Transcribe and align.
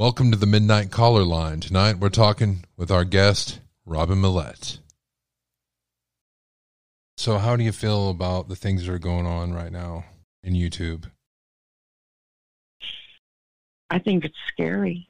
Welcome 0.00 0.30
to 0.30 0.38
the 0.38 0.46
Midnight 0.46 0.90
Caller 0.90 1.24
Line. 1.24 1.60
Tonight 1.60 1.98
we're 1.98 2.08
talking 2.08 2.64
with 2.74 2.90
our 2.90 3.04
guest, 3.04 3.60
Robin 3.84 4.16
Millette. 4.16 4.78
So, 7.18 7.36
how 7.36 7.54
do 7.54 7.62
you 7.62 7.70
feel 7.70 8.08
about 8.08 8.48
the 8.48 8.56
things 8.56 8.86
that 8.86 8.94
are 8.94 8.98
going 8.98 9.26
on 9.26 9.52
right 9.52 9.70
now 9.70 10.06
in 10.42 10.54
YouTube? 10.54 11.10
I 13.90 13.98
think 13.98 14.24
it's 14.24 14.38
scary. 14.48 15.06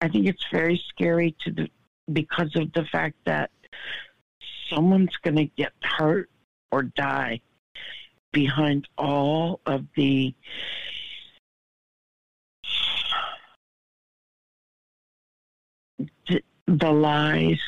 I 0.00 0.06
think 0.06 0.28
it's 0.28 0.46
very 0.52 0.80
scary 0.90 1.34
to 1.44 1.50
the 1.50 1.68
because 2.12 2.54
of 2.54 2.72
the 2.74 2.84
fact 2.92 3.16
that 3.26 3.50
someone's 4.70 5.16
going 5.24 5.38
to 5.38 5.46
get 5.46 5.72
hurt 5.82 6.30
or 6.70 6.84
die 6.84 7.40
behind 8.32 8.86
all 8.96 9.58
of 9.66 9.86
the 9.96 10.32
the, 16.68 16.92
lies, 16.92 17.60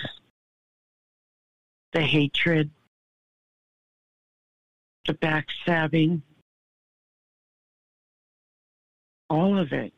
the 1.92 2.02
hatred, 2.02 2.70
the 5.06 5.14
backstabbing, 5.14 6.20
all 9.30 9.58
of 9.58 9.72
it. 9.72 9.94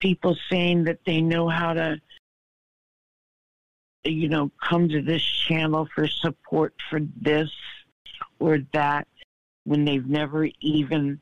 People 0.00 0.36
saying 0.50 0.84
that 0.84 0.98
they 1.06 1.22
know 1.22 1.48
how 1.48 1.72
to, 1.72 2.00
you 4.04 4.28
know, 4.28 4.50
come 4.62 4.88
to 4.90 5.00
this 5.00 5.22
channel 5.22 5.88
for 5.94 6.06
support 6.06 6.74
for 6.90 7.00
this 7.20 7.50
or 8.38 8.58
that 8.72 9.08
when 9.64 9.84
they've 9.84 10.06
never 10.06 10.48
even 10.60 11.18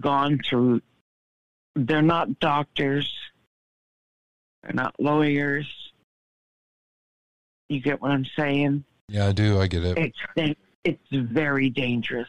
gone 0.00 0.40
through. 0.48 0.80
They're 1.76 2.02
not 2.02 2.40
doctors. 2.40 3.12
They're 4.62 4.72
not 4.74 4.94
lawyers. 4.98 5.66
You 7.68 7.80
get 7.80 8.00
what 8.00 8.10
I'm 8.10 8.26
saying? 8.36 8.84
Yeah, 9.08 9.28
I 9.28 9.32
do. 9.32 9.60
I 9.60 9.66
get 9.66 9.84
it. 9.84 10.14
It's 10.36 10.58
it's 10.84 11.02
very 11.12 11.70
dangerous. 11.70 12.28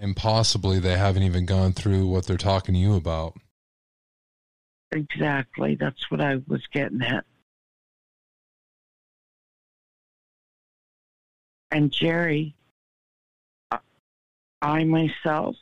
And 0.00 0.14
possibly 0.14 0.78
they 0.78 0.96
haven't 0.96 1.24
even 1.24 1.44
gone 1.44 1.72
through 1.72 2.06
what 2.06 2.26
they're 2.26 2.36
talking 2.36 2.74
to 2.74 2.80
you 2.80 2.94
about. 2.94 3.34
Exactly. 4.92 5.74
That's 5.74 6.10
what 6.10 6.20
I 6.20 6.36
was 6.46 6.62
getting 6.72 7.02
at. 7.02 7.24
And 11.70 11.90
Jerry, 11.90 12.54
I 14.62 14.84
myself 14.84 15.56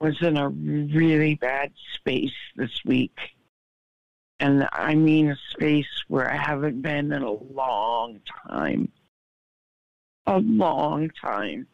was 0.00 0.20
in 0.20 0.36
a 0.36 0.48
really 0.48 1.34
bad 1.34 1.72
space 1.94 2.34
this 2.56 2.80
week. 2.84 3.16
And 4.38 4.68
I 4.72 4.94
mean 4.94 5.30
a 5.30 5.36
space 5.50 5.86
where 6.08 6.30
I 6.30 6.36
haven't 6.36 6.82
been 6.82 7.12
in 7.12 7.22
a 7.22 7.30
long 7.30 8.20
time. 8.48 8.90
A 10.26 10.38
long 10.38 11.10
time. 11.20 11.66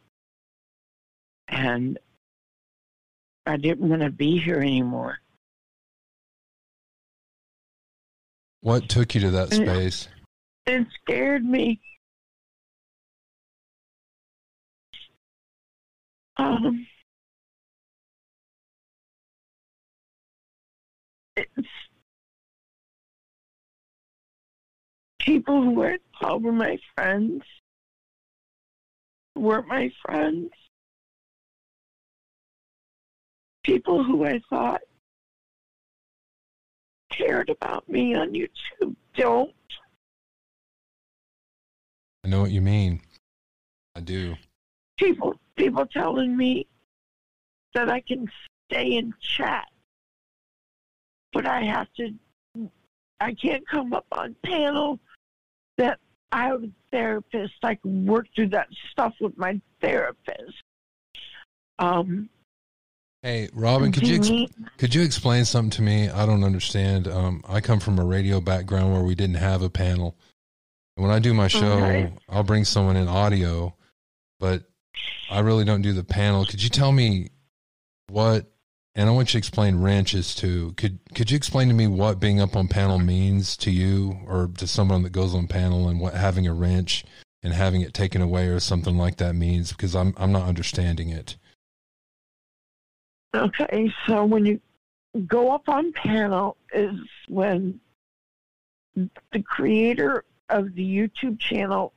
And 1.48 1.98
I 3.46 3.56
didn't 3.56 3.88
want 3.88 4.02
to 4.02 4.10
be 4.10 4.38
here 4.38 4.60
anymore. 4.60 5.18
What 8.60 8.88
took 8.88 9.14
you 9.16 9.20
to 9.22 9.30
that 9.32 9.52
space? 9.52 10.08
It 10.66 10.86
scared 11.02 11.44
me. 11.44 11.80
Um, 16.36 16.86
people 25.18 25.62
who 25.62 25.84
I 25.84 25.98
thought 26.20 26.42
were 26.42 26.52
my 26.52 26.78
friends 26.94 27.42
weren't 29.34 29.68
my 29.68 29.90
friends. 30.04 30.50
People 33.64 34.02
who 34.02 34.24
I 34.24 34.40
thought 34.50 34.80
cared 37.10 37.50
about 37.50 37.88
me 37.88 38.14
on 38.14 38.32
YouTube 38.32 38.96
don't. 39.14 39.52
I 42.24 42.28
know 42.28 42.40
what 42.40 42.50
you 42.50 42.60
mean. 42.60 43.00
I 43.94 44.00
do. 44.00 44.34
People 44.98 45.34
people 45.56 45.86
telling 45.86 46.36
me 46.36 46.66
that 47.74 47.88
I 47.88 48.00
can 48.00 48.30
stay 48.70 48.96
in 48.96 49.14
chat, 49.20 49.68
but 51.32 51.46
I 51.46 51.62
have 51.62 51.88
to. 51.94 52.14
I 53.20 53.34
can't 53.34 53.66
come 53.68 53.92
up 53.92 54.06
on 54.12 54.34
panel. 54.44 54.98
That 55.78 55.98
I 56.30 56.44
have 56.48 56.62
a 56.64 56.70
therapist. 56.90 57.54
I 57.62 57.74
can 57.76 58.06
work 58.06 58.26
through 58.34 58.48
that 58.48 58.68
stuff 58.90 59.14
with 59.20 59.36
my 59.38 59.60
therapist. 59.80 60.62
Um, 61.78 62.28
Hey, 63.22 63.48
Robin, 63.52 63.92
could 63.92 64.08
you 64.08 64.16
ex- 64.16 64.52
could 64.78 64.92
you 64.96 65.02
explain 65.02 65.44
something 65.44 65.70
to 65.70 65.82
me? 65.82 66.08
I 66.08 66.26
don't 66.26 66.42
understand. 66.42 67.06
Um, 67.06 67.44
I 67.48 67.60
come 67.60 67.78
from 67.78 68.00
a 68.00 68.04
radio 68.04 68.40
background 68.40 68.92
where 68.92 69.04
we 69.04 69.14
didn't 69.14 69.36
have 69.36 69.62
a 69.62 69.70
panel. 69.70 70.16
When 70.96 71.10
I 71.12 71.20
do 71.20 71.32
my 71.32 71.46
show, 71.46 71.74
Okay. 71.74 72.12
I'll 72.28 72.42
bring 72.42 72.64
someone 72.64 72.96
in 72.96 73.06
audio, 73.06 73.76
but 74.40 74.64
I 75.30 75.38
really 75.38 75.64
don't 75.64 75.82
do 75.82 75.92
the 75.92 76.02
panel. 76.02 76.44
Could 76.44 76.64
you 76.64 76.68
tell 76.68 76.90
me 76.90 77.30
what? 78.08 78.51
And 78.94 79.08
I 79.08 79.12
want 79.12 79.28
you 79.28 79.32
to 79.32 79.38
explain 79.38 79.76
wrenches 79.76 80.34
too. 80.34 80.74
Could 80.76 80.98
could 81.14 81.30
you 81.30 81.36
explain 81.36 81.68
to 81.68 81.74
me 81.74 81.86
what 81.86 82.20
being 82.20 82.40
up 82.40 82.56
on 82.56 82.68
panel 82.68 82.98
means 82.98 83.56
to 83.58 83.70
you 83.70 84.18
or 84.26 84.50
to 84.58 84.66
someone 84.66 85.02
that 85.02 85.10
goes 85.12 85.34
on 85.34 85.46
panel, 85.46 85.88
and 85.88 85.98
what 85.98 86.14
having 86.14 86.46
a 86.46 86.52
wrench 86.52 87.04
and 87.42 87.54
having 87.54 87.80
it 87.80 87.94
taken 87.94 88.20
away 88.20 88.48
or 88.48 88.60
something 88.60 88.98
like 88.98 89.16
that 89.16 89.34
means? 89.34 89.72
Because 89.72 89.96
I'm 89.96 90.12
I'm 90.18 90.30
not 90.30 90.46
understanding 90.46 91.08
it. 91.08 91.36
Okay, 93.34 93.90
so 94.06 94.26
when 94.26 94.44
you 94.44 94.60
go 95.26 95.52
up 95.52 95.70
on 95.70 95.92
panel 95.92 96.58
is 96.74 96.96
when 97.28 97.80
the 98.94 99.42
creator 99.42 100.24
of 100.50 100.74
the 100.74 100.84
YouTube 100.84 101.38
channel, 101.38 101.94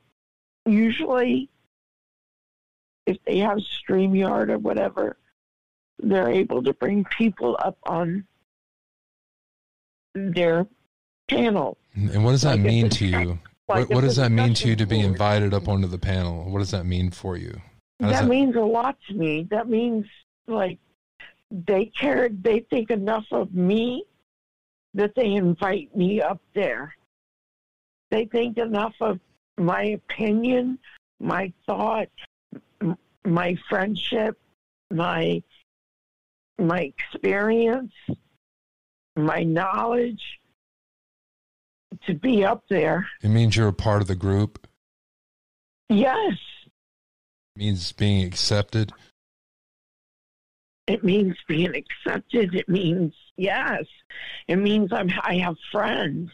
usually 0.64 1.50
if 3.04 3.22
they 3.24 3.38
have 3.38 3.58
StreamYard 3.58 4.48
or 4.48 4.58
whatever, 4.58 5.18
they're 5.98 6.28
able 6.30 6.62
to 6.62 6.72
bring 6.74 7.04
people 7.04 7.56
up 7.62 7.78
on 7.84 8.26
their 10.14 10.66
panel. 11.28 11.76
And 11.94 12.24
what 12.24 12.32
does 12.32 12.42
that 12.42 12.58
Like 12.58 12.60
mean 12.60 12.88
to 12.90 13.06
you? 13.06 13.38
like 13.68 13.88
What, 13.88 13.90
what 13.96 14.00
does 14.02 14.16
that 14.16 14.30
mean 14.30 14.54
to 14.54 14.68
you 14.68 14.76
to 14.76 14.86
be 14.86 15.00
invited 15.00 15.52
up 15.54 15.68
onto 15.68 15.88
the 15.88 15.98
panel? 15.98 16.44
What 16.50 16.58
does 16.60 16.70
that 16.70 16.86
mean 16.86 17.10
for 17.10 17.36
you? 17.36 17.60
That 18.00 18.10
that- 18.12 18.28
means 18.28 18.56
a 18.56 18.60
lot 18.60 18.96
to 19.08 19.14
me. 19.14 19.46
That 19.50 19.68
means 19.68 20.06
like 20.46 20.78
they 21.50 21.86
care, 21.86 22.28
they 22.28 22.60
think 22.60 22.90
enough 22.90 23.26
of 23.30 23.54
me 23.54 24.04
that 24.94 25.14
they 25.14 25.32
invite 25.34 25.94
me 25.96 26.20
up 26.20 26.40
there. 26.54 26.94
They 28.10 28.26
think 28.26 28.58
enough 28.58 28.94
of 29.00 29.20
my 29.58 29.82
opinion, 29.82 30.78
my 31.20 31.52
thought, 31.66 32.08
m- 32.80 32.98
my 33.24 33.56
friendship, 33.68 34.38
my 34.90 35.42
my 36.58 36.80
experience, 36.80 37.92
my 39.16 39.42
knowledge 39.42 40.22
to 42.06 42.14
be 42.14 42.44
up 42.44 42.64
there. 42.68 43.06
It 43.22 43.28
means 43.28 43.56
you're 43.56 43.68
a 43.68 43.72
part 43.72 44.02
of 44.02 44.08
the 44.08 44.14
group. 44.14 44.66
Yes, 45.88 46.34
It 47.54 47.58
means 47.58 47.92
being 47.92 48.26
accepted. 48.26 48.92
It 50.86 51.02
means 51.02 51.36
being 51.48 51.74
accepted. 51.74 52.54
It 52.54 52.68
means 52.68 53.12
yes. 53.36 53.84
It 54.48 54.56
means 54.56 54.92
I'm 54.92 55.10
I 55.22 55.36
have 55.38 55.56
friends. 55.72 56.30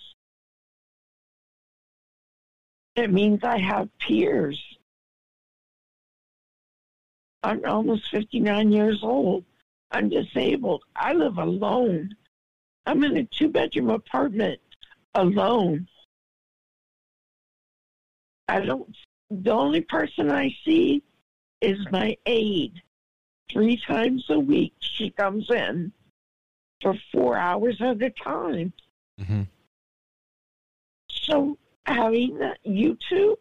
It 2.97 3.11
means 3.11 3.41
I 3.43 3.59
have 3.59 3.89
peers. 3.99 4.63
I'm 7.43 7.65
almost 7.65 8.11
59 8.11 8.73
years 8.73 9.01
old. 9.03 9.45
I'm 9.93 10.09
disabled. 10.09 10.83
I 10.97 11.13
live 11.13 11.39
alone. 11.39 12.17
I'm 12.87 13.05
in 13.05 13.19
a 13.19 13.25
two 13.25 13.49
bedroom 13.49 13.91
apartment 13.91 14.61
alone. 15.15 15.87
I 18.49 18.61
don't, 18.61 18.95
the 19.31 19.53
only 19.53 19.83
person 19.83 20.31
I 20.31 20.55
see 20.65 21.03
is 21.61 21.79
my 21.91 22.17
aide 22.27 22.83
three 23.51 23.77
times 23.87 24.25
a 24.31 24.39
week 24.39 24.75
she 24.81 25.11
comes 25.11 25.49
in 25.51 25.93
for 26.83 26.95
four 27.13 27.37
hours 27.37 27.81
at 27.81 28.03
a 28.03 28.11
time. 28.11 28.73
hmm 29.25 29.43
So 31.09 31.57
having 31.87 32.39
that 32.39 32.59
YouTube 32.67 33.37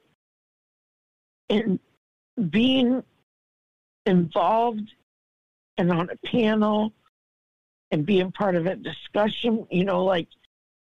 and 1.50 1.80
being 2.50 3.03
involved 4.06 4.94
and 5.81 5.92
on 5.92 6.10
a 6.12 6.28
panel 6.28 6.94
and 7.89 8.06
being 8.06 8.31
part 8.31 8.56
of 8.56 8.68
a 8.68 8.75
discussion, 8.75 9.66
you 9.72 9.83
know, 9.83 10.04
like 10.04 10.28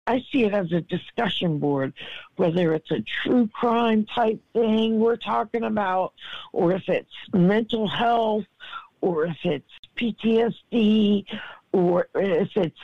I 0.05 0.21
see 0.31 0.43
it 0.43 0.53
as 0.53 0.71
a 0.73 0.81
discussion 0.81 1.59
board, 1.59 1.93
whether 2.35 2.73
it's 2.73 2.91
a 2.91 2.99
true 3.01 3.47
crime 3.47 4.05
type 4.05 4.41
thing 4.51 4.99
we're 4.99 5.15
talking 5.15 5.63
about, 5.63 6.13
or 6.51 6.73
if 6.73 6.89
it's 6.89 7.13
mental 7.33 7.87
health, 7.87 8.43
or 8.99 9.25
if 9.25 9.37
it's 9.43 9.71
PTSD, 9.95 11.25
or 11.71 12.07
if 12.15 12.49
it's 12.57 12.79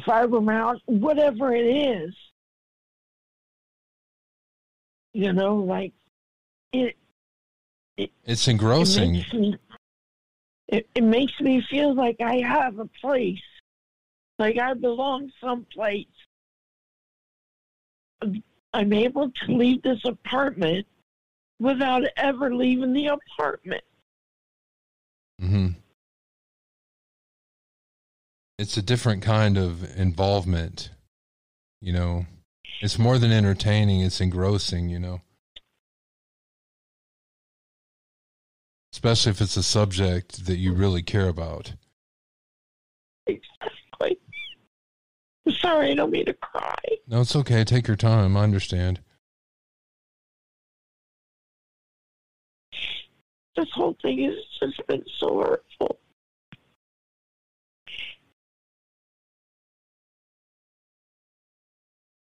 fibromyalgia, 0.00 0.80
whatever 0.84 1.54
it 1.54 1.64
is. 1.64 2.14
You 5.14 5.32
know, 5.32 5.56
like 5.56 5.94
it. 6.72 6.96
it 7.96 8.10
it's 8.26 8.46
engrossing. 8.46 9.14
It 9.14 9.32
me, 9.32 9.56
it, 10.68 10.88
it 10.94 11.04
makes 11.04 11.38
me 11.40 11.62
feel 11.70 11.94
like 11.94 12.16
I 12.20 12.36
have 12.36 12.78
a 12.78 12.86
place, 12.86 13.42
like 14.38 14.58
I 14.58 14.74
belong 14.74 15.30
someplace 15.40 16.06
I'm 18.72 18.92
able 18.92 19.30
to 19.30 19.52
leave 19.52 19.82
this 19.82 20.04
apartment 20.04 20.86
without 21.58 22.04
ever 22.16 22.54
leaving 22.54 22.92
the 22.92 23.06
apartment. 23.06 23.84
hmm 25.40 25.68
It's 28.58 28.76
a 28.76 28.82
different 28.82 29.22
kind 29.22 29.58
of 29.58 29.84
involvement, 29.98 30.90
you 31.80 31.92
know. 31.92 32.26
It's 32.80 32.98
more 32.98 33.18
than 33.18 33.32
entertaining, 33.32 34.00
it's 34.00 34.20
engrossing, 34.20 34.88
you 34.88 34.98
know. 34.98 35.20
Especially 39.06 39.30
if 39.30 39.40
it's 39.40 39.56
a 39.56 39.62
subject 39.62 40.46
that 40.46 40.56
you 40.56 40.72
really 40.72 41.00
care 41.00 41.28
about. 41.28 41.74
Exactly. 43.28 44.18
sorry, 45.48 45.92
I 45.92 45.94
don't 45.94 46.10
mean 46.10 46.26
to 46.26 46.32
cry. 46.32 46.74
No, 47.06 47.20
it's 47.20 47.36
okay. 47.36 47.62
Take 47.62 47.86
your 47.86 47.96
time. 47.96 48.36
I 48.36 48.42
understand. 48.42 48.98
This 53.54 53.70
whole 53.72 53.96
thing 54.02 54.24
has 54.24 54.34
just 54.58 54.84
been 54.88 55.04
so 55.18 55.38
hurtful. 55.38 56.00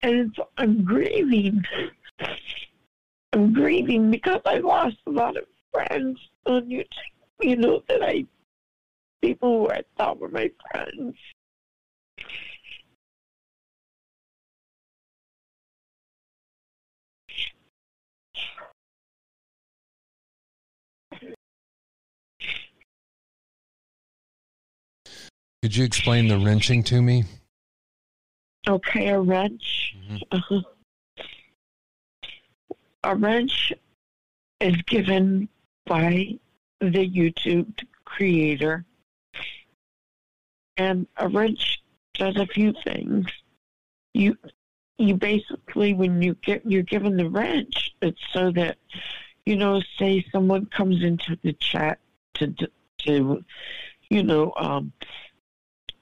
And 0.03 0.37
I'm 0.59 0.83
grieving. 0.83 1.65
I'm 3.33 3.53
grieving 3.53 4.11
because 4.11 4.41
I 4.45 4.59
lost 4.59 4.97
a 5.07 5.09
lot 5.09 5.35
of 5.35 5.45
friends 5.73 6.19
on 6.49 6.65
YouTube, 6.65 6.85
you 7.41 7.55
know, 7.55 7.83
that 7.87 8.03
I, 8.03 8.25
people 9.21 9.59
who 9.59 9.71
I 9.71 9.83
thought 9.97 10.19
were 10.19 10.29
my 10.29 10.51
friends. 10.71 11.15
Could 25.61 25.75
you 25.75 25.83
explain 25.83 26.29
the 26.29 26.37
wrenching 26.39 26.83
to 26.83 27.01
me? 27.01 27.25
Okay, 28.67 29.09
a 29.09 29.19
wrench. 29.19 29.95
Mm-hmm. 30.09 30.17
Uh-huh. 30.31 30.61
A 33.03 33.15
wrench 33.15 33.73
is 34.61 34.75
given 34.83 35.49
by 35.89 36.39
the 36.79 37.09
YouTube 37.09 37.83
creator, 38.05 38.85
and 40.77 41.05
a 41.17 41.27
wrench 41.27 41.83
does 42.13 42.37
a 42.37 42.45
few 42.45 42.73
things. 42.85 43.25
You 44.13 44.37
you 44.97 45.15
basically 45.15 45.93
when 45.93 46.21
you 46.21 46.35
get 46.35 46.65
you're 46.65 46.83
given 46.83 47.17
the 47.17 47.29
wrench, 47.29 47.93
it's 48.01 48.21
so 48.31 48.51
that 48.51 48.77
you 49.45 49.57
know, 49.57 49.81
say 49.97 50.25
someone 50.31 50.67
comes 50.67 51.03
into 51.03 51.37
the 51.43 51.51
chat 51.53 51.99
to 52.35 52.55
to 52.99 53.43
you 54.09 54.23
know 54.23 54.53
um, 54.55 54.93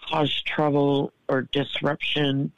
cause 0.07 0.43
trouble 0.43 1.11
or 1.27 1.41
disruption 1.41 2.51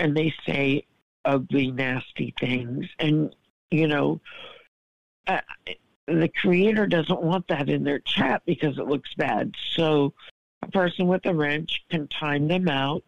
and 0.00 0.16
they 0.16 0.34
say 0.46 0.84
ugly, 1.24 1.70
nasty 1.70 2.34
things. 2.40 2.86
And, 2.98 3.36
you 3.70 3.86
know, 3.86 4.20
uh, 5.26 5.42
the 6.18 6.28
creator 6.28 6.86
doesn't 6.86 7.22
want 7.22 7.46
that 7.48 7.68
in 7.68 7.84
their 7.84 8.00
chat 8.00 8.42
because 8.46 8.78
it 8.78 8.86
looks 8.86 9.14
bad. 9.14 9.54
So 9.74 10.12
a 10.62 10.70
person 10.70 11.06
with 11.06 11.24
a 11.26 11.34
wrench 11.34 11.84
can 11.90 12.08
time 12.08 12.48
them 12.48 12.68
out, 12.68 13.04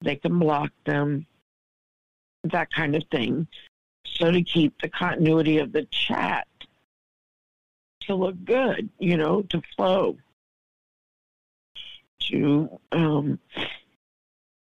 they 0.00 0.16
can 0.16 0.38
block 0.38 0.70
them, 0.84 1.26
that 2.44 2.72
kind 2.72 2.96
of 2.96 3.04
thing. 3.10 3.46
So 4.06 4.30
to 4.30 4.42
keep 4.42 4.80
the 4.80 4.88
continuity 4.88 5.58
of 5.58 5.72
the 5.72 5.84
chat 5.84 6.46
to 8.02 8.14
look 8.14 8.44
good, 8.44 8.88
you 8.98 9.16
know, 9.16 9.42
to 9.42 9.62
flow 9.76 10.18
to 12.30 12.80
um, 12.92 13.38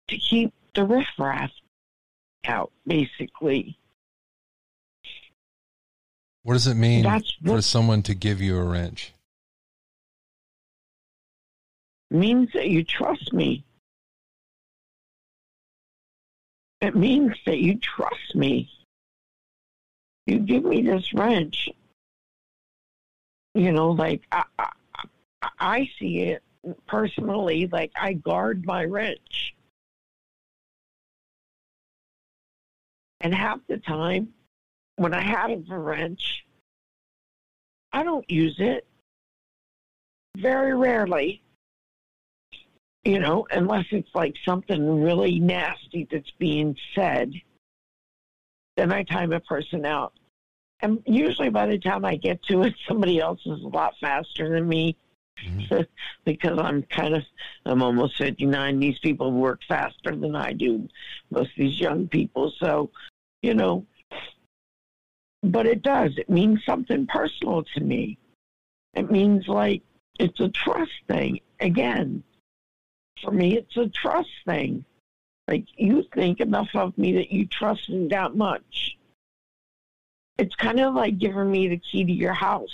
to 0.08 0.18
keep 0.18 0.54
the 0.74 0.86
riffraff 0.86 1.52
out, 2.46 2.72
basically. 2.86 3.78
What 6.48 6.54
does 6.54 6.68
it 6.68 6.76
mean 6.76 7.04
That's 7.04 7.36
for 7.46 7.62
someone 7.62 8.04
to 8.04 8.16
give 8.16 8.40
you 8.40 8.58
a 8.58 8.64
wrench? 8.64 9.14
Means 12.10 12.54
that 12.54 12.70
you 12.70 12.86
trust 12.86 13.34
me. 13.34 13.66
It 16.80 16.96
means 16.96 17.34
that 17.46 17.58
you 17.58 17.78
trust 17.80 18.34
me. 18.34 18.70
You 20.26 20.40
give 20.40 20.64
me 20.64 20.84
this 20.84 21.14
wrench. 21.14 21.68
You 23.54 23.74
know, 23.74 23.92
like 23.92 24.22
I, 24.32 24.46
I, 24.58 24.70
I 25.60 25.90
see 26.00 26.20
it 26.20 26.44
personally, 26.88 27.68
like 27.70 27.92
I 28.00 28.14
guard 28.14 28.66
my 28.66 28.86
wrench. 28.86 29.54
And 33.20 33.36
half 33.36 33.60
the 33.68 33.80
time, 33.80 34.30
when 34.98 35.14
I 35.14 35.22
have 35.22 35.52
a 35.52 35.80
wrench, 35.80 36.46
I 37.94 38.04
don't 38.04 38.30
use 38.30 38.56
it. 38.60 38.86
Very 40.38 40.76
rarely, 40.76 41.42
you 43.04 43.20
know, 43.20 43.48
unless 43.50 43.86
it's 43.92 44.14
like 44.14 44.36
something 44.46 45.02
really 45.02 45.40
nasty 45.40 46.08
that's 46.12 46.30
being 46.38 46.76
said, 46.94 47.32
then 48.76 48.92
I 48.92 49.04
time 49.04 49.32
a 49.32 49.40
person 49.40 49.86
out. 49.86 50.14
And 50.82 51.02
usually 51.06 51.50
by 51.50 51.66
the 51.66 51.80
time 51.80 52.06
I 52.06 52.18
get 52.18 52.44
to 52.44 52.64
it, 52.64 52.76
somebody 52.88 53.20
else 53.20 53.40
is 53.46 53.64
a 53.64 53.68
lot 53.68 53.96
faster 54.00 54.50
than 54.50 54.68
me 54.68 54.96
mm-hmm. 55.44 55.82
because 56.26 56.60
I'm 56.60 56.84
kind 56.84 57.16
of 57.16 57.24
I'm 57.66 57.82
almost 57.82 58.18
59. 58.18 58.80
These 58.80 59.00
people 59.00 59.32
work 59.32 59.62
faster 59.68 60.16
than 60.16 60.36
I 60.36 60.54
do, 60.54 60.88
most 61.32 61.52
of 61.52 61.58
these 61.58 61.80
young 61.80 62.08
people. 62.08 62.52
So, 62.60 62.92
you 63.42 63.54
know, 63.54 63.86
but 65.44 65.66
it 65.66 65.82
does. 65.82 66.18
It 66.18 66.30
means 66.30 66.64
something 66.66 67.08
personal 67.08 67.64
to 67.76 67.82
me. 67.82 68.18
It 68.94 69.12
means 69.12 69.48
like 69.48 69.84
it's 70.20 70.40
a 70.40 70.50
trust 70.50 70.92
thing. 71.08 71.40
Again, 71.60 72.24
for 73.22 73.32
me, 73.32 73.58
it's 73.58 73.78
a 73.78 73.88
trust 73.88 74.30
thing. 74.46 74.86
Like 75.48 75.66
you 75.76 76.04
think 76.14 76.40
enough 76.40 76.70
of 76.76 76.98
me 76.98 77.14
that 77.14 77.32
you 77.32 77.46
trust 77.46 77.90
me 77.90 78.08
that 78.10 78.36
much. 78.36 78.98
It's 80.38 80.56
kind 80.56 80.80
of 80.80 80.94
like 80.94 81.18
giving 81.18 81.50
me 81.50 81.68
the 81.68 81.78
key 81.78 82.04
to 82.04 82.12
your 82.12 82.34
house. 82.34 82.70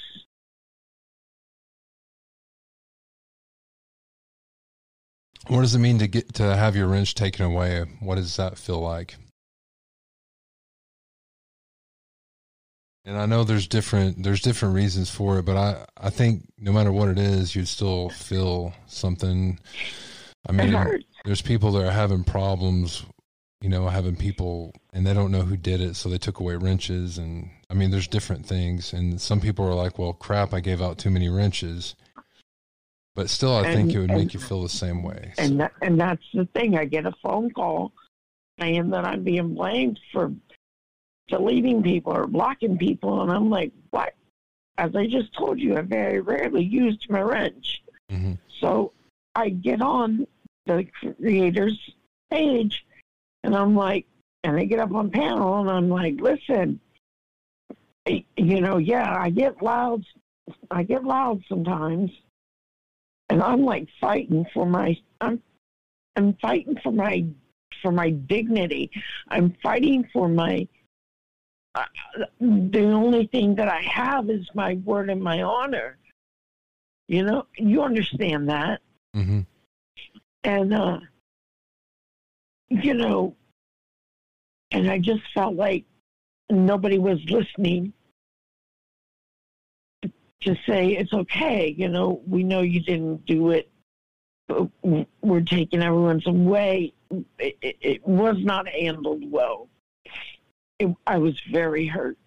What 5.48 5.62
does 5.62 5.75
it 5.75 5.79
mean 5.79 6.00
to 6.00 6.08
get 6.08 6.34
to 6.36 6.55
have 6.55 6.75
your 6.75 6.88
wrench 6.88 7.15
taken 7.15 7.46
away? 7.46 7.86
What 8.00 8.15
does 8.15 8.38
that 8.38 8.58
feel 8.58 8.79
like? 8.79 9.17
And 13.05 13.17
I 13.17 13.25
know 13.25 13.43
there's 13.43 13.67
different 13.67 14.24
there's 14.24 14.41
different 14.41 14.75
reasons 14.75 15.10
for 15.10 15.39
it, 15.39 15.43
but 15.43 15.57
I 15.57 15.86
I 15.98 16.10
think 16.10 16.48
no 16.57 16.72
matter 16.72 16.91
what 16.91 17.10
it 17.10 17.19
is, 17.19 17.55
you'd 17.55 17.67
still 17.67 18.10
feel 18.10 18.74
something. 18.88 19.60
I 20.48 20.51
mean, 20.51 21.01
there's 21.25 21.41
people 21.41 21.72
that 21.74 21.86
are 21.86 21.91
having 21.91 22.24
problems, 22.24 23.05
you 23.62 23.69
know, 23.69 23.88
having 23.88 24.15
people 24.15 24.74
and 24.93 25.05
they 25.05 25.13
don't 25.13 25.31
know 25.31 25.41
who 25.41 25.57
did 25.57 25.81
it, 25.81 25.95
so 25.95 26.07
they 26.10 26.17
took 26.17 26.39
away 26.39 26.55
wrenches 26.55 27.17
and 27.17 27.50
I 27.69 27.74
mean, 27.74 27.91
there's 27.91 28.07
different 28.07 28.45
things 28.45 28.93
and 28.93 29.19
some 29.19 29.41
people 29.41 29.65
are 29.65 29.74
like, 29.74 30.00
"Well, 30.00 30.13
crap, 30.13 30.53
I 30.53 30.62
gave 30.62 30.81
out 30.81 30.98
too 30.98 31.10
many 31.10 31.27
wrenches." 31.27 31.95
But 33.15 33.29
still, 33.29 33.55
I 33.55 33.67
and, 33.67 33.75
think 33.75 33.93
it 33.93 34.00
would 34.00 34.10
and, 34.10 34.19
make 34.19 34.33
you 34.33 34.39
feel 34.39 34.63
the 34.63 34.69
same 34.69 35.03
way. 35.03 35.33
And 35.38 35.60
that, 35.60 35.72
and 35.81 36.00
that's 36.00 36.24
the 36.33 36.45
thing. 36.55 36.77
I 36.77 36.86
get 36.86 37.05
a 37.05 37.13
phone 37.22 37.51
call 37.51 37.91
saying 38.60 38.89
that 38.89 39.05
I'm 39.05 39.24
being 39.24 39.53
blamed 39.53 40.00
for 40.12 40.31
deleting 41.27 41.82
people 41.84 42.13
or 42.13 42.27
blocking 42.27 42.77
people, 42.77 43.22
and 43.22 43.32
I'm 43.32 43.50
like, 43.50 43.72
what? 43.92 44.13
as 44.77 44.96
I 44.96 45.08
just 45.08 45.34
told 45.34 45.60
you, 45.60 45.77
I 45.77 45.82
very 45.82 46.20
rarely 46.20 46.63
used 46.63 47.10
my 47.10 47.22
wrench. 47.22 47.84
hmm 48.10 48.34
So 48.60 48.94
I 49.36 49.50
get 49.50 49.82
on 49.82 50.27
the 50.65 50.88
creator's 51.20 51.80
page 52.32 52.86
and 53.44 53.56
I'm 53.56 53.75
like, 53.75 54.06
and 54.44 54.58
I 54.58 54.65
get 54.65 54.80
up 54.80 54.94
on 54.94 55.10
panel 55.10 55.60
and 55.60 55.70
I'm 55.70 55.89
like, 55.89 56.20
listen, 56.20 56.80
you 58.06 58.62
know, 58.62 58.77
yeah, 58.77 59.15
I 59.18 59.30
get 59.30 59.62
loud. 59.62 60.06
I 60.72 60.84
get 60.84 61.03
loud 61.03 61.44
sometimes. 61.48 62.12
And 63.30 63.42
I'm 63.42 63.63
like 63.63 63.88
fighting 64.01 64.46
for 64.53 64.65
my, 64.65 64.98
I'm, 65.22 65.42
I'm 66.15 66.34
fighting 66.42 66.77
for 66.84 66.92
my, 66.92 67.25
for 67.82 67.92
my 67.92 68.10
dignity. 68.12 68.92
I'm 69.30 69.56
fighting 69.63 70.08
for 70.12 70.27
my, 70.27 70.68
the 72.39 72.84
only 72.84 73.27
thing 73.27 73.56
that 73.56 73.68
I 73.68 73.82
have 73.82 74.30
is 74.30 74.48
my 74.53 74.75
word 74.86 75.10
and 75.10 75.22
my 75.22 75.42
honor. 75.42 75.98
You 77.08 77.24
know, 77.24 77.48
you 77.58 77.82
understand 77.82 78.50
that. 78.50 78.82
Hmm 79.13 79.42
and 80.44 80.74
uh 80.74 81.00
you 82.70 82.94
know 82.94 83.36
and 84.72 84.89
i 84.89 84.98
just 84.98 85.22
felt 85.34 85.56
like 85.56 85.86
nobody 86.50 87.00
was 87.00 87.20
listening 87.30 87.94
to 90.42 90.56
say 90.68 90.89
it's 90.89 91.13
okay. 91.13 91.74
You 91.77 91.88
know 91.88 92.22
we 92.27 92.44
know 92.44 92.62
you 92.62 92.82
didn't 92.82 93.25
do 93.25 93.51
it 93.51 93.72
but 94.50 94.68
we're 95.22 95.42
taking 95.42 95.82
everyone's 95.82 96.27
away 96.27 96.94
it, 97.39 97.58
it, 97.62 97.77
it 97.80 98.08
was 98.08 98.36
not 98.39 98.68
handled 98.68 99.24
well 99.32 99.70
it, 100.84 100.96
i 101.08 101.18
was 101.18 101.40
very 101.52 101.86
hurt 101.86 102.18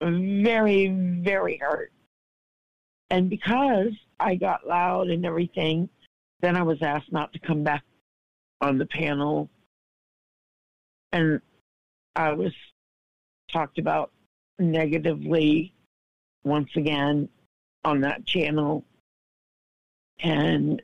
very 0.00 0.88
very 0.88 1.56
hurt 1.58 1.92
and 3.10 3.28
because 3.28 3.92
i 4.18 4.34
got 4.34 4.66
loud 4.66 5.08
and 5.08 5.26
everything 5.26 5.88
then 6.40 6.56
I 6.56 6.62
was 6.62 6.82
asked 6.82 7.12
not 7.12 7.32
to 7.34 7.38
come 7.38 7.62
back 7.62 7.84
on 8.60 8.78
the 8.78 8.86
panel. 8.86 9.50
And 11.12 11.40
I 12.16 12.32
was 12.32 12.52
talked 13.52 13.78
about 13.78 14.10
negatively 14.58 15.74
once 16.44 16.70
again 16.76 17.28
on 17.84 18.00
that 18.02 18.26
channel. 18.26 18.84
And 20.20 20.80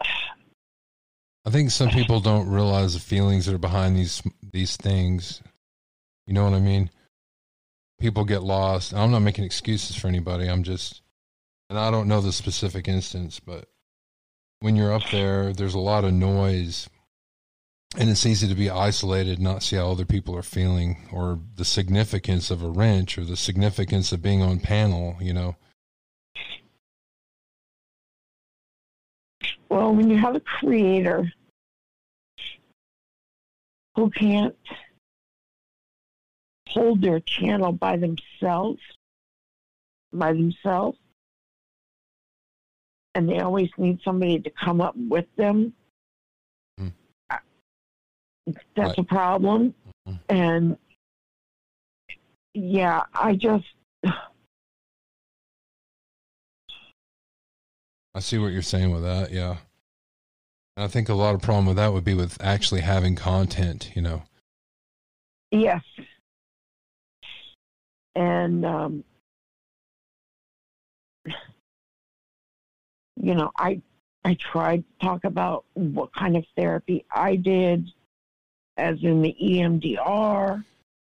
I 0.00 1.50
think 1.50 1.70
some 1.70 1.90
people 1.90 2.20
don't 2.20 2.48
realize 2.48 2.94
the 2.94 3.00
feelings 3.00 3.46
that 3.46 3.54
are 3.54 3.58
behind 3.58 3.96
these 3.96 4.22
these 4.52 4.76
things. 4.76 5.42
You 6.26 6.34
know 6.34 6.44
what 6.44 6.54
I 6.54 6.60
mean? 6.60 6.90
People 8.00 8.24
get 8.24 8.42
lost. 8.42 8.94
I'm 8.94 9.10
not 9.10 9.20
making 9.20 9.44
excuses 9.44 9.96
for 9.96 10.08
anybody. 10.08 10.48
I'm 10.48 10.62
just, 10.62 11.02
and 11.68 11.78
I 11.78 11.90
don't 11.90 12.08
know 12.08 12.20
the 12.20 12.32
specific 12.32 12.86
instance, 12.86 13.40
but 13.40 13.68
when 14.60 14.76
you're 14.76 14.92
up 14.92 15.08
there, 15.10 15.52
there's 15.52 15.74
a 15.74 15.80
lot 15.80 16.04
of 16.04 16.12
noise, 16.12 16.88
and 17.96 18.10
it's 18.10 18.26
easy 18.26 18.46
to 18.48 18.54
be 18.54 18.70
isolated, 18.70 19.40
not 19.40 19.62
see 19.62 19.76
how 19.76 19.90
other 19.90 20.04
people 20.04 20.36
are 20.36 20.42
feeling, 20.42 21.08
or 21.12 21.40
the 21.56 21.64
significance 21.64 22.50
of 22.50 22.62
a 22.62 22.68
wrench, 22.68 23.18
or 23.18 23.24
the 23.24 23.36
significance 23.36 24.12
of 24.12 24.22
being 24.22 24.42
on 24.42 24.60
panel. 24.60 25.16
You 25.20 25.32
know, 25.32 25.56
well, 29.68 29.94
when 29.94 30.10
you 30.10 30.18
have 30.18 30.36
a 30.36 30.40
creator 30.40 31.32
who 33.98 34.08
can't 34.10 34.54
hold 36.68 37.02
their 37.02 37.18
channel 37.18 37.72
by 37.72 37.96
themselves, 37.96 38.80
by 40.12 40.32
themselves, 40.32 40.96
and 43.16 43.28
they 43.28 43.40
always 43.40 43.68
need 43.76 44.00
somebody 44.04 44.38
to 44.38 44.50
come 44.50 44.80
up 44.80 44.94
with 44.96 45.26
them. 45.34 45.74
I- 47.28 47.40
That's 48.76 48.90
Right. 48.90 48.98
a 48.98 49.02
problem. 49.02 49.74
Mhm. 50.06 50.20
And 50.28 50.78
yeah, 52.54 53.02
I 53.14 53.34
just, 53.34 53.66
I 58.14 58.20
see 58.20 58.38
what 58.38 58.52
you're 58.52 58.62
saying 58.62 58.92
with 58.92 59.02
that. 59.02 59.32
Yeah. 59.32 59.58
And 60.78 60.84
I 60.84 60.86
think 60.86 61.08
a 61.08 61.14
lot 61.14 61.34
of 61.34 61.42
problem 61.42 61.66
with 61.66 61.74
that 61.76 61.92
would 61.92 62.04
be 62.04 62.14
with 62.14 62.40
actually 62.40 62.82
having 62.82 63.16
content, 63.16 63.90
you 63.96 64.00
know. 64.00 64.22
yes. 65.50 65.82
And, 68.14 68.64
um, 68.64 69.02
you 73.16 73.34
know, 73.34 73.50
I, 73.58 73.82
I 74.24 74.34
tried 74.52 74.84
to 74.84 75.06
talk 75.06 75.24
about 75.24 75.64
what 75.74 76.14
kind 76.14 76.36
of 76.36 76.44
therapy 76.56 77.04
I 77.10 77.34
did, 77.34 77.88
as 78.76 79.02
in 79.02 79.22
the 79.22 79.34
EMDR. 79.42 80.62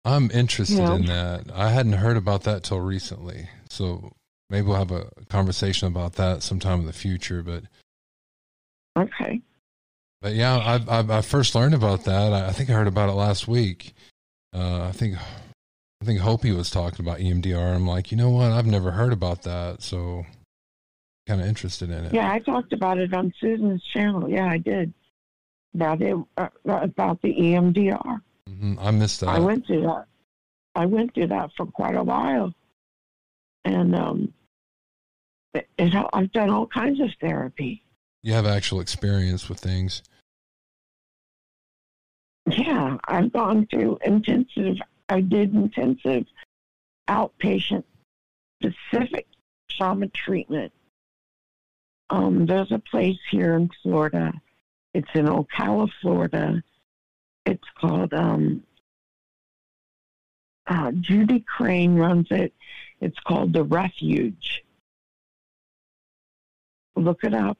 I'm 0.03 0.31
interested 0.31 0.79
Yeah. 0.79 0.95
in 0.95 1.05
that. 1.05 1.51
I 1.53 1.69
hadn't 1.69 1.93
heard 1.93 2.17
about 2.17 2.41
that 2.43 2.63
till 2.63 2.79
recently. 2.79 3.49
So 3.69 4.13
maybe 4.49 4.65
we'll 4.65 4.77
have 4.77 4.91
a 4.91 5.11
conversation 5.29 5.87
about 5.87 6.13
that 6.13 6.41
sometime 6.41 6.79
in 6.79 6.85
the 6.87 6.93
future, 6.93 7.43
but 7.43 7.65
Okay. 8.97 9.41
But 10.21 10.33
yeah, 10.33 10.57
I 10.57 10.99
I, 10.99 11.17
I 11.17 11.21
first 11.21 11.55
learned 11.55 11.73
about 11.73 12.05
that. 12.05 12.33
I, 12.33 12.47
I 12.47 12.51
think 12.51 12.69
I 12.69 12.73
heard 12.73 12.87
about 12.87 13.09
it 13.09 13.13
last 13.13 13.47
week. 13.47 13.93
Uh, 14.53 14.83
I 14.83 14.91
think 14.91 15.15
I 16.01 16.05
think 16.05 16.19
Hopi 16.19 16.51
was 16.51 16.69
talking 16.69 17.05
about 17.05 17.19
EMDR. 17.19 17.75
I'm 17.75 17.87
like, 17.87 18.11
you 18.11 18.17
know 18.17 18.29
what? 18.29 18.51
I've 18.51 18.65
never 18.65 18.91
heard 18.91 19.13
about 19.13 19.43
that, 19.43 19.81
so 19.81 20.25
kind 21.27 21.41
of 21.41 21.47
interested 21.47 21.91
in 21.91 22.05
it. 22.05 22.13
Yeah, 22.13 22.31
I 22.31 22.39
talked 22.39 22.73
about 22.73 22.97
it 22.97 23.13
on 23.13 23.33
Susan's 23.39 23.83
channel. 23.93 24.29
Yeah, 24.29 24.49
I 24.49 24.57
did. 24.57 24.93
About 25.75 26.01
it, 26.01 26.15
uh, 26.37 26.47
about 26.65 27.21
the 27.21 27.31
EMDR. 27.33 28.21
hmm 28.47 28.75
I 28.79 28.91
missed 28.91 29.19
that. 29.19 29.29
I 29.29 29.39
went 29.39 29.67
through 29.67 29.83
that. 29.83 30.05
I 30.73 30.85
went 30.85 31.13
through 31.13 31.27
that 31.27 31.51
for 31.55 31.65
quite 31.67 31.95
a 31.95 32.03
while, 32.03 32.53
and 33.65 33.95
um, 33.95 34.33
it, 35.53 35.67
it, 35.77 35.93
I've 36.13 36.31
done 36.31 36.49
all 36.49 36.65
kinds 36.65 36.99
of 37.01 37.09
therapy. 37.21 37.83
You 38.21 38.33
have 38.33 38.45
actual 38.45 38.79
experience 38.79 39.49
with 39.49 39.59
things. 39.59 40.03
Yeah, 42.49 42.97
I've 43.07 43.31
gone 43.31 43.67
through 43.67 43.99
intensive. 44.03 44.77
I 45.07 45.21
did 45.21 45.53
intensive 45.53 46.25
outpatient 47.07 47.83
specific 48.61 49.27
trauma 49.69 50.07
treatment. 50.07 50.71
Um, 52.09 52.45
there's 52.45 52.71
a 52.71 52.79
place 52.79 53.19
here 53.29 53.55
in 53.55 53.69
Florida. 53.83 54.33
It's 54.93 55.09
in 55.13 55.25
Ocala, 55.25 55.89
Florida. 56.01 56.63
It's 57.45 57.67
called 57.79 58.13
um, 58.13 58.63
uh, 60.67 60.91
Judy 60.99 61.41
Crane 61.41 61.95
runs 61.95 62.27
it. 62.31 62.53
It's 62.99 63.19
called 63.19 63.53
the 63.53 63.63
Refuge. 63.63 64.63
Look 66.95 67.23
it 67.23 67.33
up. 67.33 67.59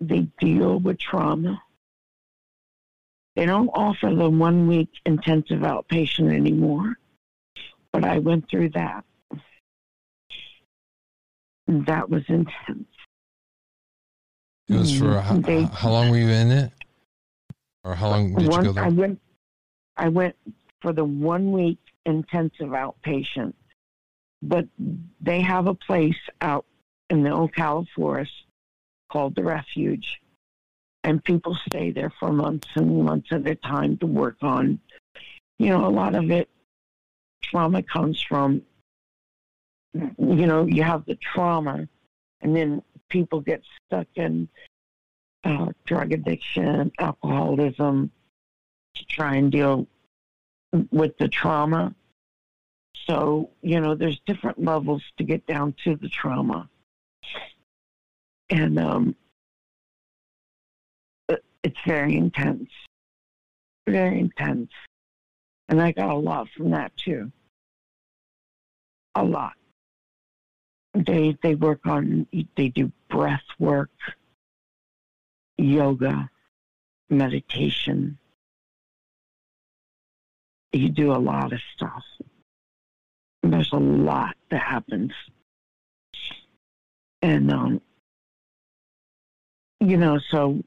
They 0.00 0.28
deal 0.40 0.78
with 0.78 0.98
trauma. 0.98 1.62
They 3.36 3.46
don't 3.46 3.68
offer 3.68 4.14
the 4.14 4.28
one 4.28 4.66
week 4.66 4.88
intensive 5.06 5.60
outpatient 5.60 6.34
anymore, 6.34 6.96
but 7.92 8.04
I 8.04 8.18
went 8.18 8.48
through 8.48 8.70
that. 8.70 9.04
That 11.68 12.10
was 12.10 12.22
intense. 12.28 12.88
It 14.68 14.76
was 14.76 14.98
for 14.98 15.04
mm-hmm. 15.04 15.20
how, 15.20 15.36
They- 15.36 15.64
how 15.64 15.90
long 15.90 16.10
were 16.10 16.18
you 16.18 16.28
in 16.28 16.50
it, 16.50 16.72
or 17.84 17.94
how 17.94 18.08
long 18.08 18.34
did 18.34 18.52
you 18.52 18.62
go 18.62 18.72
there? 18.72 18.84
I 18.84 18.88
went, 18.88 19.20
I 19.96 20.08
went 20.08 20.36
for 20.80 20.92
the 20.92 21.04
one 21.04 21.52
week 21.52 21.78
intensive 22.06 22.68
outpatient, 22.68 23.54
but 24.42 24.66
they 25.20 25.40
have 25.40 25.66
a 25.66 25.74
place 25.74 26.18
out 26.40 26.64
in 27.10 27.22
the 27.22 27.30
Ocala 27.30 27.86
forest 27.94 28.32
called 29.10 29.34
the 29.34 29.44
Refuge, 29.44 30.20
and 31.04 31.22
people 31.24 31.56
stay 31.66 31.90
there 31.90 32.12
for 32.18 32.32
months 32.32 32.68
and 32.74 33.04
months 33.04 33.28
at 33.32 33.46
a 33.46 33.54
time 33.56 33.96
to 33.98 34.06
work 34.06 34.36
on. 34.42 34.78
You 35.58 35.70
know, 35.70 35.86
a 35.86 35.90
lot 35.90 36.14
of 36.14 36.30
it 36.30 36.48
trauma 37.42 37.82
comes 37.82 38.20
from. 38.22 38.62
You 39.92 40.46
know, 40.46 40.66
you 40.66 40.84
have 40.84 41.04
the 41.04 41.16
trauma, 41.16 41.88
and 42.42 42.54
then 42.54 42.82
people 43.08 43.40
get 43.40 43.62
stuck 43.86 44.06
in 44.14 44.48
uh, 45.44 45.72
drug 45.84 46.12
addiction, 46.12 46.92
alcoholism, 46.98 48.12
to 48.94 49.04
try 49.06 49.34
and 49.34 49.50
deal 49.50 49.88
with 50.92 51.18
the 51.18 51.28
trauma. 51.28 51.92
So, 53.08 53.50
you 53.62 53.80
know, 53.80 53.96
there's 53.96 54.20
different 54.26 54.62
levels 54.62 55.02
to 55.18 55.24
get 55.24 55.44
down 55.46 55.74
to 55.84 55.96
the 55.96 56.08
trauma. 56.08 56.69
And 58.50 58.78
um, 58.78 59.16
it's 61.62 61.78
very 61.86 62.16
intense, 62.16 62.70
very 63.88 64.20
intense. 64.20 64.70
And 65.68 65.80
I 65.82 65.92
got 65.92 66.10
a 66.10 66.16
lot 66.16 66.48
from 66.56 66.70
that 66.72 66.96
too. 66.96 67.30
a 69.14 69.24
lot. 69.24 69.54
They 70.94 71.36
they 71.42 71.54
work 71.54 71.86
on 71.86 72.26
they 72.56 72.68
do 72.68 72.92
breath 73.08 73.44
work, 73.58 73.90
yoga, 75.58 76.30
meditation. 77.10 78.18
You 80.72 80.88
do 80.90 81.12
a 81.12 81.18
lot 81.18 81.52
of 81.52 81.60
stuff. 81.76 82.04
There's 83.42 83.72
a 83.72 83.78
lot 83.78 84.36
that 84.50 84.62
happens. 84.62 85.12
And 87.22 87.52
um 87.52 87.82
you 89.80 89.96
know, 89.96 90.18
so 90.30 90.62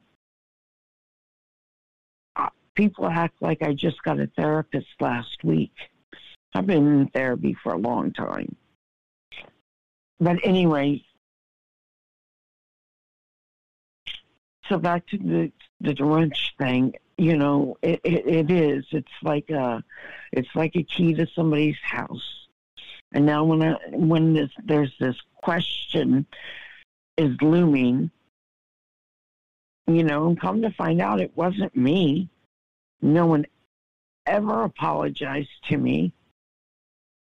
uh, 2.36 2.50
people 2.76 3.08
act 3.08 3.42
like 3.42 3.62
I 3.62 3.74
just 3.74 4.02
got 4.04 4.20
a 4.20 4.28
therapist 4.36 4.88
last 5.00 5.44
week. 5.44 5.74
I've 6.56 6.68
been 6.68 7.02
in 7.02 7.08
therapy 7.08 7.56
for 7.64 7.74
a 7.74 7.78
long 7.78 8.12
time. 8.12 8.56
But 10.20 10.38
anyway, 10.44 11.04
so 14.70 14.78
back 14.78 15.06
to 15.08 15.18
the 15.18 15.52
the 15.82 16.04
wrench 16.04 16.54
thing. 16.58 16.94
You 17.18 17.38
know, 17.38 17.78
it, 17.82 18.02
it, 18.04 18.26
it 18.28 18.52
is. 18.52 18.86
It's 18.92 19.12
like 19.22 19.50
a, 19.52 19.84
it's 20.32 20.50
like 20.56 20.76
a 20.76 20.84
key 20.84 21.14
to 21.14 21.28
somebody's 21.36 21.78
house. 21.84 22.48
And 23.12 23.26
now 23.26 23.44
when 23.44 23.62
I, 23.62 23.76
when 23.92 24.34
this 24.34 24.50
there's 24.64 24.94
this 25.00 25.16
question 25.36 26.26
is 27.18 27.36
looming, 27.42 28.10
you 29.88 30.04
know, 30.04 30.28
and 30.28 30.40
come 30.40 30.62
to 30.62 30.72
find 30.72 31.02
out 31.02 31.22
it 31.22 31.36
wasn't 31.36 31.76
me. 31.76 32.30
No 33.02 33.26
one 33.26 33.46
ever 34.26 34.64
apologized 34.64 35.50
to 35.70 35.78
me, 35.78 36.14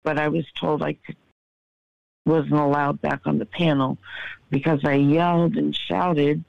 but 0.03 0.17
I 0.17 0.27
was 0.29 0.45
told 0.59 0.81
I 0.81 0.93
could, 0.93 1.15
wasn't 2.25 2.53
allowed 2.53 3.01
back 3.01 3.21
on 3.25 3.37
the 3.37 3.45
panel 3.45 3.97
because 4.49 4.81
I 4.83 4.95
yelled 4.95 5.55
and 5.57 5.75
shouted 5.75 6.43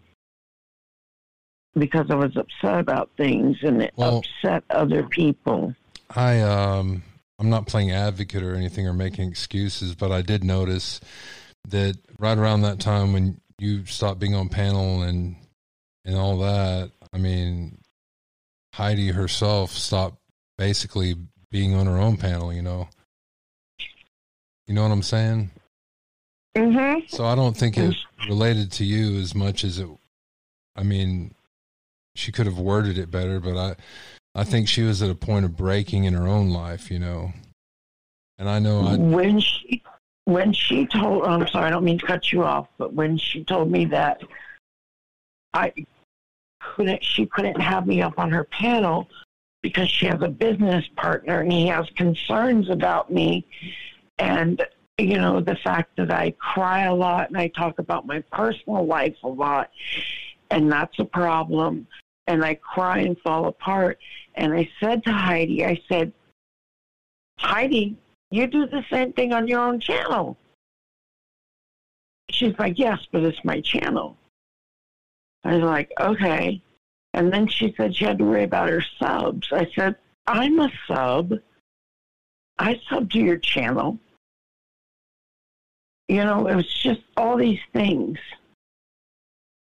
because 1.74 2.06
I 2.10 2.14
was 2.14 2.36
upset 2.36 2.80
about 2.80 3.10
things 3.16 3.58
and 3.62 3.82
it 3.82 3.92
Well- 3.96 4.18
upset 4.18 4.64
other 4.70 5.02
people. 5.04 5.74
I 6.14 6.40
um 6.40 7.02
I'm 7.38 7.48
not 7.48 7.66
playing 7.66 7.92
advocate 7.92 8.42
or 8.42 8.54
anything 8.54 8.86
or 8.86 8.92
making 8.92 9.30
excuses, 9.30 9.94
but 9.94 10.12
I 10.12 10.20
did 10.20 10.44
notice 10.44 11.00
that 11.68 11.96
right 12.18 12.36
around 12.36 12.62
that 12.62 12.80
time 12.80 13.12
when 13.12 13.40
you 13.58 13.86
stopped 13.86 14.18
being 14.18 14.34
on 14.34 14.48
panel 14.48 15.02
and 15.02 15.36
and 16.04 16.16
all 16.16 16.38
that, 16.38 16.90
I 17.12 17.18
mean 17.18 17.78
Heidi 18.74 19.08
herself 19.08 19.72
stopped 19.72 20.18
basically 20.56 21.16
being 21.50 21.74
on 21.74 21.86
her 21.86 21.98
own 21.98 22.16
panel, 22.16 22.52
you 22.52 22.62
know. 22.62 22.88
You 24.66 24.74
know 24.74 24.82
what 24.82 24.92
I'm 24.92 25.02
saying? 25.02 25.50
Mm-hmm. 26.56 27.06
So 27.08 27.24
I 27.24 27.34
don't 27.34 27.56
think 27.56 27.76
it 27.76 27.94
related 28.28 28.72
to 28.72 28.84
you 28.84 29.18
as 29.18 29.34
much 29.34 29.64
as 29.64 29.78
it 29.78 29.88
I 30.76 30.82
mean 30.82 31.34
she 32.14 32.32
could 32.32 32.46
have 32.46 32.58
worded 32.58 32.98
it 32.98 33.10
better, 33.10 33.40
but 33.40 33.56
I 33.56 33.76
I 34.34 34.44
think 34.44 34.68
she 34.68 34.82
was 34.82 35.02
at 35.02 35.10
a 35.10 35.14
point 35.14 35.44
of 35.44 35.56
breaking 35.56 36.04
in 36.04 36.14
her 36.14 36.28
own 36.28 36.50
life, 36.50 36.90
you 36.90 36.98
know. 36.98 37.32
And 38.38 38.48
I 38.48 38.58
know 38.58 38.86
I 38.86 38.96
when 38.96 39.40
she 39.40 39.82
when 40.24 40.52
she 40.52 40.86
told 40.86 41.24
I'm 41.24 41.46
sorry, 41.48 41.66
I 41.66 41.70
don't 41.70 41.84
mean 41.84 41.98
to 41.98 42.06
cut 42.06 42.32
you 42.32 42.44
off, 42.44 42.68
but 42.78 42.94
when 42.94 43.18
she 43.18 43.44
told 43.44 43.70
me 43.70 43.84
that 43.86 44.22
I 45.54 45.72
couldn't 46.60 47.02
she 47.02 47.26
couldn't 47.26 47.60
have 47.60 47.86
me 47.86 48.02
up 48.02 48.18
on 48.18 48.30
her 48.30 48.44
panel 48.44 49.08
because 49.62 49.90
she 49.90 50.06
has 50.06 50.20
a 50.22 50.28
business 50.28 50.84
partner 50.96 51.40
and 51.40 51.52
he 51.52 51.66
has 51.66 51.88
concerns 51.96 52.68
about 52.68 53.12
me 53.12 53.46
and 54.18 54.62
you 54.98 55.18
know 55.18 55.40
the 55.40 55.56
fact 55.56 55.96
that 55.96 56.12
I 56.12 56.32
cry 56.32 56.84
a 56.84 56.94
lot 56.94 57.28
and 57.28 57.38
I 57.38 57.48
talk 57.48 57.78
about 57.78 58.06
my 58.06 58.20
personal 58.32 58.86
life 58.86 59.16
a 59.24 59.28
lot 59.28 59.70
and 60.50 60.70
that's 60.70 60.98
a 60.98 61.04
problem 61.04 61.86
and 62.26 62.44
I 62.44 62.54
cry 62.54 62.98
and 62.98 63.18
fall 63.20 63.46
apart 63.46 63.98
and 64.34 64.52
I 64.52 64.68
said 64.78 65.02
to 65.04 65.12
Heidi 65.12 65.64
I 65.64 65.80
said 65.88 66.12
Heidi 67.38 67.96
you 68.30 68.46
do 68.46 68.66
the 68.66 68.84
same 68.90 69.12
thing 69.12 69.32
on 69.32 69.48
your 69.48 69.60
own 69.60 69.80
channel. 69.80 70.36
She's 72.30 72.56
like, 72.58 72.78
yes, 72.78 73.00
but 73.10 73.24
it's 73.24 73.44
my 73.44 73.60
channel. 73.60 74.16
I 75.44 75.54
was 75.54 75.64
like, 75.64 75.90
okay. 75.98 76.62
And 77.14 77.32
then 77.32 77.48
she 77.48 77.74
said 77.76 77.94
she 77.94 78.04
had 78.04 78.18
to 78.18 78.24
worry 78.24 78.44
about 78.44 78.68
her 78.68 78.84
subs. 78.98 79.48
I 79.52 79.66
said, 79.74 79.96
I'm 80.26 80.60
a 80.60 80.70
sub. 80.86 81.34
I 82.58 82.80
sub 82.88 83.10
to 83.10 83.18
your 83.18 83.38
channel. 83.38 83.98
You 86.08 86.24
know, 86.24 86.46
it 86.46 86.54
was 86.54 86.72
just 86.82 87.00
all 87.16 87.36
these 87.36 87.60
things. 87.72 88.18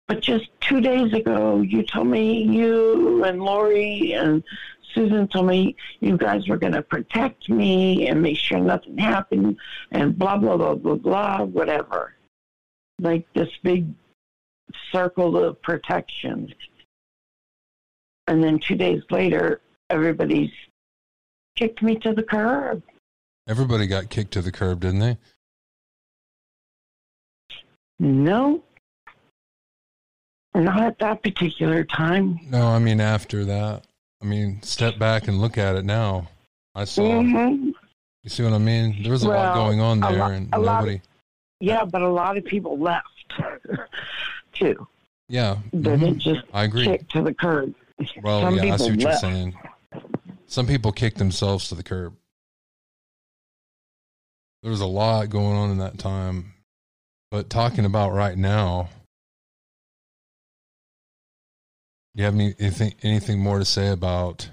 But 0.08 0.22
just 0.22 0.50
two 0.62 0.80
days 0.80 1.13
ago, 1.13 1.62
you 1.62 1.84
told 1.84 2.08
me 2.08 2.44
you 2.44 3.24
and 3.26 3.42
Lori 3.42 4.13
and 4.13 4.42
Susan 4.94 5.28
told 5.28 5.48
me 5.48 5.76
you 6.00 6.18
guys 6.18 6.48
were 6.48 6.58
going 6.58 6.74
to 6.74 6.82
protect 6.82 7.50
me 7.50 8.08
and 8.08 8.22
make 8.22 8.38
sure 8.38 8.60
nothing 8.60 8.98
happened 8.98 9.58
and 9.92 10.18
blah, 10.18 10.38
blah, 10.38 10.56
blah, 10.56 10.76
blah, 10.76 10.96
blah, 10.96 11.44
whatever. 11.44 12.13
Like 13.00 13.28
this 13.34 13.50
big 13.63 13.86
circle 14.91 15.38
of 15.43 15.62
protection. 15.62 16.53
And 18.27 18.43
then 18.43 18.60
two 18.60 18.75
days 18.75 19.01
later, 19.10 19.62
everybody's 19.89 20.51
kicked 21.56 21.82
me 21.82 21.95
to 21.99 22.13
the 22.13 22.23
curb. 22.23 22.84
everybody 23.47 23.88
got 23.88 24.10
kicked 24.10 24.32
to 24.34 24.41
the 24.41 24.51
curb, 24.51 24.82
didn't 24.82 24.99
they? 24.99 25.17
No, 27.99 28.63
not 30.53 30.82
at 30.84 30.99
that 30.99 31.23
particular 31.23 31.84
time. 31.84 32.39
No, 32.43 32.67
I 32.67 32.80
mean 32.80 32.99
after 33.01 33.43
that. 33.45 33.86
I 34.21 34.25
mean, 34.25 34.62
step 34.62 34.99
back 34.99 35.27
and 35.27 35.39
look 35.39 35.58
at 35.58 35.75
it 35.75 35.86
now. 35.86 36.27
I 36.75 36.84
saw. 36.86 37.21
hmm 37.21 37.69
You 38.23 38.30
see 38.30 38.43
what 38.43 38.53
I 38.53 38.58
mean? 38.60 39.01
There 39.01 39.12
was 39.12 39.23
a 39.23 39.30
lot 39.30 39.56
going 39.56 39.80
on 39.80 39.99
there, 39.99 40.12
lot- 40.17 40.32
and 40.32 40.51
lot 40.51 40.60
of- 40.60 40.65
nobody. 40.65 41.01
Yeah, 41.60 41.86
but 41.86 42.03
a 42.03 42.10
lot 42.10 42.38
of 42.38 42.45
people 42.45 42.77
left 42.77 43.08
too. 44.58 44.88
Yeah, 45.30 45.58
mhm, 45.74 45.84
didn't 45.84 46.20
just 46.20 46.41
I 46.54 46.63
agree. 46.63 46.86
kick 46.86 47.08
to 47.10 47.22
the 47.22 47.34
curb. 47.34 47.74
Well, 48.24 48.41
Some 48.41 48.56
yeah, 48.56 48.74
I 48.74 48.78
see 48.78 48.91
what 48.91 49.00
you're 49.02 49.12
saying. 49.13 49.58
Some 50.46 50.67
people 50.67 50.91
kick 50.91 51.15
themselves 51.15 51.67
to 51.70 51.76
the 51.76 51.84
curb. 51.84 52.15
There 54.63 54.72
was 54.72 54.82
a 54.82 54.86
lot 54.86 55.30
going 55.30 55.56
on 55.58 55.72
in 55.72 55.78
that 55.80 55.98
time. 55.98 56.54
But 57.30 57.50
talking 57.50 57.86
about 57.86 58.13
right 58.13 58.38
now, 58.38 58.89
do 62.15 62.22
you 62.22 62.26
have 62.26 62.36
any, 62.36 62.56
anything 62.58 62.93
anything 63.04 63.39
more 63.39 63.60
to 63.60 63.65
say 63.65 63.89
about 63.89 64.50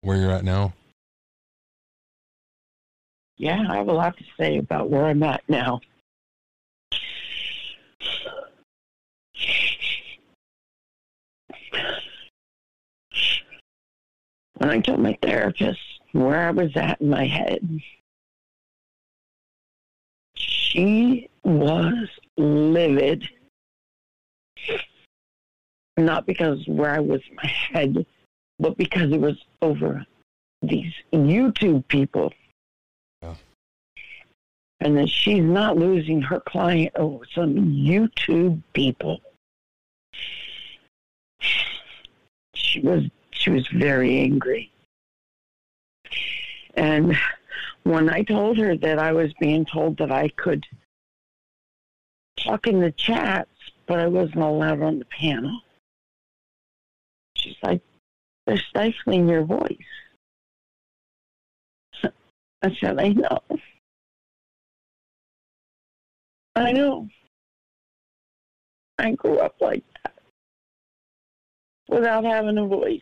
where 0.00 0.16
you're 0.16 0.30
at 0.30 0.44
now? 0.44 0.72
Yeah, 3.36 3.62
I 3.68 3.76
have 3.76 3.88
a 3.88 3.92
lot 3.92 4.16
to 4.16 4.24
say 4.38 4.56
about 4.56 4.88
where 4.88 5.04
I'm 5.04 5.22
at 5.22 5.42
now. 5.48 5.80
When 14.58 14.70
I 14.70 14.80
told 14.80 15.00
my 15.00 15.18
therapist 15.22 15.80
where 16.12 16.48
I 16.48 16.50
was 16.50 16.74
at 16.76 17.00
in 17.00 17.10
my 17.10 17.26
head, 17.26 17.82
she 20.34 21.28
was 21.44 22.08
livid. 22.38 23.28
Not 25.98 26.26
because 26.26 26.66
where 26.66 26.90
I 26.90 27.00
was 27.00 27.20
in 27.28 27.36
my 27.36 27.48
head, 27.48 28.06
but 28.58 28.76
because 28.78 29.12
it 29.12 29.20
was 29.20 29.36
over 29.60 30.04
these 30.62 30.92
YouTube 31.12 31.86
people. 31.88 32.32
And 34.80 34.96
that 34.98 35.08
she's 35.08 35.42
not 35.42 35.78
losing 35.78 36.20
her 36.22 36.40
client 36.40 36.92
over 36.96 37.24
some 37.34 37.54
YouTube 37.54 38.62
people. 38.74 39.20
She 42.54 42.80
was 42.80 43.04
she 43.46 43.52
was 43.52 43.68
very 43.68 44.18
angry. 44.18 44.72
And 46.74 47.16
when 47.84 48.10
I 48.10 48.22
told 48.22 48.58
her 48.58 48.76
that 48.76 48.98
I 48.98 49.12
was 49.12 49.32
being 49.38 49.64
told 49.64 49.98
that 49.98 50.10
I 50.10 50.28
could 50.30 50.66
talk 52.36 52.66
in 52.66 52.80
the 52.80 52.90
chats, 52.90 53.50
but 53.86 54.00
I 54.00 54.08
wasn't 54.08 54.42
allowed 54.42 54.82
on 54.82 54.98
the 54.98 55.04
panel, 55.04 55.60
she's 57.36 57.54
like, 57.62 57.80
they're 58.46 58.58
stifling 58.58 59.28
your 59.28 59.44
voice. 59.44 59.78
I 62.02 62.76
said, 62.80 62.98
I 62.98 63.10
know. 63.10 63.38
I 66.56 66.72
know. 66.72 67.08
I 68.98 69.12
grew 69.12 69.38
up 69.38 69.54
like 69.60 69.84
that 70.02 70.14
without 71.88 72.24
having 72.24 72.58
a 72.58 72.66
voice. 72.66 73.00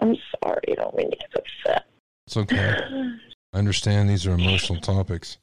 I'm 0.00 0.16
sorry, 0.42 0.73
I 0.73 0.73
don't 0.92 1.10
to 1.10 1.16
get 1.16 1.30
upset. 1.34 1.86
It's 2.26 2.36
okay. 2.36 2.78
I 3.52 3.58
understand 3.58 4.08
these 4.10 4.26
are 4.26 4.32
emotional 4.32 4.80
topics. 4.80 5.38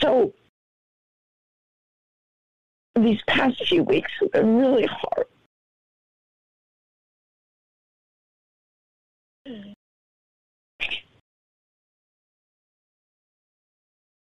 So 0.00 0.32
these 2.96 3.20
past 3.26 3.62
few 3.68 3.82
weeks 3.82 4.10
have 4.20 4.32
been 4.32 4.56
really 4.56 4.86
hard. 4.86 5.26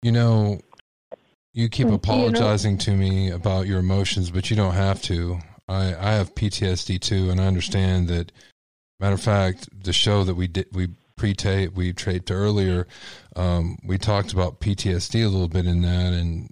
You 0.02 0.12
know, 0.12 0.60
you 1.52 1.68
keep 1.68 1.84
You 1.86 1.90
know- 1.90 1.94
apologizing 1.96 2.78
to 2.78 2.92
me 2.92 3.30
about 3.30 3.66
your 3.66 3.80
emotions, 3.80 4.30
but 4.30 4.50
you 4.50 4.56
don't 4.56 4.74
have 4.74 5.02
to. 5.02 5.40
I, 5.70 5.94
I 5.98 6.12
have 6.14 6.34
PTSD 6.34 7.00
too, 7.00 7.30
and 7.30 7.40
I 7.40 7.46
understand 7.46 8.08
that. 8.08 8.32
Matter 8.98 9.14
of 9.14 9.22
fact, 9.22 9.68
the 9.82 9.94
show 9.94 10.24
that 10.24 10.34
we 10.34 10.46
did, 10.46 10.66
we 10.72 10.88
pre-tape, 11.16 11.72
we 11.72 11.94
taped 11.94 12.30
earlier, 12.30 12.86
um, 13.34 13.78
we 13.82 13.96
talked 13.96 14.34
about 14.34 14.60
PTSD 14.60 15.24
a 15.24 15.28
little 15.28 15.48
bit 15.48 15.64
in 15.64 15.80
that, 15.82 16.12
and 16.12 16.50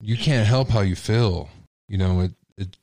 you 0.00 0.18
can't 0.18 0.46
help 0.46 0.68
how 0.68 0.80
you 0.80 0.94
feel. 0.94 1.48
You 1.88 1.96
know, 1.96 2.20
it 2.20 2.32
it 2.58 2.76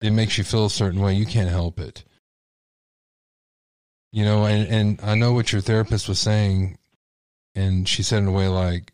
it 0.00 0.10
makes 0.12 0.38
you 0.38 0.44
feel 0.44 0.66
a 0.66 0.70
certain 0.70 1.00
way. 1.00 1.14
You 1.14 1.26
can't 1.26 1.50
help 1.50 1.80
it. 1.80 2.04
You 4.12 4.24
know, 4.24 4.44
and 4.44 4.68
and 4.68 5.00
I 5.02 5.16
know 5.16 5.32
what 5.32 5.50
your 5.50 5.62
therapist 5.62 6.08
was 6.08 6.20
saying, 6.20 6.78
and 7.56 7.88
she 7.88 8.04
said 8.04 8.18
in 8.18 8.28
a 8.28 8.32
way 8.32 8.46
like 8.46 8.92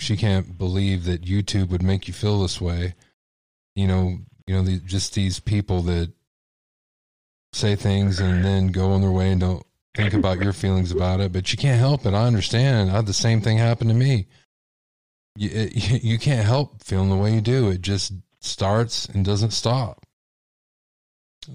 she 0.00 0.16
can't 0.16 0.58
believe 0.58 1.04
that 1.04 1.22
YouTube 1.22 1.68
would 1.68 1.82
make 1.82 2.08
you 2.08 2.14
feel 2.14 2.42
this 2.42 2.60
way. 2.60 2.94
You 3.76 3.86
know, 3.86 4.18
you 4.48 4.54
know, 4.54 4.62
the, 4.62 4.78
just 4.80 5.14
these 5.14 5.38
people 5.38 5.82
that 5.82 6.12
say 7.52 7.76
things 7.76 8.18
and 8.18 8.44
then 8.44 8.68
go 8.68 8.90
on 8.90 9.00
their 9.00 9.10
way 9.10 9.30
and 9.30 9.40
don't 9.40 9.64
think 9.94 10.14
about 10.14 10.42
your 10.42 10.52
feelings 10.52 10.90
about 10.90 11.20
it. 11.20 11.32
But 11.32 11.52
you 11.52 11.58
can't 11.58 11.78
help 11.78 12.04
it. 12.04 12.14
I 12.14 12.26
understand. 12.26 12.90
I 12.90 12.96
had 12.96 13.06
the 13.06 13.12
same 13.12 13.40
thing 13.40 13.58
happen 13.58 13.88
to 13.88 13.94
me. 13.94 14.26
You, 15.36 15.50
it, 15.52 15.74
you 16.04 16.18
can't 16.18 16.44
help 16.44 16.82
feeling 16.82 17.10
the 17.10 17.16
way 17.16 17.34
you 17.34 17.40
do. 17.40 17.70
It 17.70 17.82
just 17.82 18.12
starts 18.40 19.06
and 19.06 19.24
doesn't 19.24 19.52
stop. 19.52 20.04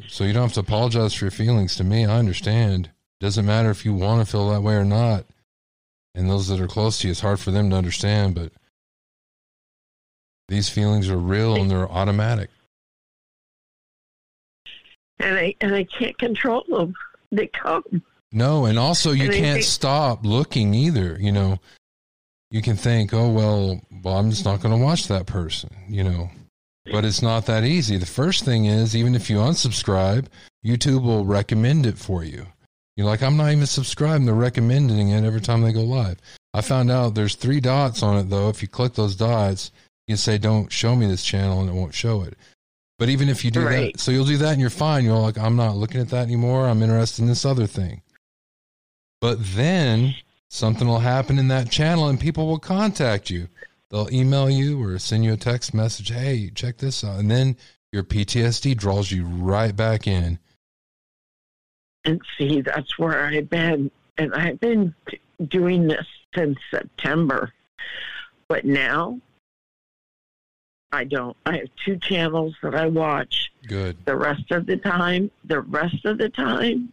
So 0.07 0.23
you 0.23 0.33
don't 0.33 0.43
have 0.43 0.53
to 0.53 0.61
apologize 0.61 1.13
for 1.13 1.25
your 1.25 1.31
feelings. 1.31 1.75
To 1.75 1.83
me, 1.83 2.05
I 2.05 2.17
understand. 2.17 2.91
Doesn't 3.19 3.45
matter 3.45 3.69
if 3.69 3.85
you 3.85 3.93
want 3.93 4.25
to 4.25 4.31
feel 4.31 4.49
that 4.49 4.61
way 4.61 4.75
or 4.75 4.85
not. 4.85 5.25
And 6.15 6.29
those 6.29 6.47
that 6.47 6.59
are 6.59 6.67
close 6.67 6.99
to 6.99 7.07
you, 7.07 7.11
it's 7.11 7.19
hard 7.21 7.39
for 7.39 7.51
them 7.51 7.69
to 7.69 7.75
understand, 7.75 8.35
but 8.35 8.51
these 10.51 10.67
feelings 10.69 11.09
are 11.09 11.17
real 11.17 11.55
and 11.55 11.71
they're 11.71 11.89
automatic. 11.89 12.49
And 15.19 15.37
I 15.37 15.55
and 15.61 15.73
I 15.73 15.85
can't 15.85 16.17
control 16.17 16.63
them. 16.67 16.93
They 17.31 17.47
come. 17.47 17.83
No, 18.33 18.65
and 18.65 18.77
also 18.77 19.11
you 19.11 19.25
And 19.25 19.33
can't 19.33 19.53
think- 19.55 19.65
stop 19.65 20.25
looking 20.25 20.73
either. 20.73 21.17
You 21.19 21.31
know, 21.31 21.59
you 22.49 22.61
can 22.61 22.75
think, 22.75 23.13
oh 23.13 23.29
well, 23.29 23.81
well, 24.03 24.17
I'm 24.17 24.29
just 24.29 24.43
not 24.45 24.61
going 24.61 24.77
to 24.77 24.83
watch 24.83 25.07
that 25.07 25.25
person. 25.25 25.69
You 25.87 26.03
know, 26.03 26.29
but 26.91 27.05
it's 27.05 27.21
not 27.21 27.45
that 27.45 27.63
easy. 27.63 27.97
The 27.97 28.05
first 28.05 28.43
thing 28.43 28.65
is, 28.65 28.95
even 28.95 29.15
if 29.15 29.29
you 29.29 29.37
unsubscribe, 29.37 30.25
YouTube 30.65 31.03
will 31.03 31.25
recommend 31.25 31.85
it 31.85 31.97
for 31.97 32.23
you. 32.25 32.45
You're 32.97 33.07
like, 33.07 33.23
I'm 33.23 33.37
not 33.37 33.51
even 33.51 33.65
subscribed. 33.67 34.27
They're 34.27 34.33
recommending 34.33 35.09
it 35.09 35.23
every 35.23 35.39
time 35.39 35.61
they 35.61 35.71
go 35.71 35.81
live. 35.83 36.17
I 36.53 36.59
found 36.59 36.91
out 36.91 37.15
there's 37.15 37.35
three 37.35 37.61
dots 37.61 38.03
on 38.03 38.17
it 38.17 38.29
though. 38.29 38.49
If 38.49 38.61
you 38.61 38.67
click 38.67 38.93
those 38.95 39.15
dots, 39.15 39.71
you 40.11 40.15
can 40.15 40.17
say, 40.17 40.37
"Don't 40.37 40.71
show 40.71 40.95
me 40.95 41.07
this 41.07 41.23
channel," 41.23 41.61
and 41.61 41.69
it 41.69 41.73
won't 41.73 41.93
show 41.93 42.21
it. 42.23 42.37
But 42.99 43.09
even 43.09 43.29
if 43.29 43.43
you 43.43 43.49
do 43.49 43.61
Right. 43.65 43.93
that, 43.93 43.99
so 43.99 44.11
you'll 44.11 44.25
do 44.25 44.37
that 44.37 44.51
and 44.51 44.61
you're 44.61 44.69
fine. 44.69 45.03
You're 45.03 45.17
like, 45.17 45.35
I'm 45.37 45.55
not 45.55 45.75
looking 45.75 45.99
at 45.99 46.09
that 46.09 46.21
anymore. 46.21 46.67
I'm 46.67 46.83
interested 46.83 47.23
in 47.23 47.27
this 47.27 47.45
other 47.45 47.65
thing. 47.65 48.03
But 49.19 49.39
then 49.55 50.13
something 50.49 50.87
will 50.87 50.99
happen 50.99 51.39
in 51.39 51.47
that 51.47 51.71
channel 51.71 52.07
and 52.07 52.19
people 52.19 52.45
will 52.45 52.59
contact 52.59 53.31
you. 53.31 53.47
They'll 53.89 54.13
email 54.13 54.51
you 54.51 54.83
or 54.83 54.99
send 54.99 55.23
you 55.23 55.33
a 55.33 55.37
text 55.37 55.73
message. 55.73 56.09
Hey, 56.09 56.51
check 56.53 56.77
this 56.77 57.03
out. 57.03 57.19
And 57.19 57.31
then 57.31 57.57
your 57.91 58.03
PTSD 58.03 58.75
draws 58.75 59.11
you 59.11 59.25
right 59.25 59.75
back 59.75 60.05
in. 60.05 60.37
And 62.05 62.21
see, 62.37 62.61
that's 62.61 62.99
where 62.99 63.25
I've 63.25 63.49
been. 63.49 63.89
And 64.19 64.31
I've 64.35 64.59
been 64.59 64.93
doing 65.47 65.87
this 65.87 66.05
since 66.35 66.59
September. 66.69 67.51
But 68.47 68.63
now 68.63 69.19
I 70.91 71.05
don't. 71.05 71.35
I 71.45 71.57
have 71.57 71.69
two 71.85 71.97
channels 71.97 72.55
that 72.61 72.75
I 72.75 72.87
watch. 72.87 73.51
Good. 73.67 73.97
The 74.05 74.15
rest 74.15 74.51
of 74.51 74.65
the 74.65 74.77
time, 74.77 75.31
the 75.45 75.61
rest 75.61 76.05
of 76.05 76.17
the 76.17 76.29
time, 76.29 76.91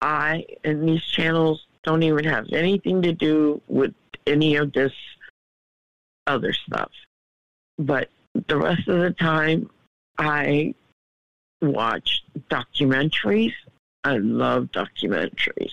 I 0.00 0.46
and 0.64 0.88
these 0.88 1.04
channels 1.04 1.66
don't 1.84 2.02
even 2.02 2.24
have 2.24 2.46
anything 2.52 3.02
to 3.02 3.12
do 3.12 3.60
with 3.68 3.94
any 4.26 4.56
of 4.56 4.72
this 4.72 4.92
other 6.26 6.52
stuff. 6.52 6.90
But 7.78 8.08
the 8.46 8.56
rest 8.56 8.88
of 8.88 9.00
the 9.00 9.10
time, 9.10 9.70
I 10.16 10.74
watch 11.60 12.24
documentaries. 12.50 13.54
I 14.04 14.18
love 14.18 14.68
documentaries. 14.72 15.72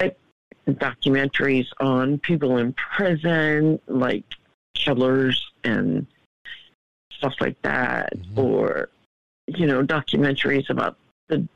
Like 0.00 0.18
documentaries 0.68 1.66
on 1.80 2.18
people 2.18 2.56
in 2.56 2.72
prison, 2.72 3.80
like 3.86 4.24
killers 4.76 5.44
and 5.64 6.06
stuff 7.12 7.34
like 7.40 7.60
that, 7.62 8.16
Mhm. 8.16 8.38
or 8.38 8.88
you 9.48 9.66
know, 9.66 9.82
documentaries 9.82 10.68
about 10.70 10.96
the 11.28 11.46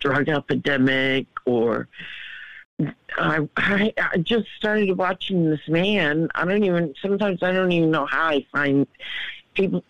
drug 0.00 0.28
epidemic, 0.28 1.26
or 1.44 1.88
I, 3.18 3.46
I 3.56 3.92
I 3.98 4.16
just 4.18 4.48
started 4.56 4.96
watching 4.96 5.50
this 5.50 5.68
man. 5.68 6.28
I 6.34 6.44
don't 6.44 6.64
even 6.64 6.94
sometimes 7.02 7.42
I 7.42 7.52
don't 7.52 7.72
even 7.72 7.90
know 7.90 8.06
how 8.06 8.28
I 8.28 8.46
find 8.52 8.86
people. 9.54 9.84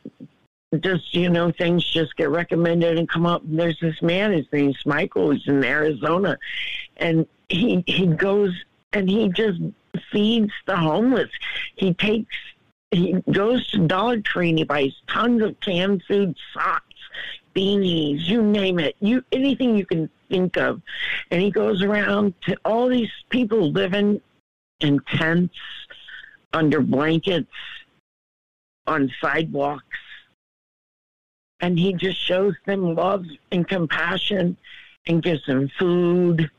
Just 0.80 1.14
you 1.14 1.30
know, 1.30 1.50
things 1.52 1.84
just 1.84 2.16
get 2.16 2.30
recommended 2.30 2.98
and 2.98 3.08
come 3.08 3.26
up. 3.26 3.42
And 3.42 3.58
there's 3.58 3.78
this 3.80 4.00
man. 4.02 4.32
His 4.32 4.46
name's 4.52 4.84
Michael. 4.84 5.30
He's 5.30 5.46
in 5.46 5.64
Arizona, 5.64 6.38
and 6.96 7.26
he 7.48 7.82
he 7.86 8.06
goes 8.06 8.52
and 8.92 9.08
he 9.08 9.28
just 9.28 9.60
feeds 10.12 10.52
the 10.66 10.76
homeless. 10.76 11.30
He 11.76 11.94
takes 11.94 12.36
he 12.90 13.14
goes 13.30 13.70
to 13.70 14.22
Tree 14.24 14.50
and 14.50 14.58
he 14.58 14.64
buys 14.64 14.92
tons 15.06 15.42
of 15.42 15.58
canned 15.60 16.02
food, 16.08 16.36
socks, 16.52 16.84
beanies, 17.54 18.26
you 18.26 18.42
name 18.42 18.78
it, 18.78 18.96
you 19.00 19.24
anything 19.32 19.76
you 19.76 19.86
can 19.86 20.10
think 20.28 20.56
of, 20.56 20.80
and 21.30 21.40
he 21.40 21.50
goes 21.50 21.82
around 21.82 22.34
to 22.42 22.56
all 22.64 22.88
these 22.88 23.10
people 23.28 23.70
living 23.70 24.20
in 24.80 25.00
tents, 25.00 25.54
under 26.52 26.80
blankets, 26.80 27.52
on 28.86 29.12
sidewalks, 29.20 29.98
and 31.60 31.78
he 31.78 31.92
just 31.92 32.18
shows 32.18 32.54
them 32.66 32.94
love 32.94 33.24
and 33.52 33.68
compassion, 33.68 34.56
and 35.06 35.22
gives 35.22 35.44
them 35.46 35.68
food. 35.78 36.50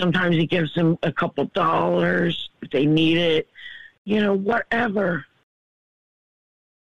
Sometimes 0.00 0.34
he 0.34 0.46
gives 0.46 0.74
them 0.74 0.98
a 1.02 1.12
couple 1.12 1.44
dollars 1.46 2.48
if 2.62 2.70
they 2.70 2.86
need 2.86 3.18
it, 3.18 3.48
you 4.04 4.18
know, 4.18 4.32
whatever. 4.32 5.26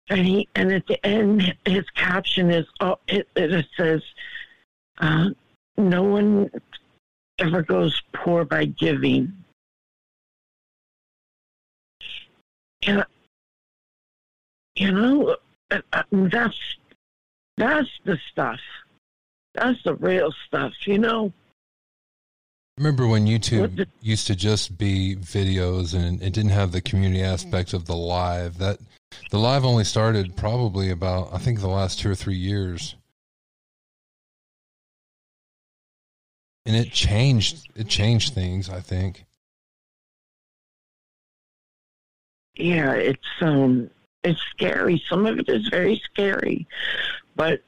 And 0.08 0.24
he 0.24 0.48
and 0.54 0.72
at 0.72 0.86
the 0.86 1.04
end 1.04 1.56
his 1.66 1.84
caption 1.90 2.50
is 2.50 2.64
oh, 2.80 2.98
it, 3.08 3.28
it 3.34 3.66
says 3.76 4.02
uh, 4.98 5.30
no 5.76 6.04
one 6.04 6.48
ever 7.40 7.62
goes 7.62 8.00
poor 8.14 8.44
by 8.44 8.66
giving. 8.66 9.32
And 12.86 13.04
you 14.76 14.92
know 14.92 15.36
uh, 15.72 15.80
uh, 15.92 16.02
that's 16.12 16.76
that's 17.56 17.90
the 18.04 18.16
stuff. 18.30 18.60
That's 19.54 19.82
the 19.82 19.96
real 19.96 20.32
stuff 20.46 20.72
you 20.86 20.98
know 20.98 21.32
Remember 22.78 23.06
when 23.08 23.26
YouTube 23.26 23.86
used 24.00 24.28
to 24.28 24.36
just 24.36 24.78
be 24.78 25.16
videos 25.16 25.94
and 25.94 26.22
it 26.22 26.32
didn't 26.32 26.52
have 26.52 26.72
the 26.72 26.80
community 26.80 27.22
aspect 27.22 27.72
of 27.72 27.86
the 27.86 27.96
live? 27.96 28.58
That 28.58 28.78
the 29.30 29.38
live 29.38 29.64
only 29.64 29.84
started 29.84 30.36
probably 30.36 30.90
about 30.90 31.34
I 31.34 31.38
think 31.38 31.60
the 31.60 31.68
last 31.68 31.98
two 31.98 32.10
or 32.10 32.14
three 32.14 32.36
years. 32.36 32.94
And 36.64 36.76
it 36.76 36.92
changed 36.92 37.68
it 37.74 37.88
changed 37.88 38.32
things, 38.32 38.70
I 38.70 38.80
think. 38.80 39.24
yeah 42.58 42.92
it's 42.92 43.28
um 43.40 43.88
it's 44.24 44.40
scary 44.50 45.02
some 45.08 45.26
of 45.26 45.38
it 45.38 45.48
is 45.48 45.68
very 45.68 46.00
scary 46.12 46.66
but 47.36 47.62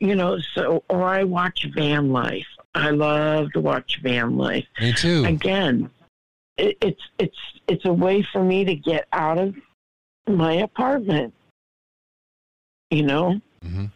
you 0.00 0.14
know 0.14 0.38
so 0.54 0.82
or 0.88 1.04
i 1.04 1.22
watch 1.22 1.68
van 1.74 2.12
life 2.12 2.46
i 2.74 2.90
love 2.90 3.52
to 3.52 3.60
watch 3.60 4.00
van 4.02 4.36
life 4.36 4.66
Me 4.80 4.92
too. 4.92 5.24
again 5.24 5.90
it, 6.56 6.76
it's 6.80 7.02
it's 7.18 7.38
it's 7.68 7.84
a 7.84 7.92
way 7.92 8.22
for 8.22 8.42
me 8.42 8.64
to 8.64 8.74
get 8.74 9.06
out 9.12 9.38
of 9.38 9.54
my 10.26 10.54
apartment 10.54 11.32
you 12.90 13.02
know 13.02 13.40
hmm 13.62 13.86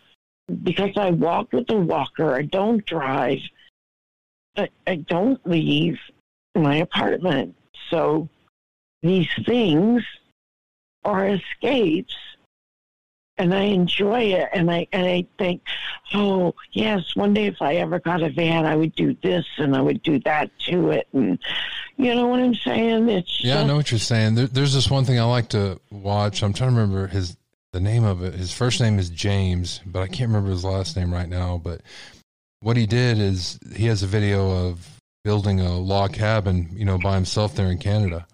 because 0.62 0.96
I 0.96 1.10
walk 1.10 1.52
with 1.52 1.68
a 1.70 1.76
walker, 1.76 2.34
I 2.34 2.42
don't 2.42 2.84
drive, 2.86 3.40
I, 4.56 4.68
I 4.86 4.96
don't 4.96 5.44
leave 5.46 5.98
my 6.54 6.76
apartment. 6.76 7.56
So 7.90 8.28
these 9.02 9.28
things 9.44 10.04
are 11.04 11.28
escapes 11.28 12.14
and 13.38 13.54
I 13.54 13.62
enjoy 13.62 14.22
it 14.22 14.48
and 14.52 14.70
I 14.70 14.86
and 14.92 15.06
I 15.06 15.26
think, 15.38 15.62
oh 16.14 16.54
yes, 16.72 17.14
one 17.14 17.34
day 17.34 17.46
if 17.46 17.60
I 17.60 17.76
ever 17.76 17.98
got 17.98 18.22
a 18.22 18.30
van 18.30 18.66
I 18.66 18.76
would 18.76 18.94
do 18.94 19.16
this 19.22 19.44
and 19.58 19.76
I 19.76 19.82
would 19.82 20.02
do 20.02 20.18
that 20.20 20.50
to 20.66 20.90
it 20.90 21.08
and 21.12 21.38
you 21.96 22.14
know 22.14 22.26
what 22.26 22.40
I'm 22.40 22.54
saying? 22.54 23.08
It's 23.08 23.42
Yeah, 23.42 23.60
I 23.60 23.64
know 23.64 23.76
what 23.76 23.90
you're 23.90 23.98
saying. 23.98 24.34
There, 24.34 24.46
there's 24.46 24.74
this 24.74 24.90
one 24.90 25.04
thing 25.04 25.18
I 25.18 25.24
like 25.24 25.48
to 25.50 25.80
watch. 25.90 26.42
I'm 26.42 26.52
trying 26.52 26.70
to 26.70 26.76
remember 26.76 27.06
his 27.06 27.36
the 27.72 27.80
name 27.80 28.04
of 28.04 28.22
it. 28.22 28.34
His 28.34 28.52
first 28.52 28.80
name 28.80 28.98
is 28.98 29.10
James, 29.10 29.80
but 29.84 30.00
I 30.00 30.06
can't 30.06 30.28
remember 30.28 30.50
his 30.50 30.64
last 30.64 30.96
name 30.96 31.12
right 31.12 31.28
now. 31.28 31.60
But 31.62 31.82
what 32.60 32.76
he 32.76 32.86
did 32.86 33.18
is 33.18 33.58
he 33.74 33.86
has 33.86 34.02
a 34.02 34.06
video 34.06 34.68
of 34.68 34.88
building 35.24 35.60
a 35.60 35.76
log 35.76 36.12
cabin, 36.12 36.68
you 36.72 36.84
know, 36.84 36.98
by 36.98 37.14
himself 37.14 37.54
there 37.54 37.70
in 37.70 37.78
Canada. 37.78 38.26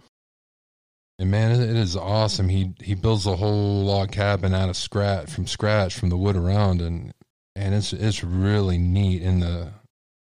And 1.22 1.30
man, 1.30 1.52
it 1.52 1.76
is 1.76 1.96
awesome. 1.96 2.48
He 2.48 2.74
he 2.80 2.96
builds 2.96 3.26
a 3.26 3.37
whole 3.37 3.85
log 3.85 4.11
cabin 4.11 4.52
out 4.52 4.68
of 4.68 4.76
scratch 4.76 5.30
from 5.30 5.46
scratch 5.46 5.94
from 5.94 6.08
the 6.08 6.16
wood 6.16 6.35
around, 6.35 6.80
and 6.80 7.14
and 7.54 7.76
it's 7.76 7.92
it's 7.92 8.24
really 8.24 8.76
neat. 8.76 9.22
And 9.22 9.40
the 9.40 9.70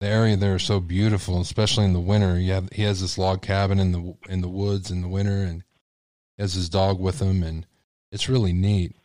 the 0.01 0.09
area 0.09 0.37
there 0.37 0.57
is 0.57 0.65
so 0.65 0.81
beautiful, 0.81 1.41
especially 1.41 1.85
in 1.85 1.93
the 1.93 2.01
winter. 2.01 2.41
You 2.41 2.55
have 2.55 2.71
he 2.73 2.83
has 2.83 3.01
this 3.01 3.19
log 3.19 3.41
cabin 3.41 3.79
in 3.79 3.93
the 3.93 4.17
in 4.29 4.41
the 4.41 4.49
woods 4.49 4.91
in 4.91 5.01
the 5.03 5.07
winter, 5.07 5.45
and 5.45 5.63
has 6.41 6.55
his 6.55 6.69
dog 6.69 6.99
with 6.99 7.23
him, 7.23 7.45
and 7.45 7.67
it's 8.11 8.29
really 8.29 8.53
neat. 8.53 8.97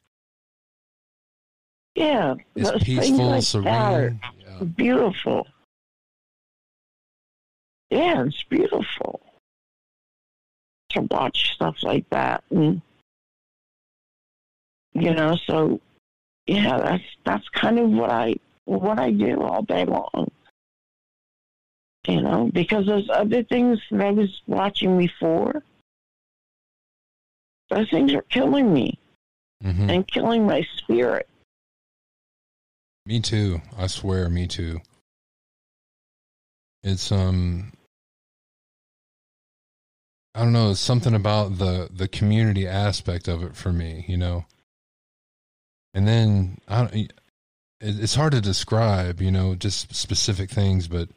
Yeah, 1.94 2.34
It's 2.56 2.84
peaceful, 2.84 3.28
like 3.28 3.44
serene. 3.44 4.20
Yeah. 4.40 4.64
beautiful. 4.76 5.46
Yeah, 7.92 8.24
it's 8.26 8.42
beautiful 8.42 9.25
to 10.96 11.02
watch 11.12 11.54
stuff 11.54 11.78
like 11.84 12.10
that, 12.10 12.44
and 12.50 12.82
you 14.94 15.14
know, 15.14 15.36
so 15.46 15.80
yeah, 16.48 16.78
that's 16.78 17.04
that's 17.26 17.50
kind 17.50 17.80
of 17.80 17.90
what 17.92 18.10
I 18.10 18.36
what 18.66 19.00
I 19.00 19.12
do 19.12 19.42
all 19.42 19.62
day 19.62 19.86
long. 19.86 20.32
You 22.08 22.22
know, 22.22 22.50
because 22.54 22.86
those 22.86 23.10
other 23.10 23.44
things 23.44 23.80
that 23.92 24.02
I 24.02 24.12
was 24.12 24.42
watching 24.48 24.98
before, 24.98 25.64
those 27.70 27.90
things 27.90 28.14
are 28.14 28.22
killing 28.24 28.72
me 28.74 29.00
Mhm. 29.64 29.90
and 29.90 30.08
killing 30.08 30.46
my 30.46 30.62
spirit. 30.78 31.28
Me 33.08 33.20
too. 33.20 33.62
I 33.78 33.88
swear, 33.88 34.30
me 34.30 34.46
too. 34.48 34.82
It's 36.84 37.12
um 37.12 37.72
I 40.36 40.40
don't 40.40 40.52
know, 40.52 40.72
it's 40.72 40.80
something 40.82 41.16
about 41.16 41.58
the 41.58 41.90
the 41.94 42.08
community 42.10 42.68
aspect 42.68 43.28
of 43.30 43.42
it 43.42 43.56
for 43.56 43.72
me, 43.72 44.06
you 44.08 44.18
know. 44.18 44.46
And 45.94 46.06
then 46.08 46.58
I 46.68 46.84
don't 46.86 47.12
it's 47.82 48.16
hard 48.16 48.34
to 48.34 48.42
describe, 48.42 49.22
you 49.22 49.32
know, 49.32 49.56
just 49.56 49.94
specific 49.96 50.50
things, 50.50 50.88
but 50.88 51.10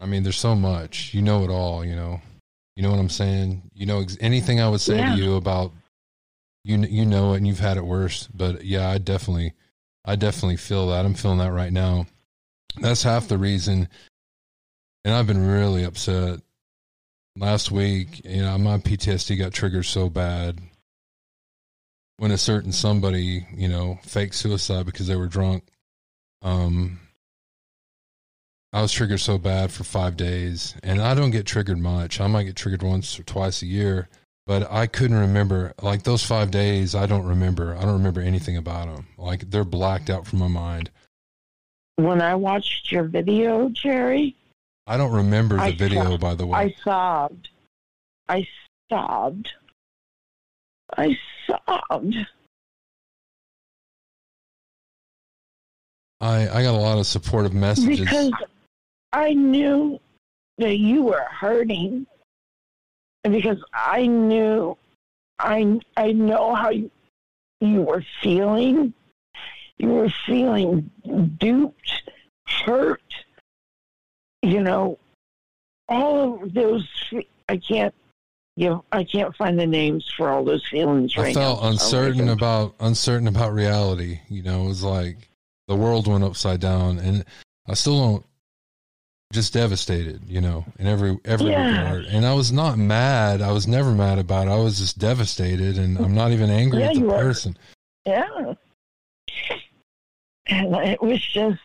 I 0.00 0.06
mean, 0.06 0.22
there's 0.22 0.38
so 0.38 0.54
much. 0.54 1.14
You 1.14 1.22
know 1.22 1.44
it 1.44 1.50
all, 1.50 1.84
you 1.84 1.94
know. 1.96 2.20
You 2.74 2.82
know 2.82 2.90
what 2.90 2.98
I'm 3.00 3.08
saying? 3.08 3.62
You 3.74 3.86
know 3.86 4.00
ex- 4.00 4.18
anything 4.20 4.60
I 4.60 4.68
would 4.68 4.80
say 4.80 4.98
Yeah. 4.98 5.14
to 5.14 5.22
you 5.22 5.36
about 5.36 5.72
you 6.64 6.78
you 6.78 7.06
know 7.06 7.32
it 7.32 7.38
and 7.38 7.46
you've 7.46 7.60
had 7.60 7.76
it 7.76 7.84
worse, 7.84 8.26
but 8.34 8.64
yeah, 8.64 8.88
I 8.90 8.98
definitely 8.98 9.52
I 10.04 10.16
definitely 10.16 10.56
feel 10.56 10.88
that. 10.88 11.04
I'm 11.04 11.14
feeling 11.14 11.38
that 11.38 11.52
right 11.52 11.72
now. 11.72 12.06
That's 12.80 13.04
half 13.04 13.28
the 13.28 13.38
reason. 13.38 13.88
And 15.04 15.14
I've 15.14 15.26
been 15.26 15.46
really 15.46 15.84
upset. 15.84 16.40
Last 17.36 17.70
week, 17.70 18.24
you 18.24 18.42
know, 18.42 18.56
my 18.56 18.78
PTSD 18.78 19.38
got 19.38 19.52
triggered 19.52 19.84
so 19.84 20.08
bad 20.08 20.58
when 22.16 22.30
a 22.30 22.38
certain 22.38 22.72
somebody, 22.72 23.46
you 23.54 23.68
know, 23.68 23.98
faked 24.02 24.34
suicide 24.34 24.86
because 24.86 25.06
they 25.06 25.16
were 25.16 25.26
drunk. 25.26 25.64
Um, 26.40 26.98
I 28.72 28.80
was 28.80 28.92
triggered 28.92 29.20
so 29.20 29.36
bad 29.36 29.70
for 29.70 29.84
five 29.84 30.16
days, 30.16 30.74
and 30.82 31.00
I 31.00 31.14
don't 31.14 31.30
get 31.30 31.46
triggered 31.46 31.78
much. 31.78 32.20
I 32.20 32.26
might 32.26 32.44
get 32.44 32.56
triggered 32.56 32.82
once 32.82 33.18
or 33.18 33.22
twice 33.22 33.62
a 33.62 33.66
year, 33.66 34.08
but 34.46 34.70
I 34.70 34.86
couldn't 34.86 35.18
remember 35.18 35.74
like 35.82 36.04
those 36.04 36.24
five 36.24 36.50
days. 36.50 36.94
I 36.94 37.06
don't 37.06 37.26
remember. 37.26 37.76
I 37.76 37.82
don't 37.82 37.94
remember 37.94 38.20
anything 38.20 38.56
about 38.56 38.86
them. 38.86 39.08
Like 39.18 39.50
they're 39.50 39.64
blacked 39.64 40.08
out 40.08 40.26
from 40.26 40.38
my 40.38 40.48
mind. 40.48 40.90
When 41.96 42.20
I 42.20 42.34
watched 42.34 42.92
your 42.92 43.04
video, 43.04 43.68
Jerry, 43.70 44.36
I 44.86 44.96
don't 44.96 45.12
remember 45.12 45.56
the 45.56 45.62
I 45.62 45.72
video, 45.72 46.04
saw- 46.04 46.16
by 46.16 46.34
the 46.34 46.46
way. 46.46 46.58
I 46.58 46.74
sobbed. 46.84 47.48
I 48.28 48.46
sobbed. 48.90 49.52
I 50.96 51.18
sobbed. 51.46 52.16
I, 56.20 56.48
I 56.48 56.62
got 56.62 56.74
a 56.74 56.78
lot 56.78 56.98
of 56.98 57.06
supportive 57.06 57.52
messages. 57.52 58.00
Because 58.00 58.32
I 59.12 59.34
knew 59.34 60.00
that 60.58 60.78
you 60.78 61.02
were 61.02 61.24
hurting. 61.30 62.06
And 63.24 63.32
because 63.32 63.62
I 63.74 64.06
knew 64.06 64.76
I 65.38 65.80
I 65.96 66.12
know 66.12 66.54
how 66.54 66.70
you, 66.70 66.90
you 67.60 67.82
were 67.82 68.04
feeling. 68.22 68.94
You 69.78 69.88
were 69.88 70.10
feeling 70.26 70.90
duped, 71.38 72.10
hurt. 72.46 73.02
You 74.46 74.62
know, 74.62 74.98
all 75.88 76.42
of 76.42 76.54
those. 76.54 76.88
I 77.48 77.56
can't 77.56 77.94
give 78.56 78.64
You 78.64 78.68
know, 78.70 78.84
I 78.92 79.04
can't 79.04 79.34
find 79.36 79.58
the 79.58 79.66
names 79.66 80.08
for 80.16 80.28
all 80.30 80.44
those 80.44 80.66
feelings 80.66 81.12
I 81.16 81.22
right 81.22 81.34
felt 81.34 81.62
now. 81.62 81.68
uncertain 81.68 82.28
Oh, 82.28 82.32
about 82.32 82.74
uncertain 82.80 83.28
about 83.28 83.52
reality. 83.52 84.20
You 84.28 84.42
know, 84.42 84.64
it 84.64 84.68
was 84.68 84.82
like 84.82 85.28
the 85.68 85.76
world 85.76 86.06
went 86.06 86.24
upside 86.24 86.60
down, 86.60 86.98
and 86.98 87.24
I 87.68 87.74
still 87.74 87.98
don't. 87.98 88.26
Just 89.32 89.52
devastated, 89.52 90.22
you 90.28 90.40
know, 90.40 90.64
in 90.78 90.86
every 90.86 91.18
every 91.24 91.50
Yeah. 91.50 91.80
regard. 91.80 92.04
And 92.04 92.24
I 92.24 92.32
was 92.34 92.52
not 92.52 92.78
mad. 92.78 93.42
I 93.42 93.50
was 93.50 93.66
never 93.66 93.90
mad 93.90 94.20
about 94.20 94.46
it. 94.46 94.52
I 94.52 94.56
was 94.56 94.78
just 94.78 94.98
devastated, 94.98 95.76
and 95.76 95.98
I'm 95.98 96.14
not 96.14 96.30
even 96.30 96.48
angry 96.48 96.80
Yeah, 96.82 96.90
at 96.90 96.94
the 96.94 97.08
person. 97.08 97.56
Yeah. 98.06 98.54
And 100.48 100.76
it 100.76 101.02
was 101.02 101.20
just, 101.20 101.58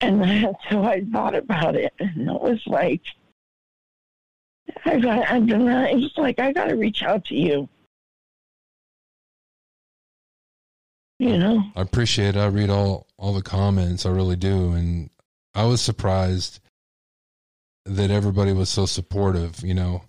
and 0.00 0.56
so 0.70 0.84
I 0.84 1.04
thought 1.12 1.34
about 1.34 1.76
it. 1.76 1.92
And 1.98 2.28
it 2.28 2.40
was 2.40 2.62
like, 2.66 3.02
I 4.84 4.98
got, 4.98 5.28
I 5.28 5.40
don't 5.40 5.64
know, 5.64 5.84
it 5.84 5.96
was 5.96 6.12
like, 6.16 6.38
I 6.38 6.52
got 6.52 6.66
to 6.66 6.74
reach 6.74 7.02
out 7.02 7.24
to 7.26 7.34
you. 7.34 7.68
You 11.18 11.38
know? 11.38 11.62
I 11.74 11.80
appreciate 11.80 12.36
it. 12.36 12.40
I 12.40 12.46
read 12.46 12.68
all 12.68 13.06
all 13.16 13.32
the 13.32 13.42
comments. 13.42 14.04
I 14.04 14.10
really 14.10 14.36
do, 14.36 14.72
and 14.72 15.08
I 15.54 15.64
was 15.64 15.80
surprised 15.80 16.60
that 17.86 18.10
everybody 18.10 18.52
was 18.52 18.68
so 18.68 18.84
supportive. 18.84 19.64
You 19.64 19.72
know, 19.72 20.02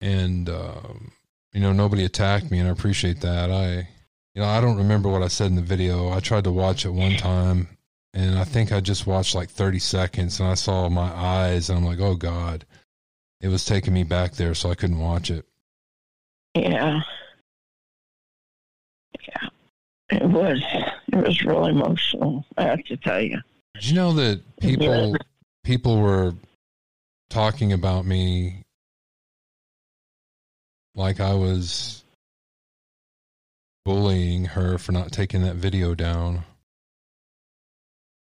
and 0.00 0.48
um, 0.48 1.12
you 1.52 1.60
know 1.60 1.72
nobody 1.72 2.04
attacked 2.04 2.50
me, 2.50 2.58
and 2.58 2.68
I 2.68 2.72
appreciate 2.72 3.20
that. 3.20 3.52
I, 3.52 3.88
you 4.36 4.42
know, 4.42 4.48
I 4.48 4.60
don't 4.60 4.76
remember 4.76 5.08
what 5.08 5.22
I 5.22 5.28
said 5.28 5.46
in 5.46 5.56
the 5.56 5.62
video. 5.62 6.10
I 6.10 6.20
tried 6.20 6.44
to 6.44 6.52
watch 6.52 6.84
it 6.84 6.90
one 6.90 7.16
time, 7.16 7.68
and 8.12 8.38
I 8.38 8.44
think 8.44 8.70
I 8.70 8.80
just 8.80 9.06
watched 9.06 9.34
like 9.34 9.48
thirty 9.48 9.78
seconds, 9.78 10.38
and 10.38 10.48
I 10.50 10.54
saw 10.54 10.90
my 10.90 11.10
eyes, 11.10 11.70
and 11.70 11.78
I'm 11.78 11.86
like, 11.86 12.00
oh 12.00 12.16
god, 12.16 12.66
it 13.40 13.48
was 13.48 13.64
taking 13.64 13.94
me 13.94 14.02
back 14.04 14.34
there, 14.34 14.54
so 14.54 14.70
I 14.70 14.74
couldn't 14.74 14.98
watch 14.98 15.30
it. 15.30 15.46
Yeah. 16.54 17.00
Yeah. 19.26 19.48
It 20.10 20.28
was, 20.28 20.62
it 21.12 21.16
was 21.16 21.42
really 21.42 21.70
emotional, 21.70 22.44
I 22.58 22.64
have 22.64 22.84
to 22.84 22.96
tell 22.98 23.22
you. 23.22 23.38
Did 23.74 23.88
you 23.88 23.94
know 23.94 24.12
that 24.12 24.42
people 24.60 25.16
people 25.64 25.98
were 25.98 26.34
talking 27.30 27.72
about 27.72 28.04
me 28.04 28.64
like 30.94 31.20
I 31.20 31.32
was 31.32 32.04
bullying 33.86 34.46
her 34.46 34.78
for 34.78 34.90
not 34.90 35.12
taking 35.12 35.42
that 35.42 35.54
video 35.54 35.94
down? 35.94 36.42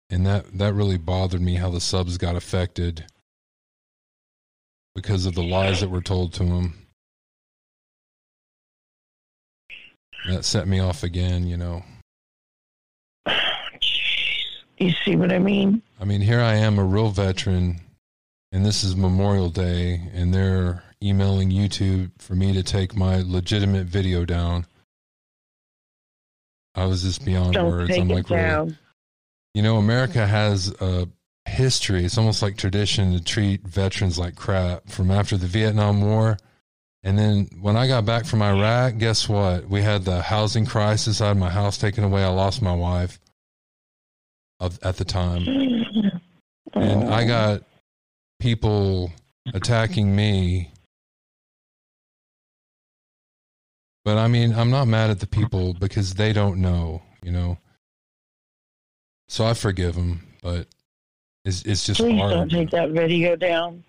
And 0.10 0.26
that 0.26 0.58
that 0.58 0.74
really 0.74 0.98
bothered 0.98 1.42
me 1.42 1.56
how 1.56 1.70
the 1.70 1.82
subs 1.82 2.18
got 2.18 2.38
affected 2.38 3.06
because 4.96 5.26
of 5.26 5.36
the 5.36 5.44
lies 5.44 5.82
that 5.82 5.90
were 5.90 6.02
told 6.02 6.32
to 6.34 6.46
them. 6.46 6.88
That 10.30 10.46
set 10.46 10.66
me 10.66 10.80
off 10.80 11.04
again, 11.04 11.46
you 11.46 11.58
know. 11.58 11.84
Jeez. 13.28 14.46
You 14.78 14.94
see 15.04 15.18
what 15.18 15.34
I 15.34 15.40
mean? 15.40 15.82
I 16.00 16.06
mean, 16.06 16.22
here 16.22 16.40
I 16.40 16.56
am, 16.56 16.80
a 16.80 16.86
real 16.86 17.10
veteran, 17.10 17.82
and 18.54 18.66
this 18.66 18.84
is 18.84 18.96
Memorial 18.96 19.50
Day, 19.50 20.10
and 20.14 20.34
they're 20.34 20.84
emailing 21.04 21.52
YouTube 21.52 22.12
for 22.18 22.36
me 22.36 22.54
to 22.54 22.64
take 22.64 22.96
my 22.96 23.22
legitimate 23.26 23.88
video 23.88 24.24
down. 24.24 24.66
I 26.80 26.86
was 26.86 27.04
just 27.04 27.26
beyond 27.26 27.54
Don't 27.54 27.70
words. 27.70 27.98
I'm 27.98 28.08
like, 28.08 28.30
really? 28.30 28.76
You 29.54 29.62
know, 29.62 29.78
America 29.78 30.26
has 30.26 30.74
a 30.80 31.08
history. 31.46 32.06
It's 32.06 32.18
almost 32.18 32.42
like 32.42 32.58
tradition 32.58 33.14
to 33.14 33.24
treat 33.24 33.68
veterans 33.68 34.18
like 34.18 34.36
crap 34.36 34.90
from 34.90 35.12
after 35.12 35.38
the 35.38 35.48
Vietnam 35.48 36.02
War. 36.02 36.38
And 37.04 37.18
then 37.18 37.50
when 37.62 37.78
I 37.78 37.88
got 37.88 38.06
back 38.06 38.26
from 38.26 38.42
Iraq, 38.42 38.98
guess 38.98 39.28
what? 39.30 39.68
We 39.70 39.82
had 39.82 40.06
the 40.06 40.22
housing 40.22 40.66
crisis. 40.66 41.22
I 41.22 41.30
had 41.30 41.38
my 41.38 41.50
house 41.50 41.78
taken 41.78 42.04
away. 42.04 42.24
I 42.24 42.28
lost 42.28 42.62
my 42.62 42.76
wife 42.76 43.20
of, 44.60 44.80
at 44.84 44.98
the 44.98 45.06
time. 45.06 45.48
And 46.74 47.10
I 47.10 47.26
got 47.26 47.64
people 48.40 49.12
attacking 49.54 50.16
me. 50.16 50.72
But 54.10 54.18
I 54.18 54.28
mean, 54.28 54.54
I'm 54.56 54.72
not 54.72 54.88
mad 54.88 55.12
at 55.12 55.20
the 55.20 55.28
people 55.28 55.76
because 55.76 56.16
they 56.16 56.34
don't 56.34 56.60
know, 56.60 57.04
you 57.22 57.32
know. 57.32 57.60
So 59.28 59.46
I 59.46 59.54
forgive 59.54 59.94
them, 59.94 60.26
but 60.42 60.66
it's 61.46 61.62
it's 61.62 61.86
just 61.86 62.00
Please 62.00 62.20
hard. 62.20 62.34
don't 62.34 62.50
take 62.50 62.72
that 62.72 62.90
video 62.90 63.36
down. 63.36 63.84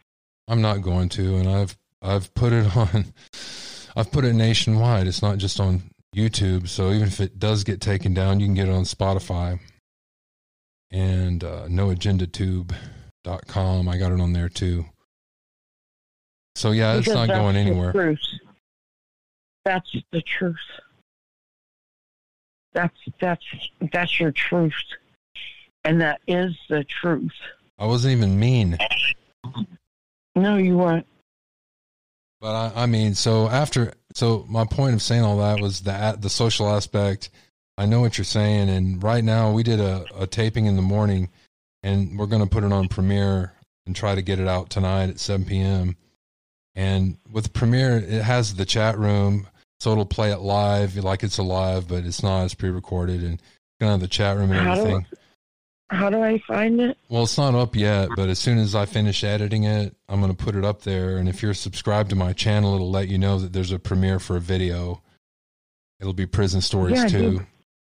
I'm 0.46 0.60
not 0.60 0.82
going 0.82 1.08
to, 1.08 1.36
and 1.36 1.48
I've 1.48 1.74
I've 2.02 2.34
put 2.34 2.52
it 2.52 2.76
on. 2.76 3.14
I've 3.96 4.12
put 4.12 4.26
it 4.26 4.34
nationwide. 4.34 5.06
It's 5.06 5.22
not 5.22 5.38
just 5.38 5.58
on 5.58 5.84
YouTube. 6.14 6.68
So 6.68 6.90
even 6.90 7.08
if 7.08 7.22
it 7.22 7.38
does 7.38 7.64
get 7.64 7.80
taken 7.80 8.12
down, 8.12 8.40
you 8.40 8.46
can 8.46 8.52
get 8.52 8.68
it 8.68 8.72
on 8.72 8.84
Spotify 8.84 9.58
and 10.90 11.42
uh, 11.42 11.64
noagendatube.com. 11.66 13.88
I 13.88 13.96
got 13.96 14.12
it 14.12 14.20
on 14.20 14.34
there 14.34 14.50
too. 14.50 14.84
So 16.56 16.72
yeah, 16.72 16.98
it's 16.98 17.08
not 17.08 17.28
going 17.28 17.56
anywhere. 17.56 17.92
truth. 17.92 18.20
That's 19.64 19.94
the 20.12 20.22
truth. 20.22 20.56
That's 22.72 22.96
that's 23.20 23.44
that's 23.92 24.20
your 24.20 24.32
truth, 24.32 24.72
and 25.84 26.00
that 26.00 26.20
is 26.26 26.56
the 26.68 26.84
truth. 26.84 27.32
I 27.78 27.86
wasn't 27.86 28.12
even 28.12 28.38
mean. 28.38 28.78
No, 30.36 30.56
you 30.56 30.76
weren't. 30.76 31.06
But 32.40 32.54
I, 32.54 32.82
I 32.82 32.86
mean, 32.86 33.14
so 33.14 33.48
after, 33.48 33.92
so 34.14 34.46
my 34.48 34.64
point 34.64 34.94
of 34.94 35.02
saying 35.02 35.22
all 35.22 35.38
that 35.38 35.60
was 35.60 35.80
the 35.80 36.16
the 36.18 36.30
social 36.30 36.68
aspect. 36.68 37.30
I 37.76 37.86
know 37.86 38.00
what 38.00 38.18
you're 38.18 38.24
saying, 38.24 38.68
and 38.68 39.02
right 39.02 39.24
now 39.24 39.52
we 39.52 39.62
did 39.62 39.80
a, 39.80 40.04
a 40.18 40.26
taping 40.26 40.66
in 40.66 40.76
the 40.76 40.82
morning, 40.82 41.30
and 41.82 42.18
we're 42.18 42.26
going 42.26 42.42
to 42.42 42.48
put 42.48 42.62
it 42.62 42.72
on 42.72 42.88
Premiere 42.88 43.54
and 43.86 43.96
try 43.96 44.14
to 44.14 44.22
get 44.22 44.38
it 44.38 44.46
out 44.46 44.68
tonight 44.68 45.08
at 45.08 45.18
7 45.18 45.46
p.m. 45.46 45.96
And 46.74 47.18
with 47.30 47.52
Premiere, 47.52 47.98
it 47.98 48.22
has 48.22 48.54
the 48.54 48.64
chat 48.64 48.98
room, 48.98 49.46
so 49.80 49.92
it'll 49.92 50.06
play 50.06 50.30
it 50.32 50.38
live 50.40 50.96
like 50.96 51.22
it's 51.22 51.38
alive, 51.38 51.88
but 51.88 52.04
it's 52.04 52.22
not. 52.22 52.44
It's 52.44 52.54
pre-recorded, 52.54 53.22
and 53.22 53.40
gonna 53.80 53.92
have 53.92 54.00
the 54.00 54.08
chat 54.08 54.36
room 54.36 54.50
and 54.52 54.60
How 54.60 54.74
do- 54.74 54.80
everything. 54.82 55.06
How 55.92 56.08
do 56.08 56.22
I 56.22 56.38
find 56.46 56.80
it? 56.80 56.96
Well, 57.08 57.24
it's 57.24 57.36
not 57.36 57.56
up 57.56 57.74
yet, 57.74 58.10
but 58.14 58.28
as 58.28 58.38
soon 58.38 58.58
as 58.58 58.76
I 58.76 58.86
finish 58.86 59.24
editing 59.24 59.64
it, 59.64 59.96
I'm 60.08 60.20
going 60.20 60.32
to 60.32 60.40
put 60.44 60.54
it 60.54 60.64
up 60.64 60.82
there. 60.82 61.16
And 61.16 61.28
if 61.28 61.42
you're 61.42 61.52
subscribed 61.52 62.10
to 62.10 62.16
my 62.16 62.32
channel, 62.32 62.76
it'll 62.76 62.92
let 62.92 63.08
you 63.08 63.18
know 63.18 63.40
that 63.40 63.52
there's 63.52 63.72
a 63.72 63.78
premiere 63.80 64.20
for 64.20 64.36
a 64.36 64.40
video. 64.40 65.02
It'll 65.98 66.12
be 66.12 66.26
Prison 66.26 66.60
Stories 66.60 66.96
Yeah, 66.96 67.08
too, 67.08 67.46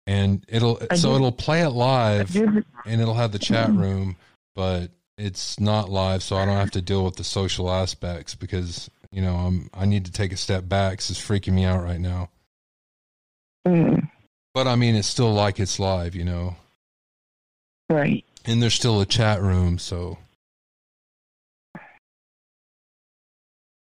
and 0.06 0.42
it'll 0.48 0.78
I 0.90 0.94
so 0.96 1.10
did. 1.10 1.16
it'll 1.16 1.32
play 1.32 1.60
it 1.60 1.68
live, 1.72 2.34
and 2.34 2.64
it'll 3.02 3.12
have 3.12 3.32
the 3.32 3.38
chat 3.38 3.70
room, 3.74 4.16
but 4.54 4.90
it's 5.20 5.60
not 5.60 5.90
live, 5.90 6.22
so 6.22 6.36
I 6.36 6.44
don't 6.46 6.56
have 6.56 6.70
to 6.72 6.82
deal 6.82 7.04
with 7.04 7.16
the 7.16 7.24
social 7.24 7.70
aspects 7.70 8.34
because 8.34 8.90
you 9.12 9.20
know 9.22 9.36
I'm 9.36 9.68
I 9.74 9.84
need 9.84 10.04
to 10.06 10.12
take 10.12 10.32
a 10.32 10.36
step 10.36 10.68
back. 10.68 10.98
'cause 10.98 11.10
it's 11.10 11.20
freaking 11.20 11.52
me 11.52 11.64
out 11.64 11.82
right 11.82 12.00
now. 12.00 12.30
Mm, 13.66 14.08
But 14.54 14.66
I 14.66 14.74
mean, 14.76 14.94
it's 14.96 15.08
still 15.08 15.32
like 15.32 15.60
it's 15.60 15.78
live, 15.78 16.14
you 16.14 16.24
know, 16.24 16.56
right. 17.90 18.24
and 18.46 18.62
there's 18.62 18.74
still 18.74 19.00
a 19.00 19.06
chat 19.06 19.42
room, 19.42 19.78
so 19.78 20.16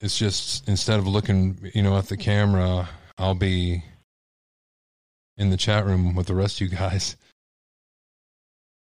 it's 0.01 0.17
just 0.17 0.67
instead 0.67 0.99
of 0.99 1.07
looking, 1.07 1.71
you 1.73 1.81
know, 1.83 1.97
at 1.97 2.07
the 2.07 2.17
camera, 2.17 2.89
I'll 3.17 3.35
be 3.35 3.83
in 5.37 5.49
the 5.51 5.57
chat 5.57 5.85
room 5.85 6.15
with 6.15 6.27
the 6.27 6.35
rest 6.35 6.59
of 6.61 6.69
you 6.71 6.75
guys. 6.75 7.15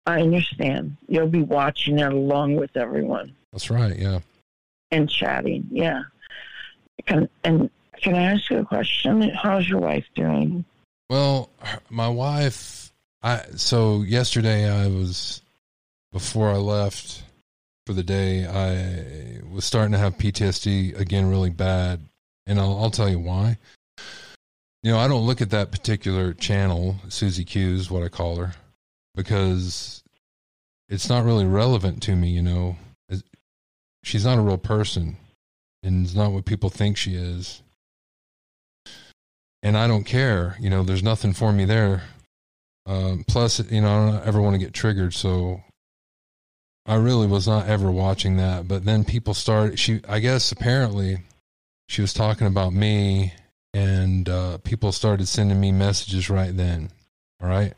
I 0.08 0.22
understand. 0.22 0.96
You'll 1.10 1.28
be 1.28 1.42
watching 1.42 2.00
it 2.00 2.14
along 2.14 2.56
with 2.56 2.78
everyone 2.78 3.36
That's 3.52 3.70
right, 3.70 3.96
yeah. 3.96 4.20
and 4.90 5.10
chatting. 5.10 5.68
Yeah. 5.70 6.04
Can, 7.06 7.28
and 7.44 7.70
can 8.02 8.16
I 8.16 8.24
ask 8.34 8.50
you 8.50 8.60
a 8.60 8.66
question? 8.66 9.22
How's 9.30 9.68
your 9.68 9.82
wife 9.82 10.06
doing? 10.16 10.64
Well, 11.10 11.50
my 11.90 12.08
wife, 12.08 12.92
I 13.22 13.44
so 13.56 14.02
yesterday 14.02 14.70
I 14.70 14.88
was 14.88 15.42
before 16.14 16.52
I 16.52 16.58
left 16.58 17.24
for 17.86 17.94
the 17.94 18.04
day, 18.04 18.46
I 18.46 19.42
was 19.50 19.66
starting 19.66 19.92
to 19.92 19.98
have 19.98 20.18
PTSD 20.18 21.00
again 21.00 21.30
really 21.30 21.50
bad, 21.50 22.02
and 22.46 22.60
I'll, 22.60 22.78
I'll 22.78 22.92
tell 22.92 23.10
you 23.10 23.20
why. 23.20 23.58
You 24.84 24.92
know, 24.92 25.00
I 25.00 25.08
don't 25.08 25.26
look 25.26 25.42
at 25.42 25.50
that 25.52 25.72
particular 25.72 26.34
channel, 26.34 26.98
Susie 27.10 27.46
Q's, 27.46 27.90
what 27.90 28.04
I 28.04 28.10
call 28.10 28.38
her, 28.38 28.54
because 29.18 30.02
it's 30.88 31.10
not 31.10 31.26
really 31.26 31.46
relevant 31.46 32.02
to 32.04 32.16
me. 32.16 32.30
You 32.30 32.42
know, 32.44 32.78
she's 34.04 34.24
not 34.24 34.38
a 34.38 34.42
real 34.42 34.58
person, 34.58 35.18
and 35.84 36.06
it's 36.06 36.16
not 36.16 36.32
what 36.32 36.46
people 36.46 36.70
think 36.70 36.96
she 36.96 37.16
is 37.16 37.62
and 39.64 39.78
I 39.78 39.88
don't 39.88 40.04
care. 40.04 40.56
You 40.60 40.70
know, 40.70 40.84
there's 40.84 41.04
nothing 41.04 41.34
for 41.34 41.52
me 41.52 41.66
there. 41.66 42.04
Um, 42.86 43.26
plus, 43.28 43.60
you 43.70 43.82
know, 43.82 43.90
I 43.90 44.12
don't 44.12 44.28
ever 44.28 44.42
want 44.42 44.54
to 44.54 44.60
get 44.60 44.74
triggered, 44.74 45.14
so 45.14 45.62
I 46.86 46.96
really 46.96 47.28
was 47.28 47.48
not 47.48 47.68
ever 47.68 47.92
watching 47.92 48.38
that. 48.38 48.68
But 48.68 48.86
then 48.86 49.04
people 49.04 49.34
started. 49.34 49.78
She, 49.78 50.02
I 50.08 50.20
guess, 50.20 50.52
apparently, 50.52 51.18
she 51.90 52.02
was 52.02 52.14
talking 52.14 52.48
about 52.48 52.72
me, 52.72 53.34
and 53.74 54.30
uh, 54.30 54.60
people 54.60 54.92
started 54.92 55.28
sending 55.28 55.60
me 55.60 55.72
messages 55.72 56.30
right 56.30 56.56
then. 56.56 56.90
All 57.42 57.50
right, 57.50 57.74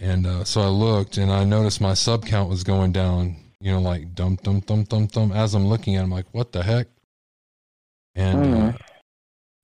and 0.00 0.26
uh, 0.26 0.44
so 0.44 0.62
I 0.62 0.68
looked, 0.68 1.18
and 1.18 1.30
I 1.30 1.44
noticed 1.44 1.80
my 1.80 1.94
sub 1.94 2.24
count 2.26 2.48
was 2.48 2.64
going 2.64 2.92
down. 2.92 3.36
You 3.60 3.72
know, 3.72 3.80
like 3.80 4.14
dum 4.14 4.36
dum 4.42 4.60
dum 4.60 4.84
dum 4.84 5.06
dum. 5.06 5.32
As 5.32 5.54
I'm 5.54 5.66
looking 5.66 5.94
at, 5.96 6.00
it, 6.00 6.04
I'm 6.04 6.10
like, 6.10 6.26
what 6.32 6.52
the 6.52 6.62
heck? 6.62 6.86
And 8.14 8.40
uh, 8.54 8.72
Mm. 8.72 8.78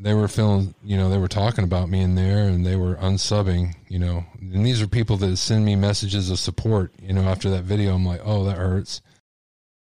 they 0.01 0.12
were 0.14 0.29
feeling, 0.29 0.75
you 0.85 0.99
know, 0.99 1.09
they 1.09 1.16
were 1.18 1.29
talking 1.29 1.64
about 1.64 1.88
me 1.88 2.01
in 2.03 2.14
there 2.14 2.46
and 2.49 2.64
they 2.66 2.77
were 2.77 2.96
unsubbing, 2.96 3.75
you 3.88 3.99
know. 3.99 4.25
And 4.38 4.64
these 4.64 4.83
are 4.83 4.87
people 4.87 5.16
that 5.18 5.38
send 5.38 5.64
me 5.64 5.75
messages 5.77 6.31
of 6.31 6.38
support, 6.38 6.92
you 7.01 7.14
know, 7.14 7.22
after 7.22 7.49
that 7.51 7.64
video. 7.64 7.94
I'm 7.94 8.05
like, 8.05 8.20
oh, 8.22 8.44
that 8.44 8.59
hurts, 8.59 9.01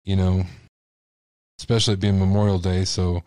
you 0.04 0.16
know, 0.16 0.44
especially 1.58 1.94
it 1.94 2.00
being 2.00 2.18
Memorial 2.18 2.58
Day. 2.58 2.84
So, 2.84 3.22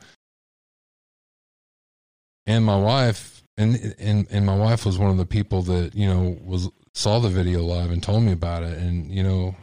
and 2.46 2.64
my 2.64 2.78
wife, 2.80 3.42
and, 3.58 3.96
and, 3.98 4.28
and 4.30 4.46
my 4.46 4.56
wife 4.56 4.86
was 4.86 5.00
one 5.00 5.10
of 5.10 5.18
the 5.18 5.26
people 5.26 5.64
that, 5.64 5.96
you 5.96 6.08
know, 6.08 6.38
was, 6.42 6.70
saw 6.98 7.20
the 7.20 7.30
video 7.30 7.62
live 7.62 7.92
and 7.92 8.02
told 8.02 8.24
me 8.24 8.32
about 8.32 8.64
it. 8.64 8.78
And, 8.78 9.12
you 9.12 9.24
know, 9.24 9.56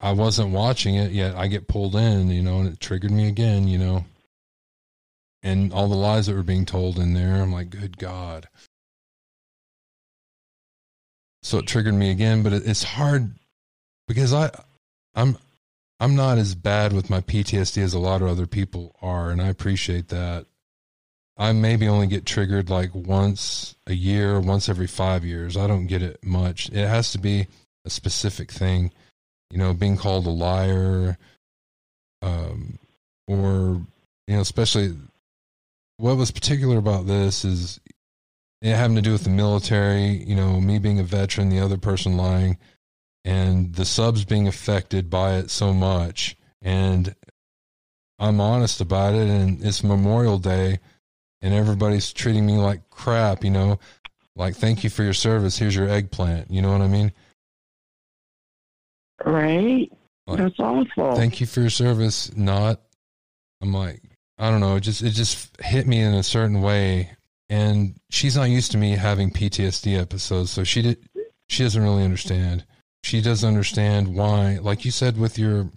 I 0.00 0.12
wasn't 0.12 0.50
watching 0.50 0.94
it 0.94 1.12
yet. 1.12 1.34
I 1.36 1.46
get 1.46 1.68
pulled 1.68 1.94
in, 1.94 2.30
you 2.30 2.42
know, 2.42 2.60
and 2.60 2.68
it 2.68 2.80
triggered 2.80 3.10
me 3.10 3.28
again, 3.28 3.68
you 3.68 3.78
know 3.78 4.04
and 5.42 5.72
all 5.72 5.88
the 5.88 5.96
lies 5.96 6.26
that 6.26 6.34
were 6.34 6.42
being 6.42 6.66
told 6.66 6.98
in 6.98 7.14
there. 7.14 7.40
I'm 7.40 7.52
like, 7.52 7.70
good 7.70 7.98
God. 7.98 8.48
So 11.42 11.58
it 11.58 11.66
triggered 11.66 11.94
me 11.94 12.10
again, 12.10 12.42
but 12.42 12.52
it's 12.52 12.82
hard 12.82 13.34
because 14.06 14.34
I, 14.34 14.50
I'm, 15.14 15.38
I'm 15.98 16.14
not 16.14 16.38
as 16.38 16.54
bad 16.54 16.92
with 16.92 17.08
my 17.08 17.20
PTSD 17.20 17.82
as 17.82 17.94
a 17.94 17.98
lot 17.98 18.20
of 18.20 18.28
other 18.28 18.46
people 18.46 18.94
are, 19.00 19.30
and 19.30 19.40
I 19.40 19.48
appreciate 19.48 20.08
that. 20.08 20.46
I 21.40 21.52
maybe 21.52 21.88
only 21.88 22.06
get 22.06 22.26
triggered 22.26 22.68
like 22.68 22.94
once 22.94 23.74
a 23.86 23.94
year, 23.94 24.38
once 24.38 24.68
every 24.68 24.86
five 24.86 25.24
years. 25.24 25.56
I 25.56 25.66
don't 25.66 25.86
get 25.86 26.02
it 26.02 26.22
much. 26.22 26.68
It 26.68 26.86
has 26.86 27.12
to 27.12 27.18
be 27.18 27.46
a 27.86 27.90
specific 27.90 28.52
thing, 28.52 28.92
you 29.50 29.56
know, 29.56 29.72
being 29.72 29.96
called 29.96 30.26
a 30.26 30.30
liar, 30.30 31.16
um, 32.20 32.78
or 33.26 33.80
you 34.26 34.34
know, 34.36 34.40
especially 34.42 34.94
what 35.96 36.18
was 36.18 36.30
particular 36.30 36.76
about 36.76 37.06
this 37.06 37.42
is 37.42 37.80
it 38.60 38.76
having 38.76 38.96
to 38.96 39.02
do 39.02 39.12
with 39.12 39.24
the 39.24 39.30
military, 39.30 40.22
you 40.22 40.36
know, 40.36 40.60
me 40.60 40.78
being 40.78 41.00
a 41.00 41.04
veteran, 41.04 41.48
the 41.48 41.60
other 41.60 41.78
person 41.78 42.18
lying, 42.18 42.58
and 43.24 43.74
the 43.76 43.86
subs 43.86 44.26
being 44.26 44.46
affected 44.46 45.08
by 45.08 45.36
it 45.36 45.50
so 45.50 45.72
much. 45.72 46.36
And 46.60 47.14
I'm 48.18 48.42
honest 48.42 48.82
about 48.82 49.14
it, 49.14 49.26
and 49.26 49.64
it's 49.64 49.82
Memorial 49.82 50.36
Day, 50.38 50.80
and 51.42 51.54
everybody's 51.54 52.12
treating 52.12 52.44
me 52.46 52.58
like 52.58 52.88
crap, 52.90 53.44
you 53.44 53.50
know, 53.50 53.78
like, 54.36 54.56
thank 54.56 54.84
you 54.84 54.90
for 54.90 55.02
your 55.02 55.12
service. 55.12 55.58
Here's 55.58 55.74
your 55.74 55.88
eggplant. 55.88 56.50
You 56.50 56.62
know 56.62 56.72
what 56.72 56.80
I 56.80 56.86
mean? 56.86 57.12
Right? 59.24 59.90
Like, 60.26 60.38
That's 60.38 60.58
awful. 60.58 61.14
Thank 61.14 61.40
you 61.40 61.46
for 61.46 61.60
your 61.60 61.70
service. 61.70 62.34
Not, 62.36 62.80
I'm 63.60 63.72
like, 63.72 64.02
I 64.38 64.50
don't 64.50 64.60
know, 64.60 64.76
it 64.76 64.80
just 64.80 65.02
it 65.02 65.10
just 65.10 65.54
hit 65.60 65.86
me 65.86 66.00
in 66.00 66.14
a 66.14 66.22
certain 66.22 66.62
way. 66.62 67.10
And 67.50 67.96
she's 68.10 68.36
not 68.36 68.44
used 68.44 68.72
to 68.72 68.78
me 68.78 68.92
having 68.92 69.30
PTSD 69.30 70.00
episodes, 70.00 70.50
so 70.50 70.64
she 70.64 70.82
did 70.82 70.98
she 71.48 71.64
doesn't 71.64 71.82
really 71.82 72.04
understand. 72.04 72.64
She 73.02 73.20
doesn't 73.20 73.46
understand 73.46 74.14
why, 74.14 74.58
like 74.62 74.84
you 74.84 74.90
said 74.90 75.18
with 75.18 75.38
your 75.38 75.68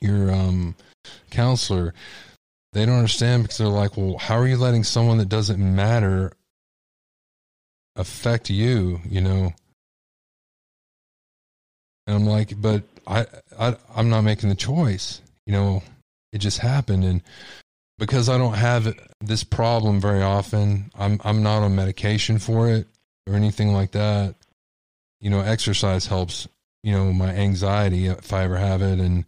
your 0.00 0.30
um 0.32 0.74
counselor, 1.30 1.94
they 2.74 2.84
don't 2.84 2.96
understand 2.96 3.44
because 3.44 3.58
they're 3.58 3.68
like, 3.68 3.96
well, 3.96 4.18
how 4.18 4.36
are 4.36 4.48
you 4.48 4.56
letting 4.56 4.84
someone 4.84 5.18
that 5.18 5.28
doesn't 5.28 5.58
matter 5.58 6.32
affect 7.96 8.50
you? 8.50 9.00
You 9.08 9.20
know. 9.20 9.54
And 12.06 12.16
I'm 12.16 12.26
like, 12.26 12.60
but 12.60 12.82
I, 13.06 13.26
I 13.58 13.76
I'm 13.94 14.10
not 14.10 14.22
making 14.22 14.48
the 14.48 14.54
choice. 14.54 15.22
You 15.46 15.52
know, 15.52 15.82
it 16.32 16.38
just 16.38 16.58
happened, 16.58 17.04
and 17.04 17.22
because 17.98 18.28
I 18.28 18.38
don't 18.38 18.54
have 18.54 18.92
this 19.20 19.44
problem 19.44 20.00
very 20.00 20.22
often, 20.22 20.90
I'm 20.98 21.20
I'm 21.24 21.42
not 21.42 21.62
on 21.62 21.76
medication 21.76 22.38
for 22.38 22.68
it 22.68 22.88
or 23.26 23.34
anything 23.34 23.72
like 23.72 23.92
that. 23.92 24.34
You 25.20 25.30
know, 25.30 25.40
exercise 25.40 26.06
helps. 26.06 26.48
You 26.82 26.92
know, 26.92 27.12
my 27.14 27.30
anxiety 27.30 28.08
if 28.08 28.32
I 28.32 28.44
ever 28.44 28.58
have 28.58 28.82
it, 28.82 28.98
and 28.98 29.24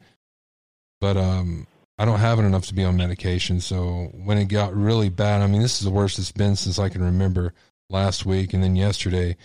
but 1.01 1.17
um, 1.17 1.67
I 1.99 2.05
don't 2.05 2.19
have 2.19 2.39
it 2.39 2.45
enough 2.45 2.67
to 2.67 2.75
be 2.75 2.85
on 2.85 2.97
medication. 2.97 3.61
So 3.61 4.11
when 4.13 4.39
it 4.39 4.47
got 4.47 4.75
really 4.75 5.09
bad, 5.09 5.43
I 5.43 5.47
mean, 5.47 5.63
this 5.63 5.79
is 5.79 5.85
the 5.85 5.91
worst 5.91 6.19
it's 6.19 6.33
been 6.33 6.57
since 6.57 6.79
I 6.79 6.89
can 6.89 7.03
remember. 7.03 7.55
Last 7.89 8.27
week 8.27 8.53
and 8.53 8.63
then 8.63 8.75
yesterday, 8.75 9.37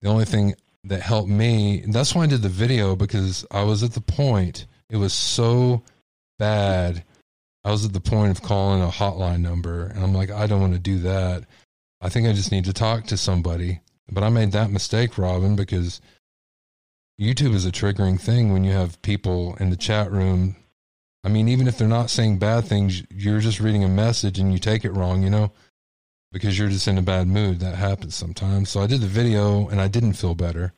the 0.00 0.08
only 0.08 0.24
thing 0.24 0.54
that 0.84 1.02
helped 1.02 1.28
me, 1.28 1.84
that's 1.88 2.14
why 2.14 2.22
I 2.22 2.26
did 2.26 2.42
the 2.42 2.48
video 2.48 2.96
because 2.96 3.44
I 3.50 3.62
was 3.62 3.82
at 3.82 3.92
the 3.92 4.00
point. 4.00 4.66
It 4.88 4.96
was 4.96 5.12
so 5.12 5.82
bad. 6.38 7.04
I 7.64 7.70
was 7.70 7.84
at 7.84 7.92
the 7.92 8.00
point 8.00 8.30
of 8.30 8.42
calling 8.42 8.82
a 8.82 8.88
hotline 8.88 9.40
number, 9.40 9.84
and 9.86 10.02
I'm 10.02 10.14
like, 10.14 10.30
I 10.30 10.46
don't 10.46 10.60
want 10.60 10.72
to 10.72 10.78
do 10.80 10.98
that. 11.00 11.44
I 12.00 12.08
think 12.08 12.26
I 12.26 12.32
just 12.32 12.50
need 12.50 12.64
to 12.64 12.72
talk 12.72 13.04
to 13.06 13.16
somebody. 13.16 13.80
But 14.10 14.24
I 14.24 14.28
made 14.28 14.52
that 14.52 14.70
mistake, 14.70 15.16
Robin, 15.16 15.54
because 15.54 16.00
YouTube 17.20 17.54
is 17.54 17.64
a 17.64 17.70
triggering 17.70 18.20
thing 18.20 18.52
when 18.52 18.64
you 18.64 18.72
have 18.72 19.00
people 19.02 19.54
in 19.60 19.70
the 19.70 19.76
chat 19.76 20.10
room 20.10 20.56
I 21.24 21.28
mean, 21.28 21.48
even 21.48 21.68
if 21.68 21.78
they're 21.78 21.88
not 21.88 22.10
saying 22.10 22.38
bad 22.38 22.64
things, 22.64 23.02
you're 23.10 23.40
just 23.40 23.60
reading 23.60 23.84
a 23.84 23.88
message 23.88 24.38
and 24.38 24.52
you 24.52 24.58
take 24.58 24.84
it 24.84 24.90
wrong, 24.90 25.22
you 25.22 25.30
know, 25.30 25.52
because 26.32 26.58
you're 26.58 26.68
just 26.68 26.88
in 26.88 26.98
a 26.98 27.02
bad 27.02 27.28
mood. 27.28 27.60
That 27.60 27.76
happens 27.76 28.14
sometimes. 28.14 28.70
So 28.70 28.80
I 28.80 28.86
did 28.86 29.00
the 29.00 29.06
video 29.06 29.68
and 29.68 29.80
I 29.80 29.88
didn't 29.88 30.14
feel 30.14 30.34
better. 30.34 30.72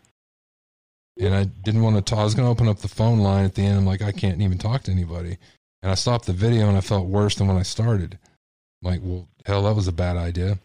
And 1.18 1.34
I 1.34 1.44
didn't 1.44 1.82
want 1.82 1.96
to 1.96 2.02
talk. 2.02 2.18
I 2.18 2.24
was 2.24 2.34
going 2.34 2.46
to 2.46 2.50
open 2.50 2.68
up 2.68 2.80
the 2.80 2.88
phone 2.88 3.20
line 3.20 3.44
at 3.44 3.54
the 3.54 3.62
end. 3.62 3.78
I'm 3.78 3.86
like, 3.86 4.02
I 4.02 4.12
can't 4.12 4.42
even 4.42 4.58
talk 4.58 4.82
to 4.82 4.90
anybody. 4.90 5.38
And 5.82 5.90
I 5.90 5.94
stopped 5.94 6.26
the 6.26 6.32
video 6.32 6.68
and 6.68 6.76
I 6.76 6.80
felt 6.80 7.06
worse 7.06 7.36
than 7.36 7.46
when 7.46 7.56
I 7.56 7.62
started. 7.62 8.18
I'm 8.82 8.90
like, 8.90 9.00
well, 9.02 9.28
hell, 9.46 9.62
that 9.62 9.74
was 9.74 9.88
a 9.88 9.92
bad 9.92 10.16
idea. 10.16 10.58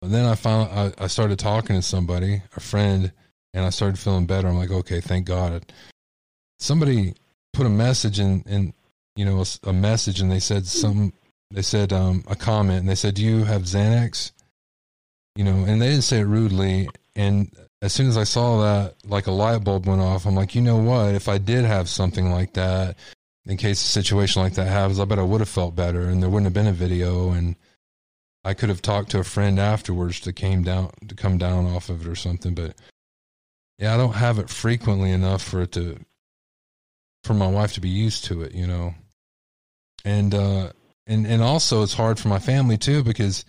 But 0.00 0.10
then 0.10 0.24
I 0.24 0.34
found 0.34 0.70
I, 0.72 1.04
I 1.04 1.06
started 1.06 1.38
talking 1.38 1.76
to 1.76 1.82
somebody, 1.82 2.42
a 2.56 2.60
friend, 2.60 3.12
and 3.52 3.64
I 3.64 3.70
started 3.70 3.98
feeling 3.98 4.26
better. 4.26 4.48
I'm 4.48 4.56
like, 4.56 4.70
okay, 4.70 5.00
thank 5.00 5.26
God. 5.26 5.72
Somebody 6.58 7.14
put 7.52 7.66
a 7.66 7.70
message 7.70 8.20
in, 8.20 8.42
in 8.42 8.74
you 9.16 9.24
know, 9.24 9.42
a, 9.42 9.68
a 9.68 9.72
message, 9.72 10.20
and 10.20 10.30
they 10.30 10.40
said 10.40 10.66
some, 10.66 11.12
they 11.50 11.62
said 11.62 11.92
um, 11.92 12.24
a 12.26 12.36
comment, 12.36 12.80
and 12.80 12.88
they 12.88 12.94
said, 12.94 13.14
"Do 13.14 13.22
you 13.22 13.44
have 13.44 13.62
Xanax?" 13.62 14.32
You 15.36 15.44
know, 15.44 15.64
and 15.64 15.80
they 15.80 15.88
didn't 15.88 16.04
say 16.04 16.20
it 16.20 16.24
rudely. 16.24 16.88
And 17.16 17.50
as 17.82 17.92
soon 17.92 18.08
as 18.08 18.16
I 18.16 18.24
saw 18.24 18.62
that, 18.62 18.96
like 19.06 19.26
a 19.26 19.32
light 19.32 19.64
bulb 19.64 19.86
went 19.86 20.00
off. 20.00 20.26
I'm 20.26 20.34
like, 20.34 20.54
you 20.54 20.60
know 20.60 20.76
what? 20.76 21.14
If 21.14 21.28
I 21.28 21.38
did 21.38 21.64
have 21.64 21.88
something 21.88 22.30
like 22.30 22.54
that, 22.54 22.96
in 23.46 23.56
case 23.56 23.80
a 23.80 23.86
situation 23.86 24.42
like 24.42 24.54
that 24.54 24.68
happens, 24.68 25.00
I 25.00 25.04
bet 25.04 25.18
I 25.18 25.22
would 25.22 25.40
have 25.40 25.48
felt 25.48 25.74
better, 25.74 26.02
and 26.02 26.22
there 26.22 26.28
wouldn't 26.28 26.46
have 26.46 26.54
been 26.54 26.66
a 26.66 26.72
video, 26.72 27.30
and 27.30 27.56
I 28.44 28.54
could 28.54 28.68
have 28.68 28.82
talked 28.82 29.10
to 29.10 29.18
a 29.18 29.24
friend 29.24 29.58
afterwards 29.58 30.20
to 30.20 30.32
came 30.32 30.62
down 30.62 30.90
to 31.08 31.14
come 31.14 31.38
down 31.38 31.66
off 31.66 31.88
of 31.88 32.02
it 32.02 32.08
or 32.08 32.14
something. 32.14 32.54
But 32.54 32.74
yeah, 33.78 33.94
I 33.94 33.96
don't 33.96 34.14
have 34.14 34.38
it 34.38 34.50
frequently 34.50 35.10
enough 35.10 35.42
for 35.42 35.62
it 35.62 35.72
to 35.72 35.98
for 37.24 37.34
my 37.34 37.46
wife 37.46 37.74
to 37.74 37.80
be 37.80 37.88
used 37.88 38.24
to 38.26 38.42
it, 38.42 38.54
you 38.54 38.66
know. 38.66 38.94
And 40.04 40.34
uh 40.34 40.72
and 41.06 41.26
and 41.26 41.42
also 41.42 41.82
it's 41.82 41.94
hard 41.94 42.18
for 42.18 42.28
my 42.28 42.38
family 42.38 42.78
too 42.78 43.02
because 43.02 43.44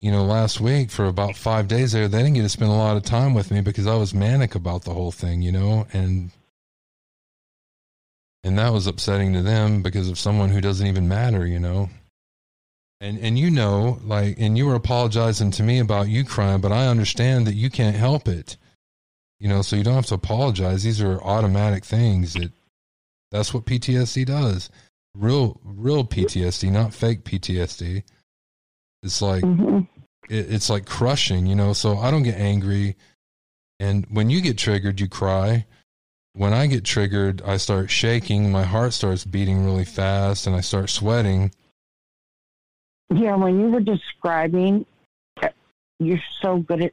you 0.00 0.10
know, 0.10 0.24
last 0.24 0.62
week 0.62 0.90
for 0.90 1.04
about 1.04 1.36
5 1.36 1.68
days 1.68 1.92
there 1.92 2.08
they 2.08 2.18
didn't 2.18 2.34
get 2.34 2.42
to 2.42 2.48
spend 2.48 2.70
a 2.70 2.74
lot 2.74 2.96
of 2.96 3.02
time 3.02 3.34
with 3.34 3.50
me 3.50 3.60
because 3.60 3.86
I 3.86 3.96
was 3.96 4.14
manic 4.14 4.54
about 4.54 4.84
the 4.84 4.94
whole 4.94 5.12
thing, 5.12 5.42
you 5.42 5.52
know, 5.52 5.86
and 5.92 6.30
and 8.42 8.58
that 8.58 8.72
was 8.72 8.86
upsetting 8.86 9.34
to 9.34 9.42
them 9.42 9.82
because 9.82 10.08
of 10.08 10.18
someone 10.18 10.48
who 10.48 10.60
doesn't 10.60 10.86
even 10.86 11.08
matter, 11.08 11.46
you 11.46 11.58
know. 11.58 11.90
And 13.00 13.18
and 13.18 13.38
you 13.38 13.50
know, 13.50 13.98
like 14.04 14.36
and 14.38 14.56
you 14.56 14.66
were 14.66 14.74
apologizing 14.74 15.50
to 15.52 15.62
me 15.62 15.78
about 15.78 16.08
you 16.08 16.24
crying, 16.24 16.60
but 16.60 16.72
I 16.72 16.86
understand 16.88 17.46
that 17.46 17.54
you 17.54 17.70
can't 17.70 17.96
help 17.96 18.28
it. 18.28 18.56
You 19.38 19.48
know, 19.48 19.62
so 19.62 19.76
you 19.76 19.82
don't 19.82 19.94
have 19.94 20.06
to 20.06 20.14
apologize. 20.14 20.82
These 20.82 21.00
are 21.00 21.20
automatic 21.22 21.84
things 21.84 22.34
that 22.34 22.52
that's 23.30 23.54
what 23.54 23.64
PTSD 23.64 24.26
does. 24.26 24.70
Real, 25.16 25.60
real 25.64 26.04
PTSD, 26.04 26.70
not 26.70 26.94
fake 26.94 27.24
PTSD. 27.24 28.02
It's 29.02 29.22
like 29.22 29.42
mm-hmm. 29.42 29.80
it, 30.28 30.52
it's 30.52 30.70
like 30.70 30.86
crushing, 30.86 31.46
you 31.46 31.54
know. 31.54 31.72
So 31.72 31.98
I 31.98 32.10
don't 32.10 32.22
get 32.22 32.38
angry, 32.38 32.96
and 33.78 34.06
when 34.10 34.30
you 34.30 34.40
get 34.40 34.58
triggered, 34.58 35.00
you 35.00 35.08
cry. 35.08 35.66
When 36.34 36.52
I 36.52 36.66
get 36.66 36.84
triggered, 36.84 37.42
I 37.42 37.56
start 37.56 37.90
shaking. 37.90 38.52
My 38.52 38.62
heart 38.62 38.92
starts 38.92 39.24
beating 39.24 39.64
really 39.64 39.84
fast, 39.84 40.46
and 40.46 40.54
I 40.54 40.60
start 40.60 40.90
sweating. 40.90 41.52
Yeah, 43.12 43.34
when 43.34 43.58
you 43.58 43.70
were 43.70 43.80
describing, 43.80 44.86
you're 45.98 46.22
so 46.40 46.58
good 46.58 46.82
at. 46.82 46.92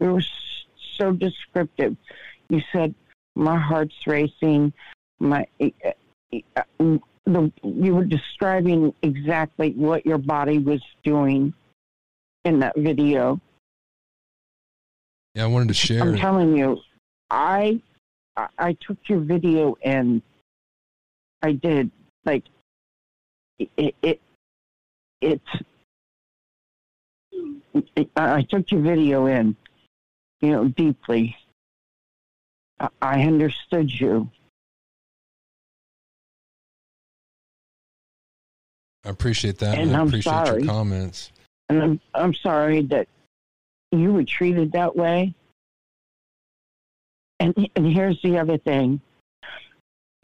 You 0.00 0.14
were 0.14 0.24
so 0.96 1.12
descriptive. 1.12 1.96
You 2.48 2.62
said 2.72 2.94
my 3.34 3.58
heart's 3.58 4.06
racing 4.06 4.72
my 5.22 5.46
eh, 5.60 5.70
eh, 6.32 6.40
uh, 6.56 6.62
the 7.24 7.52
you 7.62 7.94
were 7.94 8.04
describing 8.04 8.92
exactly 9.02 9.72
what 9.72 10.04
your 10.04 10.18
body 10.18 10.58
was 10.58 10.82
doing 11.04 11.54
in 12.44 12.58
that 12.58 12.76
video. 12.76 13.40
Yeah, 15.34 15.44
I 15.44 15.46
wanted 15.46 15.68
to 15.68 15.74
share. 15.74 16.02
I'm 16.02 16.16
telling 16.16 16.56
you, 16.56 16.78
I 17.30 17.80
I 18.36 18.76
took 18.80 18.98
your 19.06 19.20
video 19.20 19.76
and 19.82 20.20
I 21.42 21.52
did 21.52 21.90
like 22.24 22.44
it 23.58 23.94
it 24.02 24.20
it's 25.20 25.62
it, 27.96 28.10
I 28.16 28.42
took 28.42 28.70
your 28.70 28.82
video 28.82 29.26
in, 29.26 29.56
you 30.40 30.50
know, 30.50 30.68
deeply. 30.68 31.36
I 33.00 33.22
understood 33.22 33.92
you. 33.92 34.28
I 39.04 39.10
appreciate 39.10 39.58
that. 39.58 39.78
And, 39.78 39.88
and 39.88 39.96
I 39.96 40.00
I'm 40.00 40.08
appreciate 40.08 40.46
sorry. 40.46 40.62
your 40.62 40.72
comments. 40.72 41.32
And 41.68 41.82
I'm 41.82 42.00
I'm 42.14 42.34
sorry 42.34 42.82
that 42.82 43.08
you 43.90 44.12
were 44.12 44.24
treated 44.24 44.72
that 44.72 44.94
way. 44.94 45.34
And 47.40 47.68
and 47.74 47.86
here's 47.92 48.20
the 48.22 48.38
other 48.38 48.58
thing. 48.58 49.00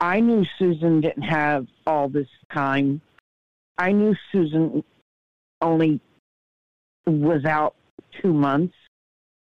I 0.00 0.20
knew 0.20 0.46
Susan 0.58 1.00
didn't 1.00 1.24
have 1.24 1.66
all 1.86 2.08
this 2.08 2.28
time. 2.52 3.00
I 3.78 3.92
knew 3.92 4.14
Susan 4.30 4.84
only 5.60 6.00
was 7.06 7.44
out 7.44 7.74
two 8.20 8.32
months. 8.32 8.74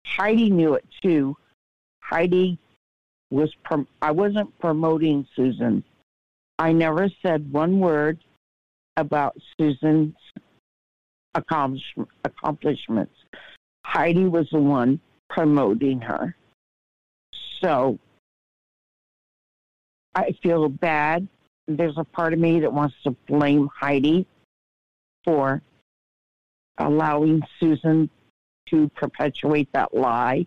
Heidi 0.05 0.49
knew 0.49 0.75
it 0.75 0.85
too. 1.01 1.35
Heidi 2.01 2.59
was 3.31 3.53
prom- 3.63 3.87
I 4.01 4.11
wasn't 4.11 4.57
promoting 4.59 5.25
Susan. 5.35 5.83
I 6.59 6.71
never 6.71 7.09
said 7.23 7.51
one 7.51 7.79
word 7.79 8.19
about 8.97 9.35
Susan's 9.57 10.15
accomplishments. 11.35 13.15
Heidi 13.85 14.25
was 14.25 14.47
the 14.51 14.59
one 14.59 14.99
promoting 15.29 16.01
her. 16.01 16.35
So 17.61 17.97
I 20.15 20.33
feel 20.43 20.69
bad. 20.69 21.27
There's 21.67 21.97
a 21.97 22.03
part 22.03 22.33
of 22.33 22.39
me 22.39 22.59
that 22.59 22.71
wants 22.71 22.95
to 23.03 23.11
blame 23.27 23.69
Heidi 23.75 24.27
for 25.23 25.61
allowing 26.77 27.41
Susan 27.59 28.09
to 28.69 28.89
perpetuate 28.89 29.69
that 29.73 29.93
lie. 29.95 30.45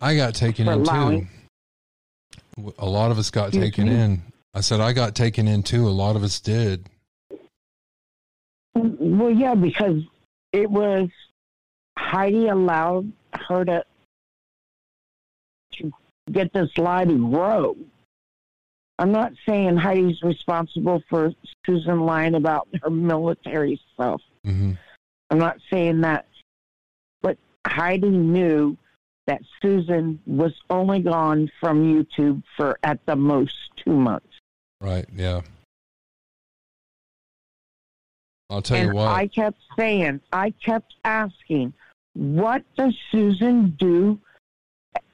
I 0.00 0.16
got 0.16 0.34
taken 0.34 0.66
in 0.66 0.72
allowing, 0.72 1.26
too 1.26 1.32
a 2.78 2.86
lot 2.88 3.10
of 3.10 3.18
us 3.18 3.30
got 3.30 3.52
taken 3.52 3.88
in. 3.88 4.22
I 4.54 4.60
said 4.60 4.80
I 4.80 4.92
got 4.92 5.14
taken 5.14 5.46
in 5.46 5.62
too. 5.62 5.86
A 5.86 5.90
lot 5.90 6.16
of 6.16 6.22
us 6.22 6.40
did. 6.40 6.86
Well, 8.74 9.30
yeah, 9.30 9.54
because 9.54 10.02
it 10.52 10.70
was 10.70 11.08
Heidi 11.98 12.48
allowed 12.48 13.12
her 13.48 13.64
to 13.64 13.84
to 15.74 15.92
get 16.30 16.52
this 16.52 16.76
lie 16.78 17.04
to 17.04 17.30
grow. 17.30 17.76
I'm 18.98 19.12
not 19.12 19.32
saying 19.46 19.76
Heidi's 19.76 20.22
responsible 20.22 21.02
for 21.08 21.32
Susan 21.64 22.00
lying 22.00 22.34
about 22.34 22.68
her 22.82 22.90
military 22.90 23.80
stuff. 23.94 24.20
hmm 24.44 24.72
I'm 25.30 25.38
not 25.38 25.58
saying 25.70 26.00
that. 26.00 26.26
But 27.22 27.38
Heidi 27.64 28.10
knew 28.10 28.76
that 29.30 29.42
Susan 29.62 30.18
was 30.26 30.52
only 30.70 30.98
gone 30.98 31.48
from 31.60 31.84
YouTube 31.84 32.42
for 32.56 32.76
at 32.82 32.98
the 33.06 33.14
most 33.14 33.54
two 33.76 33.92
months. 33.92 34.26
Right. 34.80 35.06
Yeah. 35.14 35.42
I'll 38.50 38.60
tell 38.60 38.76
and 38.78 38.88
you 38.88 38.94
what. 38.96 39.06
I 39.06 39.28
kept 39.28 39.58
saying, 39.78 40.20
I 40.32 40.50
kept 40.50 40.94
asking, 41.04 41.72
what 42.14 42.64
does 42.76 42.92
Susan 43.12 43.76
do 43.78 44.18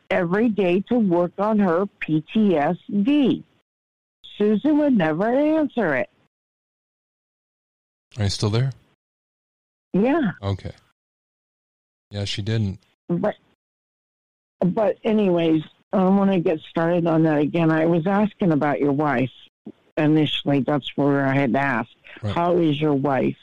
every 0.08 0.48
day 0.48 0.80
to 0.88 0.98
work 0.98 1.32
on 1.36 1.58
her 1.58 1.84
PTSD? 2.00 3.42
Susan 4.38 4.78
would 4.78 4.96
never 4.96 5.26
answer 5.26 5.94
it. 5.96 6.08
Are 8.16 8.24
you 8.24 8.30
still 8.30 8.48
there? 8.48 8.72
Yeah, 9.92 10.32
Okay. 10.42 10.72
Yeah, 12.10 12.24
she 12.24 12.40
didn't. 12.40 12.78
but 13.08 13.34
but 14.60 14.98
anyways, 15.04 15.62
um, 15.92 16.00
I 16.00 16.04
don't 16.04 16.16
want 16.16 16.32
to 16.32 16.40
get 16.40 16.60
started 16.60 17.06
on 17.06 17.22
that 17.24 17.38
again. 17.38 17.70
I 17.70 17.86
was 17.86 18.06
asking 18.06 18.52
about 18.52 18.80
your 18.80 18.92
wife 18.92 19.30
initially. 19.96 20.60
That's 20.60 20.96
where 20.96 21.26
I 21.26 21.34
had 21.34 21.54
asked. 21.54 21.96
Right. 22.22 22.34
How 22.34 22.56
is 22.56 22.80
your 22.80 22.94
wife? 22.94 23.36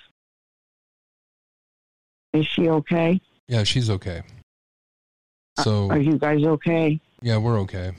Is 2.34 2.48
she 2.48 2.70
okay? 2.70 3.22
Yeah, 3.48 3.64
she's 3.64 3.90
okay. 3.90 4.24
Uh, 5.58 5.64
so 5.64 5.90
Are 5.90 6.00
you 6.00 6.18
guys 6.18 6.44
okay? 6.44 7.00
yeah, 7.22 7.38
we're 7.38 7.60
okay. 7.62 7.92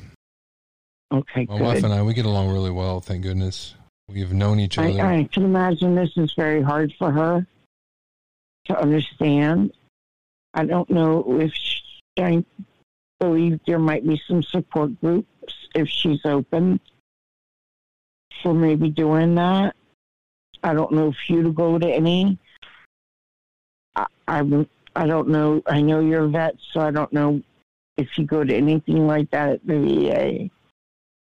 Okay, 1.12 1.46
good. 1.46 1.50
My 1.52 1.58
good. 1.58 1.64
wife 1.64 1.84
and 1.84 1.92
I, 1.92 2.02
we 2.02 2.14
get 2.14 2.26
along 2.26 2.50
really 2.50 2.72
well. 2.72 3.00
Thank 3.00 3.22
goodness. 3.22 3.74
We've 4.08 4.32
known 4.32 4.58
each 4.60 4.76
other. 4.76 5.00
I, 5.00 5.18
I 5.18 5.28
can 5.32 5.44
imagine 5.44 5.94
this 5.94 6.16
is 6.16 6.34
very 6.34 6.60
hard 6.60 6.92
for 6.98 7.10
her 7.10 7.46
to 8.66 8.78
understand. 8.78 9.72
I 10.52 10.64
don't 10.64 10.90
know 10.90 11.40
if 11.40 11.52
she, 11.54 11.80
I 12.18 12.44
believe 13.20 13.60
there 13.66 13.78
might 13.78 14.06
be 14.06 14.20
some 14.26 14.42
support 14.42 14.98
groups 15.00 15.54
if 15.74 15.88
she's 15.88 16.24
open 16.24 16.80
for 18.42 18.54
maybe 18.54 18.90
doing 18.90 19.34
that. 19.36 19.74
I 20.62 20.74
don't 20.74 20.92
know 20.92 21.08
if 21.08 21.28
you 21.28 21.42
to 21.42 21.52
go 21.52 21.78
to 21.78 21.86
any. 21.86 22.38
I, 23.96 24.06
I 24.26 24.66
I 24.96 25.06
don't 25.06 25.28
know. 25.28 25.62
I 25.66 25.80
know 25.80 26.00
you're 26.00 26.24
a 26.24 26.28
vet, 26.28 26.56
so 26.72 26.80
I 26.80 26.90
don't 26.90 27.12
know 27.12 27.42
if 27.96 28.16
you 28.16 28.24
go 28.24 28.44
to 28.44 28.54
anything 28.54 29.06
like 29.06 29.30
that 29.30 29.50
at 29.50 29.66
the 29.66 29.78
VA. 29.78 30.50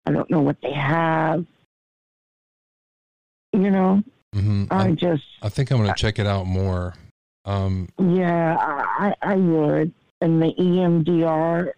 I 0.06 0.12
don't 0.12 0.30
know 0.30 0.42
what 0.42 0.58
they 0.62 0.74
have. 0.74 1.46
You 3.54 3.70
know, 3.70 4.04
hmm 4.34 4.66
I 4.72 4.88
I, 4.88 4.92
just 4.92 5.24
I 5.42 5.50
think 5.50 5.72
I'm 5.72 5.78
going 5.78 5.90
to 5.90 5.96
check 5.96 6.20
it 6.20 6.28
out 6.28 6.46
more. 6.46 6.94
Um, 7.46 7.90
Yeah, 8.00 8.56
I, 8.60 9.14
I 9.22 9.36
would. 9.36 9.94
And 10.22 10.42
the 10.42 10.54
EMDR, 10.54 11.72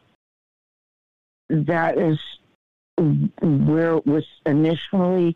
that 1.50 1.98
is 1.98 2.20
where 2.98 3.98
it 3.98 4.06
was 4.06 4.26
initially, 4.46 5.36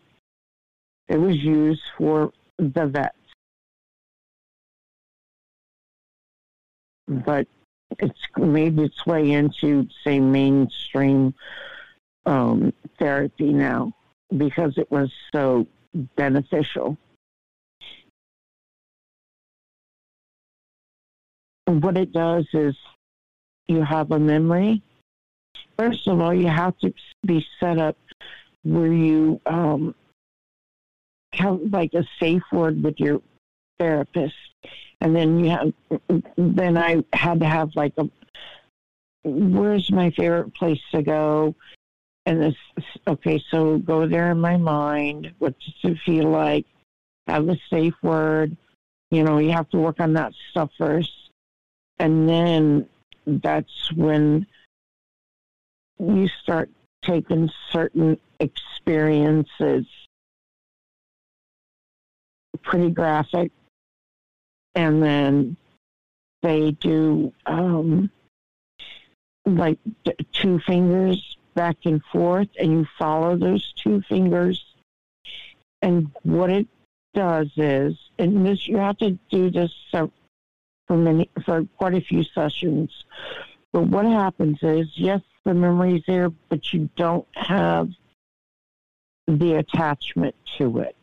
it 1.08 1.18
was 1.18 1.38
used 1.38 1.82
for 1.98 2.32
the 2.58 2.88
vets. 2.88 3.16
But 7.08 7.48
it's 8.00 8.20
made 8.38 8.78
its 8.80 9.06
way 9.06 9.32
into, 9.32 9.88
say, 10.04 10.20
mainstream 10.20 11.34
um, 12.26 12.74
therapy 13.00 13.54
now 13.54 13.94
because 14.36 14.78
it 14.78 14.92
was 14.92 15.12
so 15.34 15.66
beneficial. 16.16 16.98
what 21.68 21.98
it 21.98 22.12
does 22.14 22.46
is 22.54 22.76
you 23.68 23.82
have 23.84 24.12
a 24.12 24.20
memory. 24.20 24.82
First 25.78 26.08
of 26.08 26.20
all, 26.20 26.34
you 26.34 26.48
have 26.48 26.78
to 26.80 26.94
be 27.26 27.46
set 27.60 27.78
up 27.78 27.98
where 28.64 28.92
you 28.92 29.40
um, 29.46 29.96
have 31.34 31.60
like 31.72 31.94
a 31.94 32.04
safe 32.20 32.44
word 32.52 32.84
with 32.84 33.00
your 33.00 33.22
therapist, 33.80 34.36
and 35.02 35.16
then 35.16 35.44
you 35.44 35.52
have. 35.52 35.74
Then 36.38 36.78
I 36.78 37.04
had 37.14 37.40
to 37.42 37.46
have 37.46 37.76
like 37.76 37.94
a. 37.98 38.10
Where's 39.24 39.92
my 39.92 40.12
favorite 40.12 40.54
place 40.56 40.80
to 40.92 41.02
go? 41.04 41.56
And 42.26 42.42
this, 42.42 42.56
okay, 43.08 43.42
so 43.52 43.78
go 43.78 44.08
there 44.08 44.32
in 44.32 44.40
my 44.40 44.58
mind. 44.58 45.34
What 45.40 45.56
does 45.60 45.92
it 45.92 45.98
feel 46.06 46.30
like? 46.30 46.66
Have 47.28 47.48
a 47.48 47.58
safe 47.70 47.96
word. 48.02 48.56
You 49.12 49.24
know, 49.24 49.38
you 49.38 49.52
have 49.52 49.70
to 49.70 49.78
work 49.78 50.00
on 50.00 50.14
that 50.14 50.34
stuff 50.52 50.70
first 50.78 51.12
and 52.00 52.28
then 52.28 52.88
that's 53.26 53.92
when 53.94 54.46
you 56.00 56.28
start 56.42 56.70
taking 57.04 57.50
certain 57.72 58.20
experiences 58.40 59.86
pretty 62.64 62.90
graphic 62.90 63.52
and 64.76 65.02
then 65.02 65.56
they 66.42 66.72
do 66.72 67.32
um 67.46 68.10
like 69.46 69.78
two 70.34 70.60
fingers 70.60 71.38
back 71.56 71.78
and 71.86 72.04
forth 72.12 72.50
and 72.60 72.72
you 72.72 72.88
follow 73.00 73.38
those 73.38 73.74
two 73.74 74.02
fingers 74.10 74.64
and 75.82 76.12
what 76.24 76.50
it 76.50 76.68
does 77.14 77.50
is 77.58 77.96
and 78.20 78.46
this 78.46 78.68
you 78.68 78.78
have 78.78 78.98
to 78.98 79.12
do 79.30 79.50
this 79.50 79.72
for 80.88 80.98
many 80.98 81.30
for 81.46 81.66
quite 81.78 81.94
a 81.94 82.02
few 82.02 82.24
sessions. 82.24 82.92
But 83.78 83.90
what 83.90 84.08
happens 84.08 84.58
is, 84.64 84.88
yes, 84.96 85.22
the 85.46 85.54
memory's 85.54 86.02
there, 86.08 86.32
but 86.50 86.74
you 86.74 86.90
don't 86.96 87.28
have 87.36 87.92
the 89.28 89.54
attachment 89.54 90.34
to 90.58 90.80
it. 90.80 90.96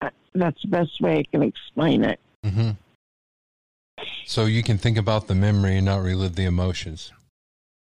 Uh, 0.00 0.10
That's 0.32 0.62
the 0.62 0.68
best 0.68 1.00
way 1.00 1.18
I 1.18 1.22
can 1.24 1.42
explain 1.42 2.04
it. 2.04 2.20
hmm 2.44 2.70
So 4.24 4.44
you 4.44 4.62
can 4.62 4.78
think 4.78 4.96
about 4.96 5.26
the 5.26 5.34
memory 5.34 5.78
and 5.78 5.86
not 5.86 6.04
relive 6.04 6.36
the 6.36 6.44
emotions. 6.44 7.10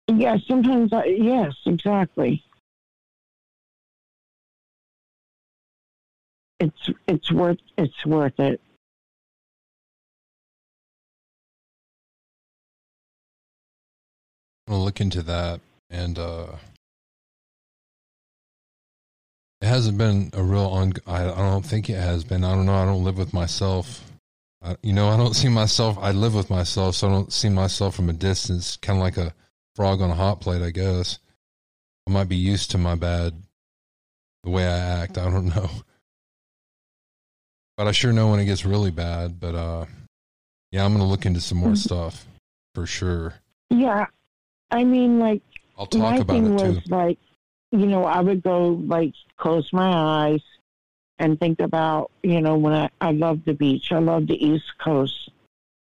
Yeah, 0.07 0.36
sometimes. 0.47 0.93
I, 0.93 1.07
yes, 1.07 1.57
exactly. 1.66 2.45
It's 6.61 6.91
it's 7.09 7.32
worth 7.32 7.59
it's 7.76 8.07
worth 8.07 8.39
it. 8.39 8.61
I'll 14.69 14.85
look 14.85 15.01
into 15.01 15.23
that. 15.23 15.61
And 15.91 16.19
uh, 16.19 16.49
it 19.61 19.66
hasn't 19.66 19.99
been 19.99 20.31
a 20.35 20.43
real 20.43 20.66
on. 20.66 20.93
I, 21.07 21.25
I 21.25 21.37
don't 21.37 21.64
think 21.64 21.89
it 21.91 21.97
has 21.99 22.25
been. 22.25 22.45
I 22.45 22.55
don't 22.55 22.66
know. 22.66 22.75
I 22.75 22.85
don't 22.85 23.05
live 23.05 23.19
with 23.19 23.33
myself. 23.33 24.05
I, 24.62 24.77
you 24.83 24.93
know, 24.93 25.09
I 25.09 25.16
don't 25.16 25.35
see 25.35 25.49
myself. 25.49 25.97
I 26.01 26.11
live 26.12 26.35
with 26.35 26.51
myself, 26.51 26.95
so 26.97 27.09
I 27.09 27.11
don't 27.11 27.33
see 27.33 27.49
myself 27.49 27.95
from 27.97 28.09
a 28.11 28.12
distance. 28.12 28.77
Kind 28.77 28.99
of 28.99 29.03
like 29.03 29.16
a 29.16 29.35
frog 29.77 30.01
on 30.01 30.11
a 30.11 30.14
hot 30.14 30.41
plate, 30.41 30.62
I 30.62 30.71
guess. 30.71 31.19
I 32.07 32.11
might 32.12 32.29
be 32.29 32.37
used 32.37 32.71
to 32.73 32.79
my 32.79 32.95
bad, 32.95 33.35
the 34.45 34.51
way 34.51 34.66
I 34.66 34.79
act. 35.03 35.16
I 35.19 35.25
don't 35.31 35.47
know. 35.57 35.71
But 37.77 37.87
I 37.87 37.93
sure 37.93 38.12
know 38.12 38.29
when 38.31 38.41
it 38.41 38.45
gets 38.47 38.64
really 38.66 38.91
bad. 38.91 39.41
But 39.41 39.55
uh, 39.55 39.85
yeah, 40.73 40.85
I'm 40.85 40.93
gonna 40.93 41.07
look 41.07 41.25
into 41.27 41.41
some 41.41 41.59
more 41.59 41.71
Mhm. 41.71 41.79
stuff 41.79 42.27
for 42.75 42.87
sure. 42.87 43.35
Yeah, 43.71 44.07
I 44.71 44.85
mean, 44.85 45.19
like 45.19 45.43
I'll 45.79 45.87
talk 45.87 46.01
my 46.01 46.16
about 46.16 46.27
thing 46.35 46.47
it 46.47 46.51
was 46.51 46.75
too. 46.77 46.83
like, 46.91 47.19
you 47.73 47.87
know, 47.87 48.05
I 48.05 48.21
would 48.21 48.43
go 48.43 48.69
like 48.69 49.14
close 49.37 49.73
my 49.73 49.93
eyes 50.31 50.43
and 51.19 51.39
think 51.39 51.61
about, 51.61 52.11
you 52.23 52.41
know, 52.41 52.57
when 52.57 52.73
I 52.73 52.91
I 53.01 53.12
love 53.12 53.45
the 53.45 53.55
beach. 53.55 53.93
I 53.93 53.99
love 53.99 54.27
the 54.27 54.43
East 54.45 54.71
Coast. 54.79 55.31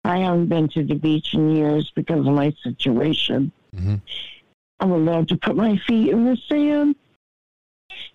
I 0.04 0.18
haven't 0.18 0.46
been 0.48 0.68
to 0.70 0.82
the 0.84 0.94
beach 0.96 1.32
in 1.34 1.54
years 1.54 1.90
because 1.94 2.26
of 2.26 2.32
my 2.34 2.52
situation. 2.62 3.52
hmm 3.74 3.96
I 4.80 4.84
would 4.84 5.02
love 5.04 5.28
to 5.28 5.36
put 5.36 5.54
my 5.54 5.76
feet 5.76 6.08
in 6.10 6.24
the 6.24 6.36
sand 6.48 6.96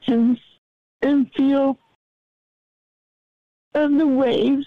and 0.08 0.38
and 1.02 1.32
feel 1.34 1.78
and 3.74 3.98
the 3.98 4.08
waves 4.08 4.66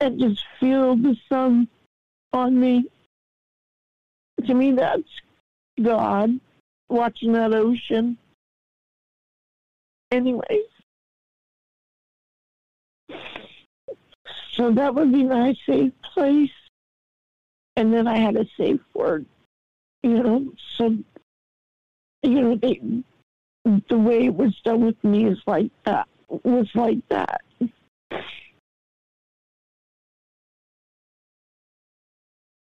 and 0.00 0.18
just 0.18 0.44
feel 0.58 0.96
the 0.96 1.16
sun 1.28 1.68
on 2.32 2.58
me. 2.58 2.86
To 4.46 4.54
me, 4.54 4.72
that's 4.72 5.02
God 5.82 6.38
watching 6.88 7.32
that 7.32 7.52
ocean. 7.52 8.16
Anyways, 10.10 10.64
so 14.52 14.70
that 14.72 14.94
would 14.94 15.12
be 15.12 15.24
my 15.24 15.54
safe 15.66 15.92
place. 16.14 16.50
And 17.76 17.92
then 17.92 18.08
I 18.08 18.18
had 18.18 18.36
a 18.36 18.46
safe 18.56 18.80
word, 18.94 19.26
you 20.02 20.22
know. 20.22 20.52
So 20.76 20.96
you 22.22 22.40
know, 22.40 22.56
they, 22.56 22.80
the 23.64 23.98
way 23.98 24.26
it 24.26 24.34
was 24.34 24.54
done 24.64 24.84
with 24.84 25.02
me 25.04 25.26
is 25.26 25.38
like 25.46 25.70
that, 25.84 26.08
was 26.28 26.68
like 26.74 26.98
that. 27.10 27.40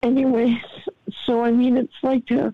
Anyways, 0.01 0.57
so 1.25 1.43
I 1.43 1.51
mean, 1.51 1.77
it's 1.77 1.93
like 2.01 2.29
a, 2.31 2.53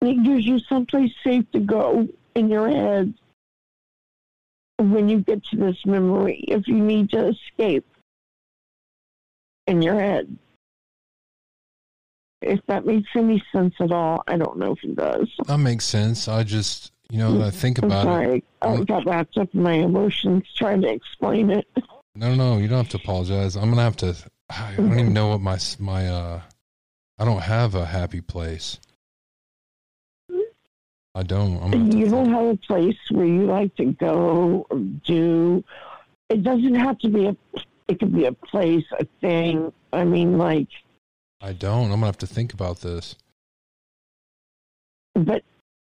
it 0.00 0.22
gives 0.22 0.44
you 0.44 0.58
someplace 0.60 1.12
safe 1.24 1.50
to 1.52 1.60
go 1.60 2.08
in 2.34 2.48
your 2.48 2.68
head 2.68 3.14
when 4.78 5.08
you 5.08 5.20
get 5.20 5.44
to 5.44 5.56
this 5.56 5.84
memory 5.84 6.44
if 6.48 6.68
you 6.68 6.78
need 6.78 7.10
to 7.10 7.28
escape 7.28 7.84
in 9.66 9.82
your 9.82 9.94
head. 10.00 10.36
If 12.40 12.60
that 12.68 12.86
makes 12.86 13.08
any 13.16 13.42
sense 13.52 13.74
at 13.80 13.90
all, 13.90 14.22
I 14.28 14.36
don't 14.36 14.58
know 14.58 14.72
if 14.72 14.84
it 14.84 14.94
does. 14.94 15.28
That 15.46 15.58
makes 15.58 15.84
sense. 15.84 16.28
I 16.28 16.44
just, 16.44 16.92
you 17.10 17.18
know, 17.18 17.42
I 17.42 17.50
think 17.50 17.78
about 17.78 18.06
I'm 18.06 18.08
about 18.08 18.22
it. 18.22 18.44
sorry. 18.62 18.78
I 18.80 18.84
got 18.84 19.06
wrapped 19.06 19.36
up 19.36 19.52
in 19.52 19.62
my 19.62 19.72
emotions 19.72 20.44
trying 20.54 20.82
to 20.82 20.88
explain 20.88 21.50
it. 21.50 21.66
No, 22.14 22.36
no, 22.36 22.58
you 22.58 22.68
don't 22.68 22.78
have 22.78 22.88
to 22.90 22.96
apologize. 22.96 23.56
I'm 23.56 23.70
gonna 23.70 23.82
have 23.82 23.96
to. 23.98 24.14
I 24.50 24.74
don't 24.76 24.92
even 24.92 25.12
know 25.12 25.28
what 25.28 25.40
my 25.40 25.58
my 25.78 26.08
uh. 26.08 26.40
I 27.18 27.24
don't 27.24 27.42
have 27.42 27.74
a 27.74 27.84
happy 27.84 28.20
place. 28.20 28.78
I 31.14 31.22
don't. 31.24 31.56
I'm 31.62 31.70
gonna 31.72 31.78
have 31.84 31.90
to 31.90 31.98
You 31.98 32.08
don't 32.08 32.32
have 32.32 32.46
a 32.46 32.56
place 32.56 32.96
where 33.10 33.26
you 33.26 33.46
like 33.46 33.74
to 33.76 33.86
go 33.86 34.66
or 34.70 34.78
do. 34.78 35.64
It 36.28 36.42
doesn't 36.44 36.74
have 36.74 36.98
to 37.00 37.08
be 37.08 37.26
a. 37.26 37.36
It 37.88 37.98
could 37.98 38.14
be 38.14 38.26
a 38.26 38.32
place, 38.32 38.84
a 38.98 39.06
thing. 39.20 39.72
I 39.92 40.04
mean, 40.04 40.38
like, 40.38 40.68
I 41.40 41.52
don't. 41.52 41.84
I'm 41.84 41.90
gonna 41.90 42.06
have 42.06 42.18
to 42.18 42.26
think 42.26 42.52
about 42.52 42.80
this. 42.80 43.16
but 45.14 45.42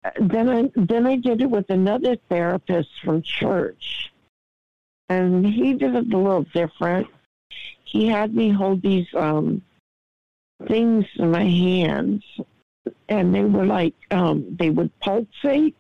uh, 0.04 0.12
then 0.20 0.50
I 0.50 0.72
then 0.76 1.08
I 1.08 1.16
did 1.16 1.42
it 1.42 1.50
with 1.50 1.70
another 1.70 2.18
therapist 2.30 2.90
from 3.04 3.22
church, 3.22 4.12
and 5.10 5.46
he 5.46 5.74
did 5.74 5.96
it 5.96 6.14
a 6.14 6.18
little 6.18 6.44
different. 6.44 7.08
He 7.94 8.08
had 8.08 8.34
me 8.34 8.50
hold 8.50 8.82
these 8.82 9.06
um, 9.14 9.62
things 10.68 11.06
in 11.16 11.30
my 11.30 11.44
hands, 11.44 12.24
and 13.08 13.34
they 13.34 13.44
were 13.44 13.68
like 13.68 13.94
um, 14.10 14.44
they 14.58 14.72
would 14.72 14.90
pulsate, 15.00 15.76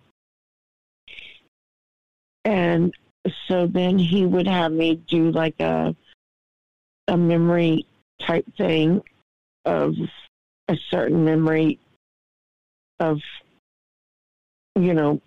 and 2.46 2.94
so 3.48 3.66
then 3.66 3.98
he 3.98 4.28
would 4.28 4.48
have 4.48 4.72
me 4.72 5.02
do 5.08 5.32
like 5.32 5.60
a 5.60 5.96
a 7.08 7.18
memory 7.18 7.88
type 8.22 8.46
thing 8.58 9.02
of 9.66 9.96
a 10.68 10.78
certain 10.92 11.26
memory 11.26 11.80
of 13.00 13.22
you 14.76 14.94
know 14.94 15.20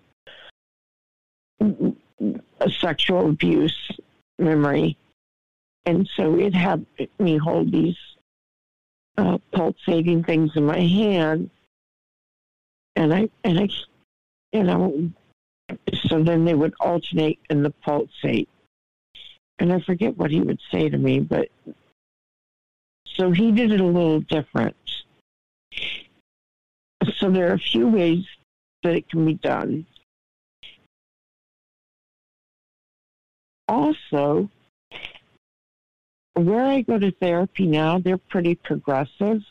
a 1.59 2.69
sexual 2.69 3.29
abuse 3.29 3.91
memory 4.39 4.95
and 5.87 6.07
so 6.17 6.37
it 6.37 6.53
had 6.53 6.85
me 7.17 7.37
hold 7.37 7.71
these 7.71 7.95
uh, 9.17 9.37
pulsating 9.53 10.21
things 10.21 10.51
in 10.55 10.65
my 10.65 10.81
hand. 10.81 11.49
And 12.97 13.13
i 13.13 13.29
and 13.43 13.59
i 13.59 13.69
you 14.51 14.63
know 14.63 15.09
so 16.07 16.23
then 16.23 16.45
they 16.45 16.53
would 16.53 16.73
alternate 16.79 17.39
in 17.49 17.63
the 17.63 17.69
pulsate. 17.69 18.49
And 19.59 19.71
i 19.71 19.79
forget 19.79 20.17
what 20.17 20.29
he 20.29 20.41
would 20.41 20.59
say 20.71 20.89
to 20.89 20.97
me 20.97 21.19
but 21.19 21.47
so 23.05 23.31
he 23.31 23.51
did 23.51 23.71
it 23.71 23.79
a 23.79 23.85
little 23.85 24.19
different. 24.19 24.75
So 27.15 27.31
there 27.31 27.49
are 27.49 27.53
a 27.53 27.59
few 27.59 27.87
ways 27.87 28.25
that 28.83 28.95
it 28.95 29.09
can 29.09 29.25
be 29.25 29.35
done. 29.35 29.85
Also, 33.67 34.49
where 36.37 36.65
I 36.65 36.81
go 36.81 36.99
to 36.99 37.11
therapy 37.11 37.65
now, 37.65 37.99
they're 37.99 38.17
pretty 38.17 38.55
progressive. 38.55 39.41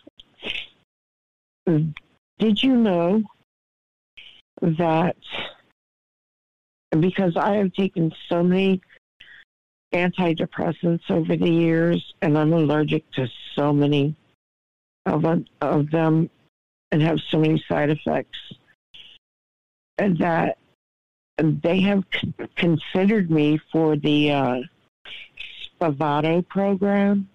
Did 1.67 2.63
you 2.63 2.77
know 2.77 3.23
that 4.63 5.17
because 7.01 7.37
I 7.37 7.57
have 7.57 7.73
taken 7.73 8.13
so 8.29 8.43
many 8.43 8.81
antidepressants 9.93 11.11
over 11.11 11.37
the 11.37 11.51
years 11.51 12.15
and 12.23 12.39
I'm 12.39 12.53
allergic 12.53 13.11
to 13.13 13.29
so 13.55 13.73
many 13.73 14.15
of, 15.07 15.25
of 15.61 15.91
them 15.91 16.31
and 16.93 17.03
have 17.03 17.19
so 17.31 17.39
many 17.39 17.63
side 17.69 17.91
effects 17.91 18.39
and 19.99 20.19
that 20.19 20.59
they 21.39 21.81
have 21.81 22.05
considered 22.57 23.31
me 23.31 23.61
for 23.73 23.97
the 23.97 24.33
uh, 24.33 24.61
Spravato 25.81 26.47
program. 26.49 27.29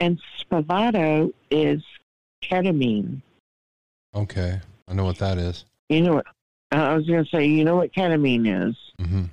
And 0.00 0.20
Spravato 0.40 1.32
is 1.50 1.82
ketamine. 2.42 3.20
Okay, 4.14 4.60
I 4.88 4.94
know 4.94 5.04
what 5.04 5.18
that 5.18 5.38
is. 5.38 5.64
You 5.88 6.00
know 6.02 6.14
what? 6.14 6.26
I 6.72 6.94
was 6.94 7.06
going 7.06 7.24
to 7.24 7.30
say, 7.30 7.46
you 7.46 7.64
know 7.64 7.76
what 7.76 7.92
ketamine 7.92 8.68
is? 8.68 8.76
hmm 8.98 9.24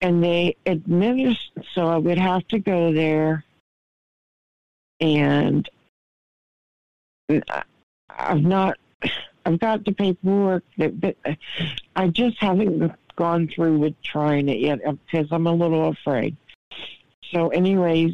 and 0.00 0.22
they 0.22 0.56
administer 0.66 1.62
so 1.74 1.86
i 1.86 1.96
would 1.96 2.18
have 2.18 2.46
to 2.48 2.58
go 2.58 2.92
there 2.92 3.44
and 5.00 5.68
i've 8.08 8.42
not 8.42 8.78
i've 9.46 9.58
got 9.58 9.84
the 9.84 9.92
paperwork 9.92 10.64
that, 10.78 11.00
but 11.00 11.16
i 11.96 12.08
just 12.08 12.38
haven't 12.38 12.92
gone 13.20 13.46
through 13.48 13.78
with 13.78 13.94
trying 14.02 14.48
it 14.48 14.58
yet 14.58 14.78
uh, 14.86 14.92
because 14.92 15.28
i'm 15.30 15.46
a 15.46 15.52
little 15.52 15.88
afraid 15.88 16.36
so 17.32 17.48
anyways 17.48 18.12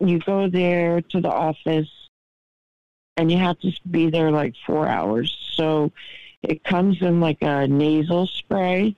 you 0.00 0.18
go 0.18 0.48
there 0.48 1.00
to 1.00 1.20
the 1.20 1.30
office 1.30 1.90
and 3.16 3.30
you 3.30 3.38
have 3.38 3.58
to 3.60 3.70
be 3.90 4.10
there 4.10 4.30
like 4.30 4.54
four 4.66 4.86
hours 4.86 5.28
so 5.52 5.92
it 6.42 6.64
comes 6.64 7.00
in 7.00 7.20
like 7.20 7.38
a 7.42 7.66
nasal 7.68 8.26
spray 8.26 8.94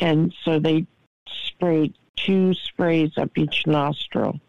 and 0.00 0.34
so 0.44 0.58
they 0.58 0.86
spray 1.26 1.92
two 2.16 2.54
sprays 2.54 3.12
up 3.16 3.36
each 3.36 3.66
nostril. 3.66 4.40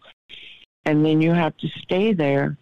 And 0.84 1.04
then 1.04 1.20
you 1.20 1.32
have 1.32 1.56
to 1.58 1.68
stay 1.68 2.12
there 2.12 2.56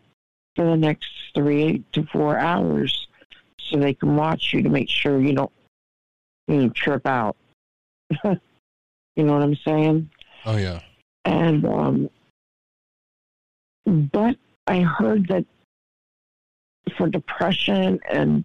for 0.57 0.65
the 0.65 0.77
next 0.77 1.11
three 1.35 1.85
to 1.93 2.05
four 2.13 2.39
hours 2.39 3.07
so 3.59 3.79
they 3.79 3.95
can 3.95 4.17
watch 4.17 4.53
you 4.53 4.63
to 4.63 4.69
make 4.69 4.89
sure 4.89 5.21
you 5.21 5.35
don't 5.35 5.53
you 6.49 6.57
know, 6.57 6.69
trip 6.71 7.07
out. 7.07 7.37
you 8.25 8.39
know 9.17 9.33
what 9.33 9.43
I'm 9.43 9.57
saying? 9.57 10.11
Oh 10.47 10.57
yeah. 10.57 10.81
And 11.25 11.65
um 11.67 12.11
but 13.87 14.37
I 14.67 14.81
heard 14.81 15.29
that 15.29 15.45
for 16.97 17.09
depression 17.09 18.01
and 18.09 18.45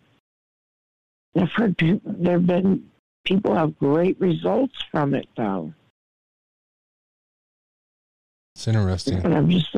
I've 1.35 1.51
heard 1.51 1.77
pe- 1.77 2.01
there 2.03 2.33
have 2.33 2.47
been 2.47 2.89
people 3.25 3.55
have 3.55 3.77
great 3.77 4.19
results 4.19 4.83
from 4.91 5.13
it 5.13 5.27
though. 5.37 5.73
It's 8.55 8.67
interesting. 8.67 9.19
And 9.23 9.33
I'm 9.33 9.49
just, 9.49 9.73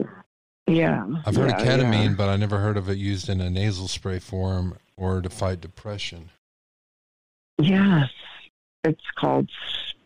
yeah. 0.65 1.05
I've 1.25 1.35
heard 1.35 1.51
of 1.51 1.57
ketamine, 1.57 2.03
yeah. 2.03 2.15
but 2.17 2.29
I 2.29 2.35
never 2.35 2.57
heard 2.57 2.77
of 2.77 2.89
it 2.89 2.97
used 2.97 3.29
in 3.29 3.39
a 3.39 3.49
nasal 3.49 3.87
spray 3.87 4.17
form 4.17 4.77
or 4.97 5.21
to 5.21 5.29
fight 5.29 5.61
depression. 5.61 6.31
Yes, 7.61 8.09
it's 8.83 9.11
called 9.15 9.49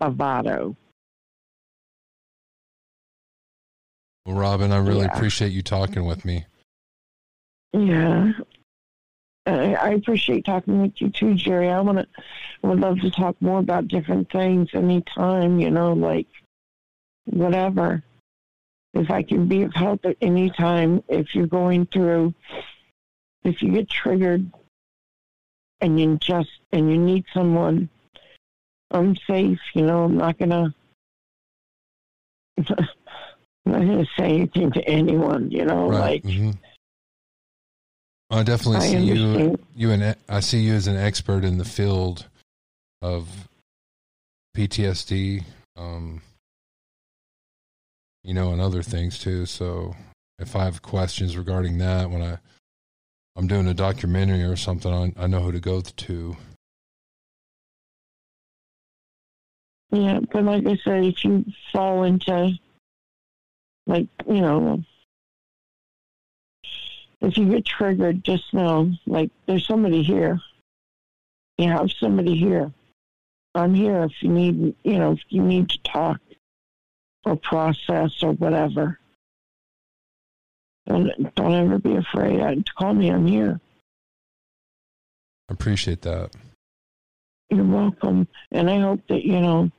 Spravato. 0.02 0.76
Well, 4.26 4.36
Robin, 4.36 4.72
I 4.72 4.78
really 4.78 5.02
Yeah. 5.06 5.16
appreciate 5.16 5.52
you 5.52 5.62
talking 5.62 6.06
with 6.06 6.26
me. 6.26 6.46
Yeah. 7.74 8.32
I, 9.46 9.76
I 9.76 9.90
appreciate 9.90 10.46
talking 10.46 10.82
with 10.82 11.00
you 11.00 11.10
too, 11.12 11.36
Jerry. 11.36 11.70
I 11.70 11.80
want 11.82 12.00
to, 12.00 12.08
I 12.64 12.68
would 12.68 12.80
love 12.80 13.00
to 13.02 13.12
talk 13.12 13.40
more 13.42 13.60
about 13.60 13.88
different 13.88 14.32
things 14.32 14.70
anytime, 14.74 15.60
you 15.60 15.70
know, 15.70 15.94
like 15.94 16.28
whatever. 17.26 18.04
If 18.96 19.12
I 19.12 19.24
can 19.24 19.48
be 19.48 19.62
of 19.64 19.74
help 19.74 20.06
at 20.06 20.18
any 20.22 20.50
time, 20.50 21.04
if 21.08 21.36
you're 21.36 21.48
going 21.48 21.86
through, 21.86 22.34
if 23.44 23.62
you 23.62 23.72
get 23.72 23.90
triggered 23.90 24.52
and 25.86 26.00
you 26.00 26.18
just, 26.18 26.50
and 26.72 26.92
you 26.92 26.98
need 26.98 27.26
someone, 27.32 27.88
I'm 28.90 29.16
safe, 29.28 29.60
you 29.76 29.84
know, 29.84 30.06
I'm 30.06 30.18
not 30.18 30.40
going 30.40 30.50
to, 30.50 30.74
I'm 33.66 33.72
not 33.72 33.80
to 33.82 34.06
say 34.18 34.36
anything 34.36 34.72
to 34.72 34.90
anyone, 34.90 35.52
you 35.52 35.64
know, 35.64 35.90
Right. 35.90 36.26
like, 36.26 36.34
hmm 36.34 36.52
I 38.32 38.42
definitely 38.42 38.78
I 38.78 38.88
see 38.88 38.98
you. 38.98 39.60
You 39.76 39.92
and 39.92 40.16
I 40.28 40.40
see 40.40 40.60
you 40.60 40.74
as 40.74 40.88
an 40.88 40.98
expert 40.98 41.46
in 41.46 41.60
the 41.60 41.64
field 41.64 42.28
of 43.04 43.48
PTSD. 44.58 45.44
Um, 45.78 46.24
you 48.24 48.34
know, 48.34 48.52
and 48.52 48.60
other 48.60 48.82
things 48.82 49.20
too. 49.20 49.46
So 49.46 49.96
if 50.40 50.56
I 50.56 50.66
have 50.66 50.82
questions 50.82 51.38
regarding 51.38 51.78
that, 51.78 52.10
when 52.10 52.24
I 52.24 52.40
I'm 53.36 53.48
doing 53.48 53.68
a 53.68 53.74
documentary 53.74 54.44
or 54.44 54.56
something, 54.56 54.92
I, 54.92 55.24
I 55.24 55.28
know 55.28 55.42
who 55.42 55.52
to 55.52 55.60
go 55.60 55.82
to. 55.82 56.38
Yeah, 59.92 60.20
but 60.32 60.44
like 60.44 60.66
I 60.66 60.78
said, 60.84 61.04
if 61.04 61.24
you 61.24 61.46
fall 61.72 62.04
into, 62.04 62.54
like, 63.88 64.08
you 64.28 64.42
know, 64.42 64.84
if 67.22 67.38
you 67.38 67.50
get 67.50 67.66
triggered, 67.66 68.24
just 68.24 68.54
know, 68.54 68.92
like, 69.06 69.32
there's 69.48 69.68
somebody 69.68 70.02
here. 70.02 70.40
You 71.58 71.70
have 71.70 71.92
somebody 71.92 72.36
here. 72.36 72.72
I'm 73.54 73.74
here 73.74 74.04
if 74.04 74.12
you 74.22 74.30
need, 74.30 74.76
you 74.84 75.00
know, 75.00 75.14
if 75.14 75.22
you 75.30 75.42
need 75.42 75.70
to 75.70 75.78
talk 75.84 76.20
or 77.26 77.36
process 77.38 78.22
or 78.22 78.34
whatever. 78.34 79.00
Don't, 80.88 81.36
don't 81.36 81.54
ever 81.54 81.80
be 81.80 81.96
afraid 81.96 82.40
to 82.66 82.74
call 82.78 82.94
me. 82.94 83.10
I'm 83.10 83.26
here. 83.26 83.60
I 85.50 85.54
appreciate 85.54 86.02
that. 86.04 86.32
You're 87.50 87.64
welcome. 87.64 88.28
And 88.52 88.70
I 88.70 88.80
hope 88.80 89.02
that, 89.10 89.24
you 89.24 89.40
know, 89.40 89.72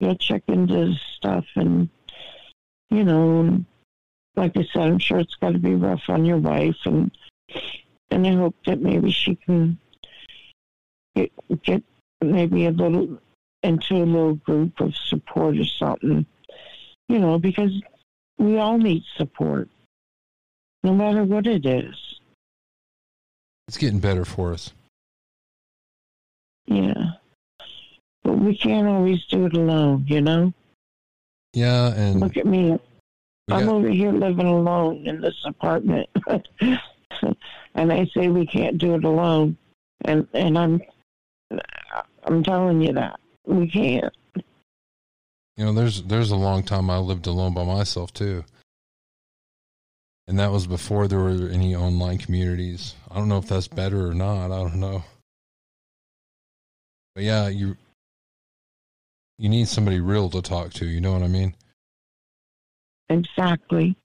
you'll 0.00 0.16
check 0.16 0.42
into 0.48 0.94
stuff 1.16 1.44
and, 1.56 1.88
you 2.90 3.04
know, 3.04 3.64
like 4.36 4.56
I 4.56 4.66
said, 4.72 4.82
I'm 4.82 4.98
sure 4.98 5.20
it's 5.20 5.36
got 5.36 5.52
to 5.52 5.58
be 5.58 5.74
rough 5.74 6.02
on 6.08 6.24
your 6.24 6.38
wife 6.38 6.76
and, 6.84 7.10
and 8.10 8.26
I 8.26 8.32
hope 8.32 8.56
that 8.66 8.80
maybe 8.80 9.12
she 9.12 9.36
can 9.36 9.78
get, 11.14 11.32
get 11.62 11.82
maybe 12.20 12.66
a 12.66 12.70
little 12.70 13.18
into 13.62 13.96
a 13.96 14.04
little 14.04 14.34
group 14.34 14.80
of 14.80 14.94
support 14.94 15.56
or 15.56 15.64
something, 15.64 16.26
you 17.08 17.18
know, 17.18 17.38
because 17.38 17.72
we 18.38 18.58
all 18.58 18.78
need 18.78 19.02
support, 19.16 19.68
no 20.84 20.92
matter 20.92 21.24
what 21.24 21.46
it 21.46 21.64
is. 21.66 21.96
It's 23.66 23.78
getting 23.78 23.98
better 23.98 24.24
for 24.24 24.52
us. 24.52 24.72
Yeah. 26.66 27.12
But 28.22 28.38
we 28.38 28.56
can't 28.56 28.86
always 28.86 29.24
do 29.26 29.46
it 29.46 29.56
alone, 29.56 30.04
you 30.06 30.20
know? 30.20 30.52
Yeah, 31.54 31.94
and 31.94 32.20
look 32.20 32.36
at 32.36 32.46
me. 32.46 32.78
I'm 33.50 33.66
got, 33.66 33.74
over 33.74 33.88
here 33.88 34.12
living 34.12 34.46
alone 34.46 35.06
in 35.06 35.20
this 35.20 35.40
apartment. 35.44 36.08
and 37.74 37.90
they 37.90 38.10
say 38.14 38.28
we 38.28 38.46
can't 38.46 38.78
do 38.78 38.94
it 38.94 39.04
alone. 39.04 39.56
And 40.04 40.26
and 40.34 40.58
I'm 40.58 40.82
I'm 42.24 42.42
telling 42.42 42.80
you 42.80 42.92
that. 42.94 43.20
We 43.46 43.70
can't. 43.70 44.12
You 45.56 45.66
know, 45.66 45.72
there's 45.72 46.02
there's 46.02 46.30
a 46.30 46.36
long 46.36 46.62
time 46.62 46.90
I 46.90 46.98
lived 46.98 47.26
alone 47.26 47.54
by 47.54 47.64
myself 47.64 48.12
too. 48.12 48.44
And 50.26 50.38
that 50.38 50.50
was 50.50 50.66
before 50.66 51.06
there 51.06 51.18
were 51.18 51.48
any 51.48 51.76
online 51.76 52.18
communities. 52.18 52.94
I 53.10 53.16
don't 53.16 53.28
know 53.28 53.38
if 53.38 53.46
that's 53.46 53.68
better 53.68 54.08
or 54.08 54.14
not. 54.14 54.46
I 54.46 54.58
don't 54.62 54.80
know. 54.80 55.04
But 57.14 57.24
yeah, 57.24 57.48
you 57.48 57.76
you 59.38 59.48
need 59.48 59.68
somebody 59.68 60.00
real 60.00 60.30
to 60.30 60.40
talk 60.40 60.72
to, 60.74 60.86
you 60.86 61.00
know 61.00 61.12
what 61.12 61.22
I 61.22 61.28
mean? 61.28 61.54
Exactly. 63.08 63.96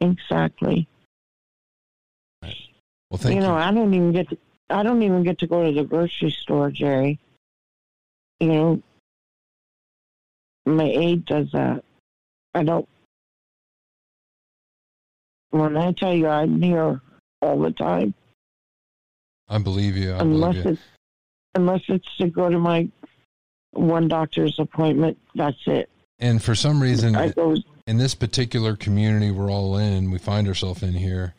Exactly. 0.00 0.88
Well, 2.42 3.18
thank 3.18 3.34
you 3.34 3.40
know, 3.40 3.56
you. 3.56 3.62
I 3.62 3.72
don't 3.72 3.92
even 3.92 4.12
get 4.12 4.28
to 4.30 4.38
I 4.70 4.82
don't 4.82 5.02
even 5.02 5.22
get 5.22 5.38
to 5.38 5.46
go 5.46 5.64
to 5.64 5.72
the 5.72 5.84
grocery 5.84 6.30
store, 6.30 6.70
Jerry. 6.70 7.18
You 8.40 8.48
know, 8.48 8.82
my 10.66 10.84
aide 10.84 11.24
does 11.24 11.50
that. 11.52 11.84
I 12.54 12.64
don't. 12.64 12.88
When 15.50 15.76
I 15.76 15.92
tell 15.92 16.14
you 16.14 16.28
I'm 16.28 16.60
here 16.60 17.00
all 17.40 17.58
the 17.60 17.70
time, 17.70 18.14
I 19.48 19.58
believe 19.58 19.96
you. 19.96 20.12
I 20.12 20.18
unless 20.18 20.52
believe 20.52 20.64
you. 20.64 20.70
it's 20.72 20.82
unless 21.54 21.80
it's 21.88 22.16
to 22.18 22.28
go 22.28 22.48
to 22.48 22.58
my 22.58 22.88
one 23.72 24.08
doctor's 24.08 24.58
appointment, 24.58 25.18
that's 25.34 25.56
it. 25.66 25.88
And 26.18 26.42
for 26.42 26.54
some 26.54 26.82
reason, 26.82 27.16
I 27.16 27.28
go. 27.28 27.56
in 27.86 27.98
this 27.98 28.14
particular 28.14 28.76
community 28.76 29.30
we're 29.30 29.50
all 29.50 29.76
in, 29.78 30.10
we 30.10 30.18
find 30.18 30.48
ourselves 30.48 30.82
in 30.82 30.92
here. 30.92 31.34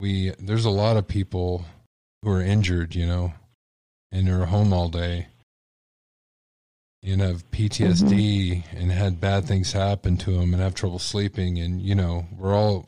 We 0.00 0.32
there's 0.38 0.64
a 0.64 0.70
lot 0.70 0.96
of 0.96 1.06
people 1.06 1.64
who 2.22 2.30
are 2.30 2.42
injured, 2.42 2.94
you 2.94 3.06
know, 3.06 3.32
and 4.10 4.26
they're 4.26 4.46
home 4.46 4.72
all 4.72 4.88
day. 4.88 5.26
And 7.00 7.20
have 7.20 7.48
PTSD 7.52 8.64
and 8.76 8.90
had 8.90 9.20
bad 9.20 9.44
things 9.44 9.72
happen 9.72 10.16
to 10.18 10.32
them 10.32 10.52
and 10.52 10.60
have 10.60 10.74
trouble 10.74 10.98
sleeping. 10.98 11.58
And, 11.58 11.80
you 11.80 11.94
know, 11.94 12.26
we're 12.36 12.54
all, 12.54 12.86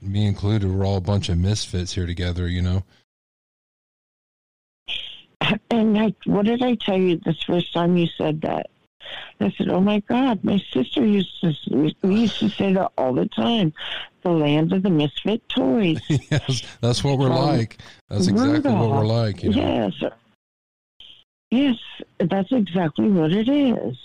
me 0.00 0.26
included, 0.26 0.70
we're 0.70 0.86
all 0.86 0.96
a 0.96 1.00
bunch 1.02 1.28
of 1.28 1.38
misfits 1.38 1.92
here 1.92 2.06
together, 2.06 2.48
you 2.48 2.62
know. 2.62 2.84
And 5.70 5.98
I, 5.98 6.14
what 6.24 6.46
did 6.46 6.62
I 6.62 6.76
tell 6.76 6.96
you 6.96 7.18
this 7.24 7.42
first 7.42 7.72
time 7.72 7.96
you 7.96 8.06
said 8.16 8.42
that? 8.42 8.70
I 9.40 9.50
said, 9.56 9.68
"Oh 9.68 9.80
my 9.80 10.00
God, 10.00 10.42
my 10.44 10.62
sister 10.72 11.04
used 11.04 11.40
to. 11.40 11.54
We 12.02 12.20
used 12.20 12.38
to 12.38 12.48
say 12.48 12.72
that 12.74 12.92
all 12.96 13.12
the 13.12 13.26
time. 13.26 13.72
The 14.22 14.30
land 14.30 14.72
of 14.72 14.82
the 14.82 14.90
misfit 14.90 15.48
toys." 15.48 16.00
yes, 16.08 16.62
that's 16.80 17.02
what 17.02 17.18
we're 17.18 17.32
um, 17.32 17.46
like. 17.46 17.78
That's 18.08 18.28
exactly 18.28 18.58
Rudolph. 18.58 18.90
what 18.90 18.98
we're 18.98 19.06
like. 19.06 19.42
You 19.42 19.50
know? 19.50 19.90
Yes, 20.00 20.12
yes, 21.52 21.76
that's 22.18 22.50
exactly 22.50 23.08
what 23.08 23.32
it 23.32 23.48
is. 23.48 23.98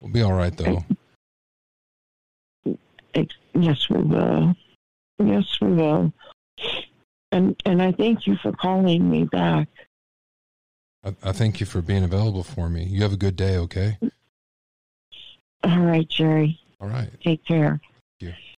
We'll 0.00 0.12
be 0.12 0.22
all 0.22 0.32
right, 0.32 0.56
though. 0.56 0.84
Yes, 3.54 3.88
we 3.88 4.02
will. 4.02 4.54
Yes, 5.18 5.60
we 5.60 5.72
will. 5.72 6.12
And 7.32 7.60
and 7.64 7.82
I 7.82 7.92
thank 7.92 8.26
you 8.26 8.36
for 8.36 8.52
calling 8.52 9.10
me 9.10 9.24
back. 9.24 9.68
I, 11.04 11.14
I 11.22 11.32
thank 11.32 11.60
you 11.60 11.66
for 11.66 11.80
being 11.80 12.04
available 12.04 12.42
for 12.42 12.68
me. 12.68 12.84
You 12.84 13.02
have 13.02 13.12
a 13.12 13.16
good 13.16 13.36
day, 13.36 13.56
okay? 13.58 13.98
All 15.62 15.80
right, 15.80 16.08
Jerry. 16.08 16.58
All 16.80 16.88
right. 16.88 17.10
Take 17.22 17.44
care. 17.44 17.80
Thank 18.20 18.32
you. 18.32 18.49